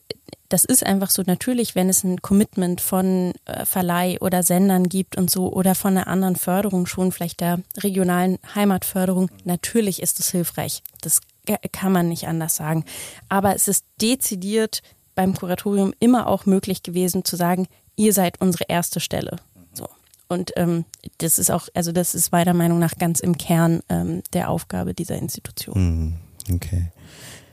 das 0.50 0.64
ist 0.64 0.86
einfach 0.86 1.10
so 1.10 1.24
natürlich, 1.26 1.76
wenn 1.76 1.89
es 1.89 2.04
ein 2.04 2.22
Commitment 2.22 2.80
von 2.80 3.34
äh, 3.46 3.66
Verleih 3.66 4.18
oder 4.22 4.43
Sendern 4.43 4.89
gibt 4.89 5.18
und 5.18 5.30
so 5.32 5.52
oder 5.52 5.74
von 5.74 5.98
einer 5.98 6.08
anderen 6.08 6.36
Förderung 6.36 6.86
schon, 6.86 7.12
vielleicht 7.12 7.41
der 7.41 7.60
regionalen 7.78 8.38
Heimatförderung, 8.54 9.30
natürlich 9.43 10.02
ist 10.02 10.20
es 10.20 10.30
hilfreich. 10.30 10.84
Das 11.02 11.22
kann 11.46 11.91
man 11.91 12.10
nicht 12.10 12.28
anders 12.28 12.56
sagen. 12.56 12.86
Aber 13.30 13.56
es 13.56 13.68
ist 13.68 13.86
dezidiert 14.02 14.82
beim 15.16 15.34
Kuratorium 15.34 15.93
immer 16.00 16.28
auch 16.28 16.46
möglich 16.46 16.84
gewesen 16.84 17.24
zu 17.24 17.36
sagen, 17.36 17.68
ihr 17.96 18.14
seid 18.14 18.41
unsere 18.41 18.66
erste 18.68 19.00
Stelle. 19.00 19.38
So. 19.74 19.88
Und 20.28 20.52
ähm, 20.58 20.86
das 21.20 21.39
ist 21.39 21.52
auch, 21.52 21.68
also 21.74 21.91
das 21.91 22.14
ist 22.14 22.32
meiner 22.32 22.54
Meinung 22.54 22.80
nach 22.80 22.96
ganz 22.98 23.22
im 23.22 23.38
Kern 23.38 23.82
ähm, 23.89 24.22
der 24.34 24.50
Aufgabe 24.50 24.93
dieser 24.93 25.16
Institution. 25.16 25.76
Hm, 25.76 26.14
okay. 26.54 26.91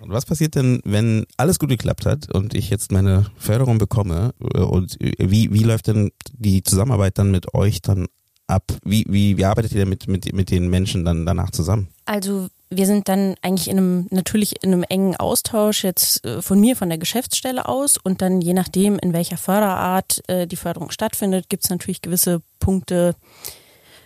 Und 0.00 0.10
was 0.10 0.26
passiert 0.26 0.56
denn, 0.56 0.80
wenn 0.84 1.26
alles 1.36 1.60
gut 1.60 1.68
geklappt 1.68 2.06
hat 2.06 2.32
und 2.34 2.54
ich 2.54 2.70
jetzt 2.70 2.90
meine 2.90 3.26
Förderung 3.36 3.78
bekomme? 3.78 4.34
Äh, 4.54 4.58
und 4.58 5.00
äh, 5.00 5.12
wie, 5.18 5.52
wie 5.52 5.62
läuft 5.62 5.86
denn 5.86 6.10
die 6.32 6.62
Zusammenarbeit 6.62 7.18
dann 7.18 7.30
mit 7.30 7.54
euch 7.54 7.82
dann 7.82 8.08
ab? 8.48 8.72
Wie, 8.84 9.06
wie, 9.08 9.36
wie 9.36 9.44
arbeitet 9.44 9.72
ihr 9.72 9.80
denn 9.80 9.88
mit, 9.88 10.08
mit, 10.08 10.32
mit 10.32 10.50
den 10.50 10.68
Menschen 10.68 11.04
dann 11.04 11.24
danach 11.24 11.50
zusammen? 11.50 11.88
Also 12.04 12.48
wir 12.76 12.86
sind 12.86 13.08
dann 13.08 13.36
eigentlich 13.42 13.68
in 13.68 13.78
einem, 13.78 14.06
natürlich 14.10 14.62
in 14.62 14.72
einem 14.72 14.82
engen 14.84 15.16
Austausch 15.16 15.84
jetzt 15.84 16.24
äh, 16.24 16.42
von 16.42 16.60
mir, 16.60 16.76
von 16.76 16.88
der 16.88 16.98
Geschäftsstelle 16.98 17.68
aus 17.68 17.96
und 17.96 18.22
dann 18.22 18.40
je 18.40 18.54
nachdem, 18.54 18.98
in 18.98 19.12
welcher 19.12 19.36
Förderart 19.36 20.22
äh, 20.28 20.46
die 20.46 20.56
Förderung 20.56 20.90
stattfindet, 20.90 21.48
gibt 21.48 21.64
es 21.64 21.70
natürlich 21.70 22.02
gewisse 22.02 22.42
Punkte, 22.58 23.14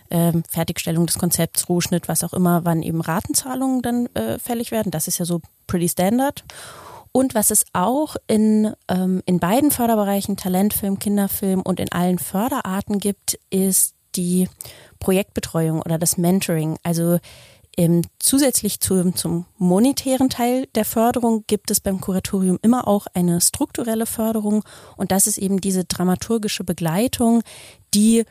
äh, 0.09 0.33
Fertigstellung 0.49 1.05
des 1.05 1.17
Konzepts, 1.17 1.69
Rohschnitt, 1.69 2.07
was 2.07 2.23
auch 2.23 2.33
immer, 2.33 2.65
wann 2.65 2.81
eben 2.81 3.01
Ratenzahlungen 3.01 3.81
dann 3.81 4.05
äh, 4.15 4.39
fällig 4.39 4.71
werden. 4.71 4.91
Das 4.91 5.07
ist 5.07 5.17
ja 5.17 5.25
so 5.25 5.41
pretty 5.67 5.89
standard. 5.89 6.43
Und 7.11 7.33
was 7.33 7.51
es 7.51 7.65
auch 7.73 8.15
in, 8.27 8.73
ähm, 8.89 9.23
in 9.25 9.39
beiden 9.39 9.71
Förderbereichen, 9.71 10.37
Talentfilm, 10.37 10.99
Kinderfilm 10.99 11.61
und 11.61 11.79
in 11.79 11.91
allen 11.91 12.19
Förderarten 12.19 12.99
gibt, 12.99 13.39
ist 13.49 13.95
die 14.15 14.47
Projektbetreuung 14.99 15.81
oder 15.81 15.97
das 15.97 16.17
Mentoring. 16.17 16.77
Also 16.83 17.19
ähm, 17.77 18.01
zusätzlich 18.19 18.79
zu, 18.79 19.11
zum 19.11 19.45
monetären 19.57 20.29
Teil 20.29 20.67
der 20.73 20.83
Förderung 20.83 21.43
gibt 21.45 21.69
es 21.69 21.79
beim 21.79 22.01
Kuratorium 22.01 22.57
immer 22.63 22.87
auch 22.87 23.05
eine 23.13 23.39
strukturelle 23.39 24.07
Förderung. 24.07 24.63
Und 24.97 25.11
das 25.11 25.27
ist 25.27 25.37
eben 25.37 25.61
diese 25.61 25.85
dramaturgische 25.85 26.63
Begleitung, 26.63 27.43
die 27.93 28.25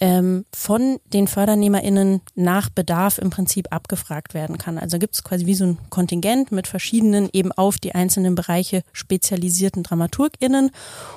ähm, 0.00 0.44
von 0.54 0.98
den 1.06 1.26
FördernehmerInnen 1.26 2.20
nach 2.34 2.68
Bedarf 2.70 3.18
im 3.18 3.30
Prinzip 3.30 3.72
abgefragt 3.72 4.34
werden 4.34 4.58
kann. 4.58 4.78
Also 4.78 4.98
gibt 4.98 5.14
es 5.14 5.24
quasi 5.24 5.46
wie 5.46 5.54
so 5.54 5.64
ein 5.64 5.78
Kontingent 5.90 6.52
mit 6.52 6.66
verschiedenen 6.66 7.28
eben 7.32 7.52
auf 7.52 7.78
die 7.78 7.94
einzelnen 7.94 8.34
Bereiche 8.34 8.82
spezialisierten 8.92 9.82
DramaturgInnen 9.82 10.70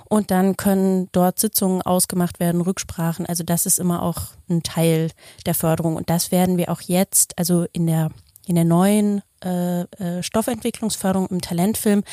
und 0.05 0.32
dann 0.32 0.57
können 0.57 1.09
dort 1.11 1.39
Sitzungen 1.39 1.82
ausgemacht 1.82 2.39
werden, 2.39 2.61
Rücksprachen. 2.61 3.25
Also 3.25 3.43
das 3.43 3.65
ist 3.65 3.79
immer 3.79 4.01
auch 4.01 4.29
ein 4.49 4.63
Teil 4.63 5.11
der 5.45 5.53
Förderung 5.53 5.95
und 5.95 6.09
das 6.09 6.32
werden 6.32 6.57
wir 6.57 6.71
auch 6.71 6.82
jetzt, 6.82 7.38
also 7.38 7.65
in 7.73 7.88
der 7.88 8.09
in 8.47 8.55
der 8.55 8.65
neuen 8.65 9.21
äh, 9.43 9.81
äh, 9.81 10.23
Stoffentwicklungsförderung 10.23 11.27
im 11.27 11.41
Talentfilm 11.41 12.03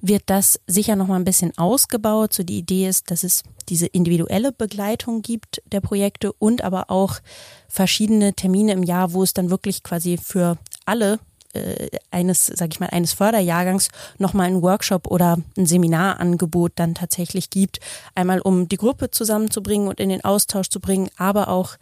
wird 0.00 0.24
das 0.26 0.60
sicher 0.66 0.96
noch 0.96 1.06
mal 1.06 1.16
ein 1.16 1.24
bisschen 1.24 1.56
ausgebaut. 1.56 2.32
So 2.32 2.42
die 2.42 2.58
Idee 2.58 2.88
ist, 2.88 3.10
dass 3.10 3.24
es 3.24 3.42
diese 3.68 3.86
individuelle 3.86 4.52
Begleitung 4.52 5.22
gibt 5.22 5.62
der 5.72 5.80
Projekte 5.80 6.32
und 6.32 6.62
aber 6.62 6.90
auch 6.90 7.20
verschiedene 7.68 8.34
Termine 8.34 8.72
im 8.72 8.82
Jahr, 8.82 9.12
wo 9.12 9.22
es 9.22 9.32
dann 9.32 9.50
wirklich 9.50 9.82
quasi 9.82 10.18
für 10.18 10.58
alle 10.84 11.18
äh, 11.54 11.88
eines, 12.10 12.46
sag 12.46 12.72
ich 12.72 12.80
mal, 12.80 12.90
eines 12.90 13.12
Förderjahrgangs 13.14 13.88
nochmal 14.18 14.48
einen 14.48 14.62
Workshop 14.62 15.06
oder 15.06 15.38
ein 15.56 15.66
Seminarangebot 15.66 16.72
dann 16.74 16.94
tatsächlich 16.94 17.48
gibt. 17.48 17.80
Einmal 18.14 18.40
um 18.40 18.68
die 18.68 18.76
Gruppe 18.76 19.10
zusammenzubringen 19.10 19.88
und 19.88 20.00
in 20.00 20.08
den 20.08 20.24
Austausch 20.24 20.68
zu 20.68 20.80
bringen, 20.80 21.08
aber 21.16 21.48
auch, 21.48 21.76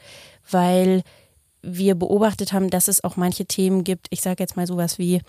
weil 0.50 1.03
wir 1.63 1.95
beobachtet 1.95 2.53
haben, 2.53 2.71
dass 2.71 2.89
es 2.89 3.05
auch 3.05 3.17
manche 3.17 3.47
Themen 3.47 3.85
gibt, 3.85 4.07
ich 4.11 4.21
sage 4.21 4.43
jetzt 4.43 4.57
mal 4.57 4.67
sowas 4.67 4.99
wie 4.99 5.21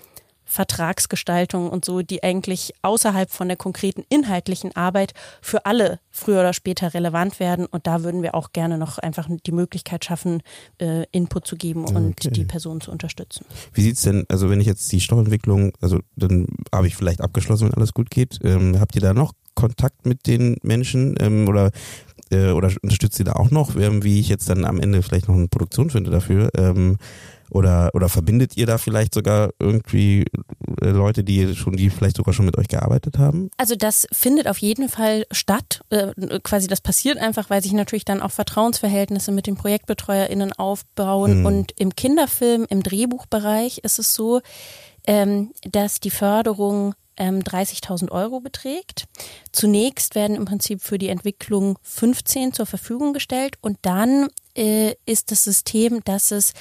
Vertragsgestaltung 0.46 1.70
und 1.70 1.86
so, 1.86 2.02
die 2.02 2.24
eigentlich 2.24 2.74
außerhalb 2.82 3.32
von 3.32 3.48
der 3.48 3.58
konkreten 3.58 4.04
inhaltlichen 4.10 4.76
Arbeit 4.76 5.14
für 5.42 5.66
alle 5.66 6.00
früher 6.12 6.42
oder 6.42 6.54
später 6.54 6.94
relevant 6.94 7.40
werden. 7.40 7.66
Und 7.66 7.88
da 7.88 8.04
würden 8.04 8.22
wir 8.22 8.36
auch 8.36 8.52
gerne 8.52 8.78
noch 8.78 8.98
einfach 8.98 9.30
die 9.46 9.52
Möglichkeit 9.52 10.04
schaffen, 10.06 10.42
äh, 10.80 11.06
Input 11.12 11.48
zu 11.48 11.56
geben 11.56 11.86
und 11.86 12.20
okay. 12.26 12.30
die 12.32 12.46
Person 12.46 12.82
zu 12.82 12.92
unterstützen. 12.92 13.46
Wie 13.74 13.82
sieht's 13.82 14.02
denn, 14.02 14.26
also 14.30 14.50
wenn 14.50 14.60
ich 14.60 14.68
jetzt 14.68 14.92
die 14.92 15.00
Stoffentwicklung, 15.00 15.72
also 15.82 16.00
dann 16.16 16.48
habe 16.74 16.88
ich 16.88 16.96
vielleicht 16.96 17.22
abgeschlossen, 17.22 17.68
wenn 17.68 17.74
alles 17.76 17.94
gut 17.94 18.10
geht. 18.10 18.40
Ähm, 18.44 18.80
habt 18.80 18.96
ihr 18.96 19.02
da 19.02 19.14
noch 19.14 19.32
Kontakt 19.56 20.06
mit 20.06 20.28
den 20.28 20.58
Menschen 20.64 21.16
ähm, 21.20 21.48
oder 21.48 21.72
äh, 22.32 22.52
oder 22.52 22.72
unterstützt 22.82 23.20
ihr 23.20 23.26
da 23.26 23.34
auch 23.34 23.52
noch, 23.52 23.76
ähm, 23.76 24.04
wie 24.04 24.20
ich 24.20 24.30
jetzt 24.30 24.50
dann 24.50 24.66
am 24.66 24.80
Ende 24.80 25.02
vielleicht 25.02 25.28
noch 25.28 25.36
eine 25.36 25.48
Produktion 25.48 25.90
finde 25.90 26.12
dafür? 26.12 26.50
Ähm, 26.58 26.98
oder, 27.54 27.92
oder 27.94 28.10
verbindet 28.10 28.58
ihr 28.58 28.66
da 28.66 28.78
vielleicht 28.78 29.14
sogar 29.14 29.52
irgendwie 29.60 30.26
äh, 30.82 30.90
Leute, 30.90 31.24
die 31.24 31.56
schon, 31.56 31.76
die 31.78 31.92
vielleicht 31.92 32.18
sogar 32.18 32.34
schon 32.34 32.46
mit 32.46 32.58
euch 32.58 32.68
gearbeitet 32.68 33.20
haben? 33.20 33.52
Also 33.58 33.76
das 33.76 34.08
findet 34.12 34.48
auf 34.48 34.58
jeden 34.58 34.90
Fall 34.90 35.26
statt. 35.32 35.82
Äh, 35.90 36.14
quasi 36.42 36.68
das 36.68 36.82
passiert 36.82 37.20
einfach, 37.20 37.52
weil 37.52 37.62
sich 37.62 37.74
natürlich 37.74 38.06
dann 38.06 38.22
auch 38.22 38.32
Vertrauensverhältnisse 38.32 39.32
mit 39.32 39.46
den 39.46 39.56
ProjektbetreuerInnen 39.56 40.54
aufbauen. 40.54 41.42
Mhm. 41.42 41.46
Und 41.46 41.72
im 41.78 41.96
Kinderfilm, 41.96 42.66
im 42.70 42.82
Drehbuchbereich 42.82 43.80
ist 43.80 44.00
es 44.00 44.16
so, 44.16 44.42
ähm, 45.06 45.52
dass 45.62 46.00
die 46.00 46.12
Förderung 46.12 46.96
30.000 47.18 48.04
ähm, 48.04 48.10
Euro 48.10 48.40
beträgt. 48.40 49.06
Zunächst 49.52 50.16
werden 50.16 50.36
im 50.36 50.46
Prinzip 50.46 50.82
für 50.82 50.98
die 50.98 51.10
Entwicklung 51.10 51.78
15 51.84 52.54
zur 52.54 52.66
Verfügung 52.66 53.14
gestellt 53.14 53.56
und 53.62 53.78
dann 53.82 54.28
äh, 54.56 54.96
ist 55.06 55.32
das 55.32 55.44
System, 55.44 56.04
dass 56.04 56.32
es 56.32 56.54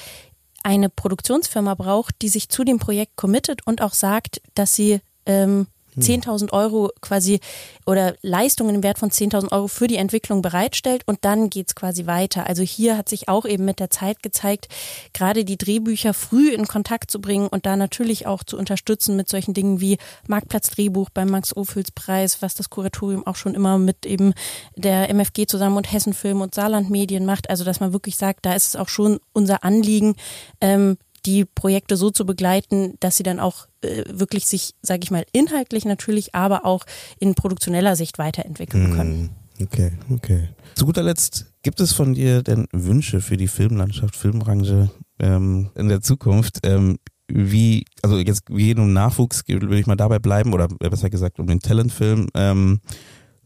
eine 0.63 0.89
Produktionsfirma 0.89 1.75
braucht, 1.75 2.15
die 2.23 2.29
sich 2.29 2.49
zu 2.49 2.65
dem 2.65 2.79
Projekt 2.79 3.17
committet 3.17 3.67
und 3.67 3.83
auch 3.83 3.95
sagt, 3.95 4.41
dass 4.55 4.75
sie 4.75 5.01
ähm, 5.27 5.67
10.000 5.99 6.43
hm. 6.43 6.49
Euro 6.53 6.91
quasi 7.01 7.41
oder 7.87 8.15
Leistungen 8.23 8.77
im 8.77 8.83
Wert 8.83 8.99
von 8.99 9.11
10.000 9.11 9.53
Euro 9.53 9.69
für 9.69 9.87
die 9.87 9.97
Entwicklung 9.97 10.43
bereitstellt 10.43 11.03
und 11.07 11.25
dann 11.25 11.51
geht's 11.51 11.75
quasi 11.75 12.07
weiter. 12.07 12.47
Also 12.47 12.63
hier 12.63 12.97
hat 12.97 13.09
sich 13.09 13.29
auch 13.29 13.45
eben 13.45 13.65
mit 13.65 13.81
der 13.81 13.91
Zeit 13.91 14.23
gezeigt, 14.23 14.69
gerade 15.13 15.45
die 15.45 15.59
Drehbücher 15.59 16.15
früh 16.15 16.51
in 16.51 16.67
Kontakt 16.67 17.11
zu 17.11 17.21
bringen 17.21 17.49
und 17.49 17.67
da 17.67 17.77
natürlich 17.77 18.27
auch 18.27 18.45
zu 18.45 18.57
unterstützen 18.57 19.17
mit 19.17 19.29
solchen 19.29 19.55
Dingen 19.55 19.81
wie 19.81 19.99
Marktplatzdrehbuch 20.27 21.11
beim 21.11 21.29
Max-Ophüls-Preis, 21.29 22.43
was 22.43 22.55
das 22.55 22.71
Kuratorium 22.71 23.27
auch 23.27 23.37
schon 23.37 23.55
immer 23.55 23.79
mit 23.79 24.07
eben 24.07 24.35
der 24.77 25.11
MFG 25.11 25.47
zusammen 25.47 25.77
und 25.77 25.93
Hessenfilm 25.93 26.41
und 26.41 26.55
Saarland 26.55 26.91
Medien 26.91 27.27
macht. 27.27 27.51
Also 27.51 27.65
dass 27.65 27.81
man 27.81 27.93
wirklich 27.93 28.17
sagt, 28.17 28.47
da 28.47 28.55
ist 28.55 28.69
es 28.69 28.77
auch 28.77 28.89
schon 28.89 29.21
unser 29.33 29.65
Anliegen, 29.65 30.15
ähm, 30.61 30.97
die 31.27 31.45
Projekte 31.45 31.97
so 31.97 32.11
zu 32.11 32.27
begleiten, 32.27 32.95
dass 33.01 33.17
sie 33.17 33.23
dann 33.23 33.41
auch 33.41 33.67
äh, 33.83 34.05
wirklich 34.09 34.47
sich, 34.47 34.75
sage 34.83 35.01
ich 35.03 35.11
mal, 35.11 35.25
inhaltlich 35.33 35.85
natürlich, 35.85 36.35
aber 36.35 36.65
auch 36.65 36.85
in 37.19 37.35
produktioneller 37.35 37.97
Sicht 37.97 38.19
weiterentwickeln 38.19 38.95
können. 38.95 39.31
Hm, 39.59 39.67
okay, 39.67 39.93
okay. 40.11 40.49
Zu 40.75 40.87
guter 40.87 41.03
Letzt, 41.03 41.47
gibt 41.63 41.81
es 41.81 41.93
von 41.93 42.15
dir 42.15 42.43
denn 42.43 42.67
Wünsche 42.73 43.21
für 43.21 43.37
die 43.37 43.49
Filmlandschaft, 43.49 44.17
Filmbranche 44.17 44.91
ähm, 45.19 45.71
in 45.75 45.89
der 45.89 46.01
Zukunft? 46.01 46.59
Ähm, 46.65 46.99
wie, 47.29 47.85
also 48.03 48.19
jetzt 48.19 48.43
wie 48.49 48.75
um 48.75 48.93
Nachwuchs 48.93 49.43
will 49.47 49.79
ich 49.79 49.87
mal 49.87 49.97
dabei 49.97 50.19
bleiben 50.19 50.53
oder 50.53 50.69
besser 50.69 51.09
gesagt 51.09 51.39
um 51.39 51.47
den 51.47 51.61
Talentfilm. 51.61 52.29
Ähm, 52.35 52.81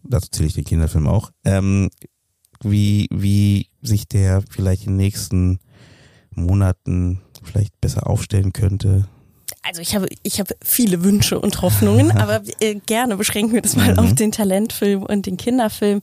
dazu 0.03 0.29
zähle 0.31 0.49
ich 0.49 0.55
den 0.55 0.65
Kinderfilm 0.65 1.07
auch. 1.07 1.31
Ähm, 1.45 1.91
wie, 2.63 3.07
wie 3.13 3.69
sich 3.83 4.09
der 4.09 4.43
vielleicht 4.49 4.87
in 4.87 4.93
den 4.93 4.97
nächsten 4.97 5.59
Monaten 6.31 7.23
vielleicht 7.47 7.81
besser 7.81 8.07
aufstellen 8.09 8.53
könnte? 8.53 9.09
Also 9.63 9.81
ich 9.81 9.95
habe, 9.95 10.09
ich 10.23 10.39
habe 10.39 10.55
viele 10.63 11.03
Wünsche 11.03 11.41
und 11.41 11.63
Hoffnungen, 11.63 12.11
aber 12.19 12.43
äh, 12.61 12.77
gerne 12.87 13.17
beschränken 13.17 13.55
wir 13.55 13.63
das 13.63 13.77
mal 13.77 13.93
mhm. 13.93 13.99
auf 13.99 14.15
den 14.15 14.33
Talentfilm 14.33 15.03
und 15.03 15.27
den 15.27 15.37
Kinderfilm. 15.37 16.01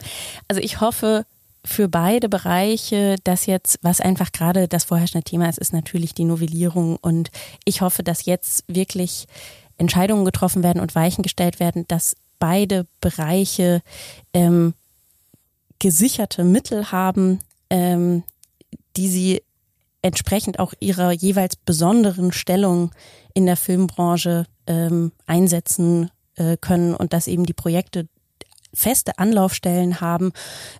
Also 0.48 0.60
ich 0.60 0.80
hoffe 0.80 1.24
für 1.64 1.88
beide 1.88 2.28
Bereiche, 2.28 3.16
dass 3.24 3.46
jetzt, 3.46 3.78
was 3.80 4.00
einfach 4.00 4.32
gerade 4.32 4.68
das 4.68 4.84
vorherrschende 4.84 5.24
Thema 5.24 5.48
ist, 5.48 5.58
ist 5.58 5.72
natürlich 5.72 6.14
die 6.14 6.24
Novellierung. 6.24 6.96
Und 6.96 7.30
ich 7.64 7.80
hoffe, 7.80 8.02
dass 8.02 8.26
jetzt 8.26 8.64
wirklich 8.68 9.26
Entscheidungen 9.78 10.26
getroffen 10.26 10.62
werden 10.62 10.80
und 10.80 10.94
Weichen 10.94 11.22
gestellt 11.22 11.60
werden, 11.60 11.86
dass 11.88 12.16
beide 12.38 12.86
Bereiche 13.00 13.80
ähm, 14.34 14.74
gesicherte 15.78 16.44
Mittel 16.44 16.92
haben, 16.92 17.38
ähm, 17.70 18.22
die 18.96 19.08
sie 19.08 19.42
entsprechend 20.04 20.58
auch 20.58 20.74
ihrer 20.80 21.12
jeweils 21.12 21.56
besonderen 21.56 22.30
Stellung 22.30 22.90
in 23.32 23.46
der 23.46 23.56
Filmbranche 23.56 24.44
ähm, 24.66 25.12
einsetzen 25.26 26.10
äh, 26.36 26.58
können 26.58 26.94
und 26.94 27.14
dass 27.14 27.26
eben 27.26 27.46
die 27.46 27.54
Projekte 27.54 28.06
feste 28.74 29.18
Anlaufstellen 29.18 30.02
haben 30.02 30.32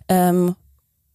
ähm, 0.09 0.55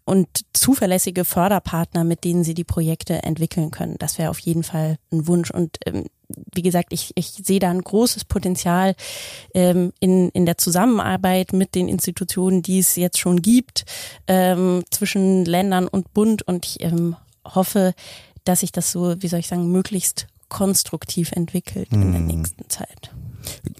und 0.05 0.27
zuverlässige 0.53 1.25
Förderpartner, 1.25 2.03
mit 2.03 2.25
denen 2.25 2.43
sie 2.43 2.55
die 2.55 2.65
Projekte 2.65 3.23
entwickeln 3.23 3.71
können. 3.71 3.95
Das 3.99 4.19
wäre 4.19 4.31
auf 4.31 4.41
jeden 4.41 4.65
Fall 4.65 4.97
ein 5.13 5.29
Wunsch. 5.29 5.53
Und 5.53 5.77
ähm, 5.87 6.07
wie 6.53 6.63
gesagt, 6.63 6.93
ich, 6.93 7.13
ich 7.15 7.29
sehe 7.29 7.61
da 7.61 7.71
ein 7.71 7.83
großes 7.83 8.25
Potenzial 8.25 8.97
ähm, 9.55 9.93
in, 10.01 10.31
in 10.31 10.47
der 10.47 10.59
Zusammenarbeit 10.59 11.53
mit 11.53 11.77
den 11.77 11.89
Institutionen, 11.89 12.63
die 12.63 12.81
es 12.81 12.97
jetzt 12.97 13.21
schon 13.21 13.41
gibt, 13.41 13.85
ähm, 14.27 14.83
zwischen 14.91 15.45
Ländern 15.45 15.87
und 15.87 16.13
Bund. 16.13 16.43
Und 16.43 16.67
ich 16.67 16.83
ähm, 16.83 17.15
hoffe, 17.45 17.95
dass 18.45 18.61
sich 18.61 18.73
das 18.73 18.93
so, 18.93 19.15
wie 19.21 19.29
soll 19.29 19.41
ich 19.41 19.49
sagen, 19.49 19.71
möglichst 19.71 20.27
konstruktiv 20.49 21.33
entwickelt 21.33 21.93
mhm. 21.93 22.03
in 22.03 22.13
der 22.13 22.21
hm. 22.21 22.27
nächsten 22.27 22.69
Zeit. 22.69 23.15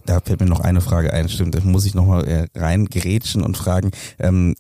Da 0.07 0.21
fällt 0.21 0.41
mir 0.41 0.47
noch 0.47 0.61
eine 0.61 0.81
Frage 0.81 1.13
ein, 1.13 1.29
stimmt, 1.29 1.55
da 1.55 1.61
muss 1.61 1.85
ich 1.85 1.95
nochmal 1.95 2.27
äh, 2.27 2.47
reingerätschen 2.55 3.43
und 3.43 3.57
fragen, 3.57 3.91
ähm, 4.19 4.55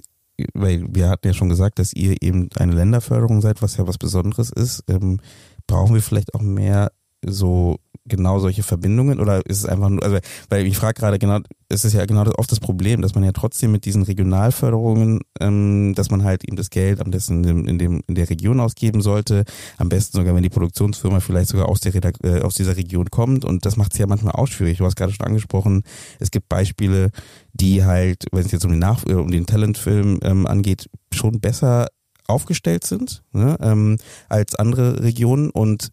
weil 0.54 0.84
wir 0.88 1.08
hatten 1.08 1.28
ja 1.28 1.34
schon 1.34 1.48
gesagt, 1.48 1.78
dass 1.78 1.92
ihr 1.92 2.16
eben 2.20 2.48
eine 2.56 2.72
Länderförderung 2.72 3.40
seid, 3.40 3.62
was 3.62 3.76
ja 3.76 3.86
was 3.86 3.98
Besonderes 3.98 4.50
ist. 4.50 4.84
Ähm, 4.88 5.20
brauchen 5.66 5.94
wir 5.94 6.02
vielleicht 6.02 6.34
auch 6.34 6.40
mehr 6.40 6.92
so 7.24 7.78
genau 8.06 8.38
solche 8.38 8.62
Verbindungen 8.62 9.20
oder 9.20 9.44
ist 9.46 9.58
es 9.58 9.66
einfach 9.66 9.88
nur, 9.88 10.02
also 10.02 10.18
weil 10.48 10.66
ich 10.66 10.76
frage 10.76 11.00
gerade 11.00 11.18
genau, 11.18 11.38
es 11.68 11.84
ist 11.84 11.92
ja 11.92 12.04
genau 12.06 12.24
das, 12.24 12.36
oft 12.36 12.50
das 12.50 12.60
Problem, 12.60 13.02
dass 13.02 13.14
man 13.14 13.24
ja 13.24 13.32
trotzdem 13.32 13.72
mit 13.72 13.84
diesen 13.84 14.02
Regionalförderungen, 14.02 15.20
ähm, 15.40 15.94
dass 15.94 16.10
man 16.10 16.24
halt 16.24 16.44
eben 16.44 16.56
das 16.56 16.70
Geld 16.70 17.00
am 17.00 17.10
besten 17.10 17.34
in, 17.34 17.42
dem, 17.42 17.66
in, 17.66 17.78
dem, 17.78 18.02
in 18.06 18.14
der 18.14 18.28
Region 18.28 18.60
ausgeben 18.60 19.02
sollte, 19.02 19.44
am 19.76 19.88
besten 19.88 20.16
sogar, 20.18 20.34
wenn 20.34 20.42
die 20.42 20.48
Produktionsfirma 20.48 21.20
vielleicht 21.20 21.48
sogar 21.48 21.68
aus, 21.68 21.80
der 21.80 21.94
äh, 22.24 22.40
aus 22.40 22.54
dieser 22.54 22.76
Region 22.76 23.10
kommt. 23.10 23.44
Und 23.44 23.66
das 23.66 23.76
macht 23.76 23.92
es 23.92 23.98
ja 23.98 24.06
manchmal 24.06 24.32
auch 24.32 24.48
schwierig. 24.48 24.78
Du 24.78 24.84
hast 24.84 24.96
gerade 24.96 25.12
schon 25.12 25.26
angesprochen, 25.26 25.82
es 26.18 26.30
gibt 26.30 26.48
Beispiele, 26.48 27.10
die 27.52 27.84
halt, 27.84 28.24
wenn 28.32 28.44
es 28.44 28.52
jetzt 28.52 28.64
um 28.64 28.70
den, 28.70 28.80
Nach 28.80 29.04
äh, 29.06 29.14
um 29.14 29.30
den 29.30 29.46
Talentfilm 29.46 30.18
ähm, 30.22 30.46
angeht, 30.46 30.88
schon 31.12 31.40
besser 31.40 31.88
aufgestellt 32.26 32.84
sind 32.84 33.22
ne, 33.32 33.56
ähm, 33.60 33.96
als 34.28 34.54
andere 34.54 35.02
Regionen. 35.02 35.50
Und 35.50 35.90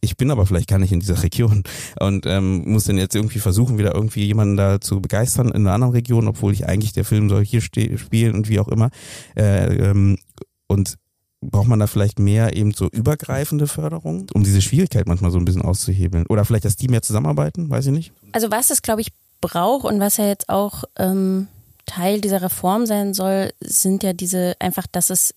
ich 0.00 0.16
bin 0.16 0.30
aber 0.30 0.46
vielleicht 0.46 0.68
gar 0.68 0.78
nicht 0.78 0.92
in 0.92 1.00
dieser 1.00 1.22
Region 1.22 1.62
und 1.98 2.26
ähm, 2.26 2.70
muss 2.70 2.84
dann 2.84 2.98
jetzt 2.98 3.14
irgendwie 3.14 3.38
versuchen, 3.38 3.78
wieder 3.78 3.94
irgendwie 3.94 4.24
jemanden 4.24 4.56
da 4.56 4.80
zu 4.80 5.00
begeistern 5.00 5.48
in 5.48 5.66
einer 5.66 5.72
anderen 5.72 5.92
Region, 5.92 6.28
obwohl 6.28 6.52
ich 6.52 6.66
eigentlich 6.66 6.92
der 6.92 7.04
Film 7.04 7.28
soll 7.28 7.44
hier 7.44 7.60
spielen 7.60 8.34
und 8.34 8.48
wie 8.48 8.60
auch 8.60 8.68
immer. 8.68 8.90
Äh, 9.36 9.90
ähm, 9.90 10.18
und 10.66 10.96
braucht 11.40 11.68
man 11.68 11.78
da 11.78 11.86
vielleicht 11.86 12.18
mehr 12.18 12.56
eben 12.56 12.72
so 12.72 12.88
übergreifende 12.88 13.66
Förderung, 13.66 14.26
um 14.34 14.44
diese 14.44 14.60
Schwierigkeit 14.60 15.06
manchmal 15.06 15.30
so 15.30 15.38
ein 15.38 15.44
bisschen 15.44 15.62
auszuhebeln? 15.62 16.26
Oder 16.28 16.44
vielleicht, 16.44 16.64
dass 16.64 16.76
die 16.76 16.88
mehr 16.88 17.02
zusammenarbeiten, 17.02 17.70
weiß 17.70 17.86
ich 17.86 17.92
nicht. 17.92 18.12
Also 18.32 18.50
was 18.50 18.70
es, 18.70 18.82
glaube 18.82 19.00
ich, 19.00 19.08
braucht 19.40 19.84
und 19.84 20.00
was 20.00 20.18
ja 20.18 20.26
jetzt 20.26 20.48
auch 20.48 20.84
ähm, 20.98 21.48
Teil 21.86 22.20
dieser 22.20 22.42
Reform 22.42 22.86
sein 22.86 23.14
soll, 23.14 23.52
sind 23.60 24.02
ja 24.02 24.12
diese 24.12 24.54
einfach, 24.60 24.86
dass 24.86 25.10
es 25.10 25.34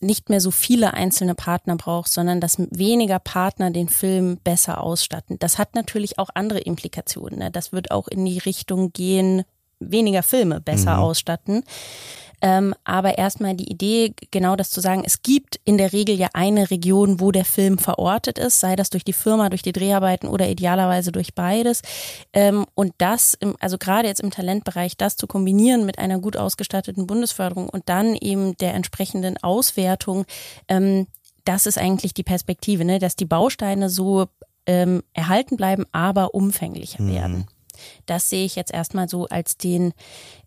nicht 0.00 0.28
mehr 0.28 0.40
so 0.40 0.50
viele 0.50 0.94
einzelne 0.94 1.34
Partner 1.34 1.76
braucht, 1.76 2.12
sondern 2.12 2.40
dass 2.40 2.58
weniger 2.70 3.18
Partner 3.18 3.70
den 3.70 3.88
Film 3.88 4.38
besser 4.44 4.82
ausstatten. 4.82 5.38
Das 5.38 5.58
hat 5.58 5.74
natürlich 5.74 6.18
auch 6.18 6.28
andere 6.34 6.60
Implikationen. 6.60 7.38
Ne? 7.38 7.50
Das 7.50 7.72
wird 7.72 7.90
auch 7.90 8.08
in 8.08 8.24
die 8.24 8.38
Richtung 8.38 8.92
gehen, 8.92 9.44
weniger 9.78 10.22
Filme 10.22 10.60
besser 10.60 10.96
mhm. 10.96 11.02
ausstatten. 11.02 11.64
Ähm, 12.42 12.74
aber 12.84 13.18
erstmal 13.18 13.54
die 13.54 13.70
Idee, 13.70 14.14
genau 14.30 14.56
das 14.56 14.70
zu 14.70 14.80
sagen, 14.80 15.02
es 15.04 15.22
gibt 15.22 15.58
in 15.64 15.78
der 15.78 15.92
Regel 15.92 16.16
ja 16.16 16.28
eine 16.34 16.70
Region, 16.70 17.20
wo 17.20 17.32
der 17.32 17.44
Film 17.44 17.78
verortet 17.78 18.38
ist, 18.38 18.60
sei 18.60 18.76
das 18.76 18.90
durch 18.90 19.04
die 19.04 19.12
Firma, 19.12 19.48
durch 19.48 19.62
die 19.62 19.72
Dreharbeiten 19.72 20.28
oder 20.28 20.48
idealerweise 20.48 21.12
durch 21.12 21.34
beides. 21.34 21.82
Ähm, 22.32 22.66
und 22.74 22.92
das, 22.98 23.34
im, 23.34 23.56
also 23.60 23.78
gerade 23.78 24.08
jetzt 24.08 24.20
im 24.20 24.30
Talentbereich, 24.30 24.96
das 24.96 25.16
zu 25.16 25.26
kombinieren 25.26 25.86
mit 25.86 25.98
einer 25.98 26.18
gut 26.18 26.36
ausgestatteten 26.36 27.06
Bundesförderung 27.06 27.68
und 27.68 27.88
dann 27.88 28.14
eben 28.14 28.56
der 28.58 28.74
entsprechenden 28.74 29.36
Auswertung, 29.42 30.24
ähm, 30.68 31.06
das 31.44 31.66
ist 31.66 31.78
eigentlich 31.78 32.12
die 32.12 32.22
Perspektive, 32.22 32.84
ne? 32.84 32.98
dass 32.98 33.16
die 33.16 33.24
Bausteine 33.24 33.88
so 33.88 34.26
ähm, 34.66 35.02
erhalten 35.14 35.56
bleiben, 35.56 35.86
aber 35.92 36.34
umfänglicher 36.34 37.02
mhm. 37.02 37.12
werden. 37.12 37.46
Das 38.06 38.30
sehe 38.30 38.44
ich 38.44 38.56
jetzt 38.56 38.72
erstmal 38.72 39.08
so 39.08 39.26
als 39.26 39.56
den 39.56 39.92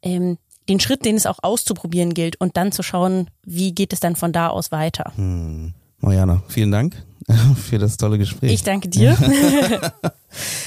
ähm, 0.01 0.37
den 0.69 0.79
Schritt, 0.79 1.03
den 1.03 1.15
es 1.15 1.25
auch 1.25 1.39
auszuprobieren 1.41 2.13
gilt 2.13 2.39
und 2.39 2.55
dann 2.55 2.71
zu 2.71 2.83
schauen, 2.83 3.29
wie 3.43 3.73
geht 3.73 3.91
es 3.91 3.99
dann 3.99 4.15
von 4.15 4.31
da 4.31 4.47
aus 4.47 4.71
weiter. 4.71 5.11
Hm. 5.15 5.73
Mariana, 5.99 6.43
vielen 6.47 6.71
Dank 6.71 7.03
für 7.55 7.77
das 7.77 7.97
tolle 7.97 8.17
Gespräch. 8.17 8.53
Ich 8.53 8.63
danke 8.63 8.87
dir. 8.87 9.17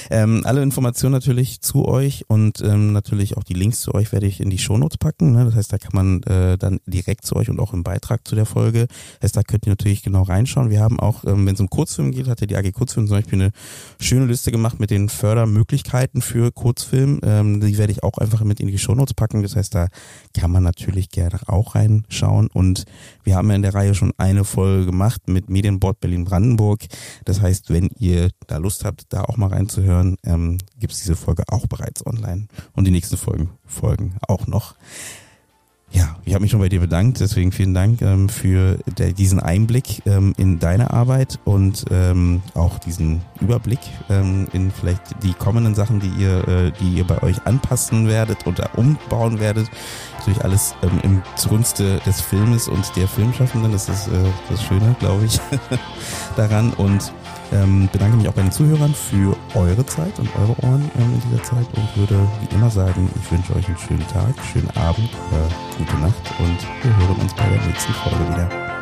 ähm, 0.09 0.41
alle 0.45 0.61
Informationen 0.61 1.13
natürlich 1.13 1.61
zu 1.61 1.85
euch 1.85 2.25
und 2.27 2.61
ähm, 2.61 2.93
natürlich 2.93 3.37
auch 3.37 3.43
die 3.43 3.53
Links 3.53 3.81
zu 3.81 3.93
euch 3.93 4.11
werde 4.11 4.27
ich 4.27 4.39
in 4.39 4.49
die 4.49 4.57
Shownotes 4.57 4.97
packen. 4.97 5.33
Ne? 5.33 5.45
Das 5.45 5.55
heißt, 5.55 5.73
da 5.73 5.77
kann 5.77 5.91
man 5.93 6.23
äh, 6.23 6.57
dann 6.57 6.79
direkt 6.85 7.25
zu 7.25 7.35
euch 7.35 7.49
und 7.49 7.59
auch 7.59 7.73
im 7.73 7.83
Beitrag 7.83 8.27
zu 8.27 8.35
der 8.35 8.45
Folge. 8.45 8.87
Das 9.19 9.29
heißt, 9.29 9.37
da 9.37 9.43
könnt 9.43 9.65
ihr 9.65 9.71
natürlich 9.71 10.03
genau 10.03 10.23
reinschauen. 10.23 10.69
Wir 10.69 10.81
haben 10.81 10.99
auch, 10.99 11.23
ähm, 11.25 11.45
wenn 11.45 11.55
es 11.55 11.59
um 11.59 11.69
Kurzfilm 11.69 12.11
geht, 12.11 12.27
hat 12.27 12.41
ja 12.41 12.47
die 12.47 12.55
AG 12.55 12.71
Kurzfilm 12.71 13.07
zum 13.07 13.17
Beispiel 13.17 13.41
eine 13.41 13.51
schöne 13.99 14.25
Liste 14.25 14.51
gemacht 14.51 14.79
mit 14.79 14.91
den 14.91 15.09
Fördermöglichkeiten 15.09 16.21
für 16.21 16.51
Kurzfilm. 16.51 17.19
Ähm, 17.23 17.61
die 17.61 17.77
werde 17.77 17.91
ich 17.91 18.03
auch 18.03 18.17
einfach 18.17 18.43
mit 18.43 18.59
in 18.59 18.67
die 18.67 18.77
Shownotes 18.77 19.13
packen. 19.13 19.43
Das 19.43 19.55
heißt, 19.55 19.73
da 19.75 19.87
kann 20.33 20.51
man 20.51 20.63
natürlich 20.63 21.09
gerne 21.09 21.39
auch 21.47 21.75
reinschauen. 21.75 22.47
Und 22.47 22.85
wir 23.23 23.35
haben 23.35 23.49
ja 23.49 23.55
in 23.55 23.61
der 23.61 23.73
Reihe 23.73 23.95
schon 23.95 24.13
eine 24.17 24.43
Folge 24.43 24.85
gemacht 24.85 25.27
mit 25.27 25.49
Medienbord 25.49 25.99
Berlin-Brandenburg. 25.99 26.81
Das 27.25 27.41
heißt, 27.41 27.69
wenn 27.69 27.89
ihr 27.97 28.29
da 28.47 28.57
Lust 28.57 28.85
habt, 28.85 29.05
da 29.09 29.23
auch 29.23 29.37
mal 29.37 29.52
reinzuhören, 29.53 30.17
ähm, 30.25 30.57
gibt 30.79 30.93
es 30.93 30.99
diese 30.99 31.15
Folge 31.15 31.43
auch 31.47 31.67
bereits 31.67 32.05
online 32.05 32.47
und 32.73 32.85
die 32.85 32.91
nächsten 32.91 33.17
Folgen 33.17 33.49
folgen 33.65 34.15
auch 34.27 34.47
noch. 34.47 34.75
Ja, 35.93 36.15
ich 36.25 36.33
habe 36.33 36.41
mich 36.41 36.49
schon 36.49 36.59
bei 36.59 36.69
dir 36.69 36.79
bedankt, 36.79 37.19
deswegen 37.19 37.51
vielen 37.51 37.75
Dank 37.75 38.01
ähm, 38.01 38.27
für 38.27 38.79
der, 38.97 39.13
diesen 39.13 39.39
Einblick 39.39 40.01
ähm, 40.07 40.33
in 40.37 40.57
deine 40.57 40.89
Arbeit 40.89 41.37
und 41.45 41.85
ähm, 41.91 42.41
auch 42.55 42.79
diesen 42.79 43.21
Überblick 43.39 43.79
ähm, 44.09 44.47
in 44.53 44.71
vielleicht 44.71 45.21
die 45.21 45.33
kommenden 45.33 45.75
Sachen, 45.75 45.99
die 45.99 46.09
ihr, 46.19 46.47
äh, 46.47 46.71
die 46.81 46.97
ihr 46.97 47.03
bei 47.03 47.21
euch 47.21 47.45
anpassen 47.45 48.07
werdet 48.07 48.47
oder 48.47 48.71
umbauen 48.75 49.39
werdet. 49.39 49.69
Natürlich 50.17 50.43
alles 50.43 50.73
ähm, 50.81 50.99
im 51.03 51.21
zugunste 51.35 51.99
des 52.07 52.21
Filmes 52.21 52.67
und 52.67 52.95
der 52.95 53.07
Filmschaffenden. 53.07 53.71
Das 53.71 53.87
ist 53.87 54.07
äh, 54.07 54.11
das 54.49 54.63
Schöne, 54.63 54.95
glaube 54.99 55.25
ich, 55.25 55.39
daran 56.35 56.73
und 56.73 57.13
ähm, 57.53 57.89
bedanke 57.91 58.17
mich 58.17 58.27
auch 58.27 58.33
bei 58.33 58.41
den 58.41 58.51
Zuhörern 58.51 58.93
für 58.93 59.35
eure 59.55 59.85
Zeit 59.85 60.17
und 60.19 60.29
eure 60.35 60.55
Ohren 60.65 60.89
ähm, 60.97 61.13
in 61.13 61.21
dieser 61.21 61.43
Zeit 61.43 61.67
und 61.75 61.97
würde 61.97 62.19
wie 62.41 62.55
immer 62.55 62.69
sagen, 62.69 63.09
ich 63.21 63.31
wünsche 63.31 63.55
euch 63.55 63.67
einen 63.67 63.77
schönen 63.77 64.07
Tag, 64.07 64.33
schönen 64.51 64.69
Abend, 64.75 65.09
äh, 65.31 65.77
gute 65.77 65.97
Nacht 65.97 66.33
und 66.39 66.57
wir 66.83 66.97
hören 66.97 67.21
uns 67.21 67.33
bei 67.35 67.47
der 67.47 67.65
nächsten 67.65 67.93
Folge 67.93 68.27
wieder. 68.29 68.72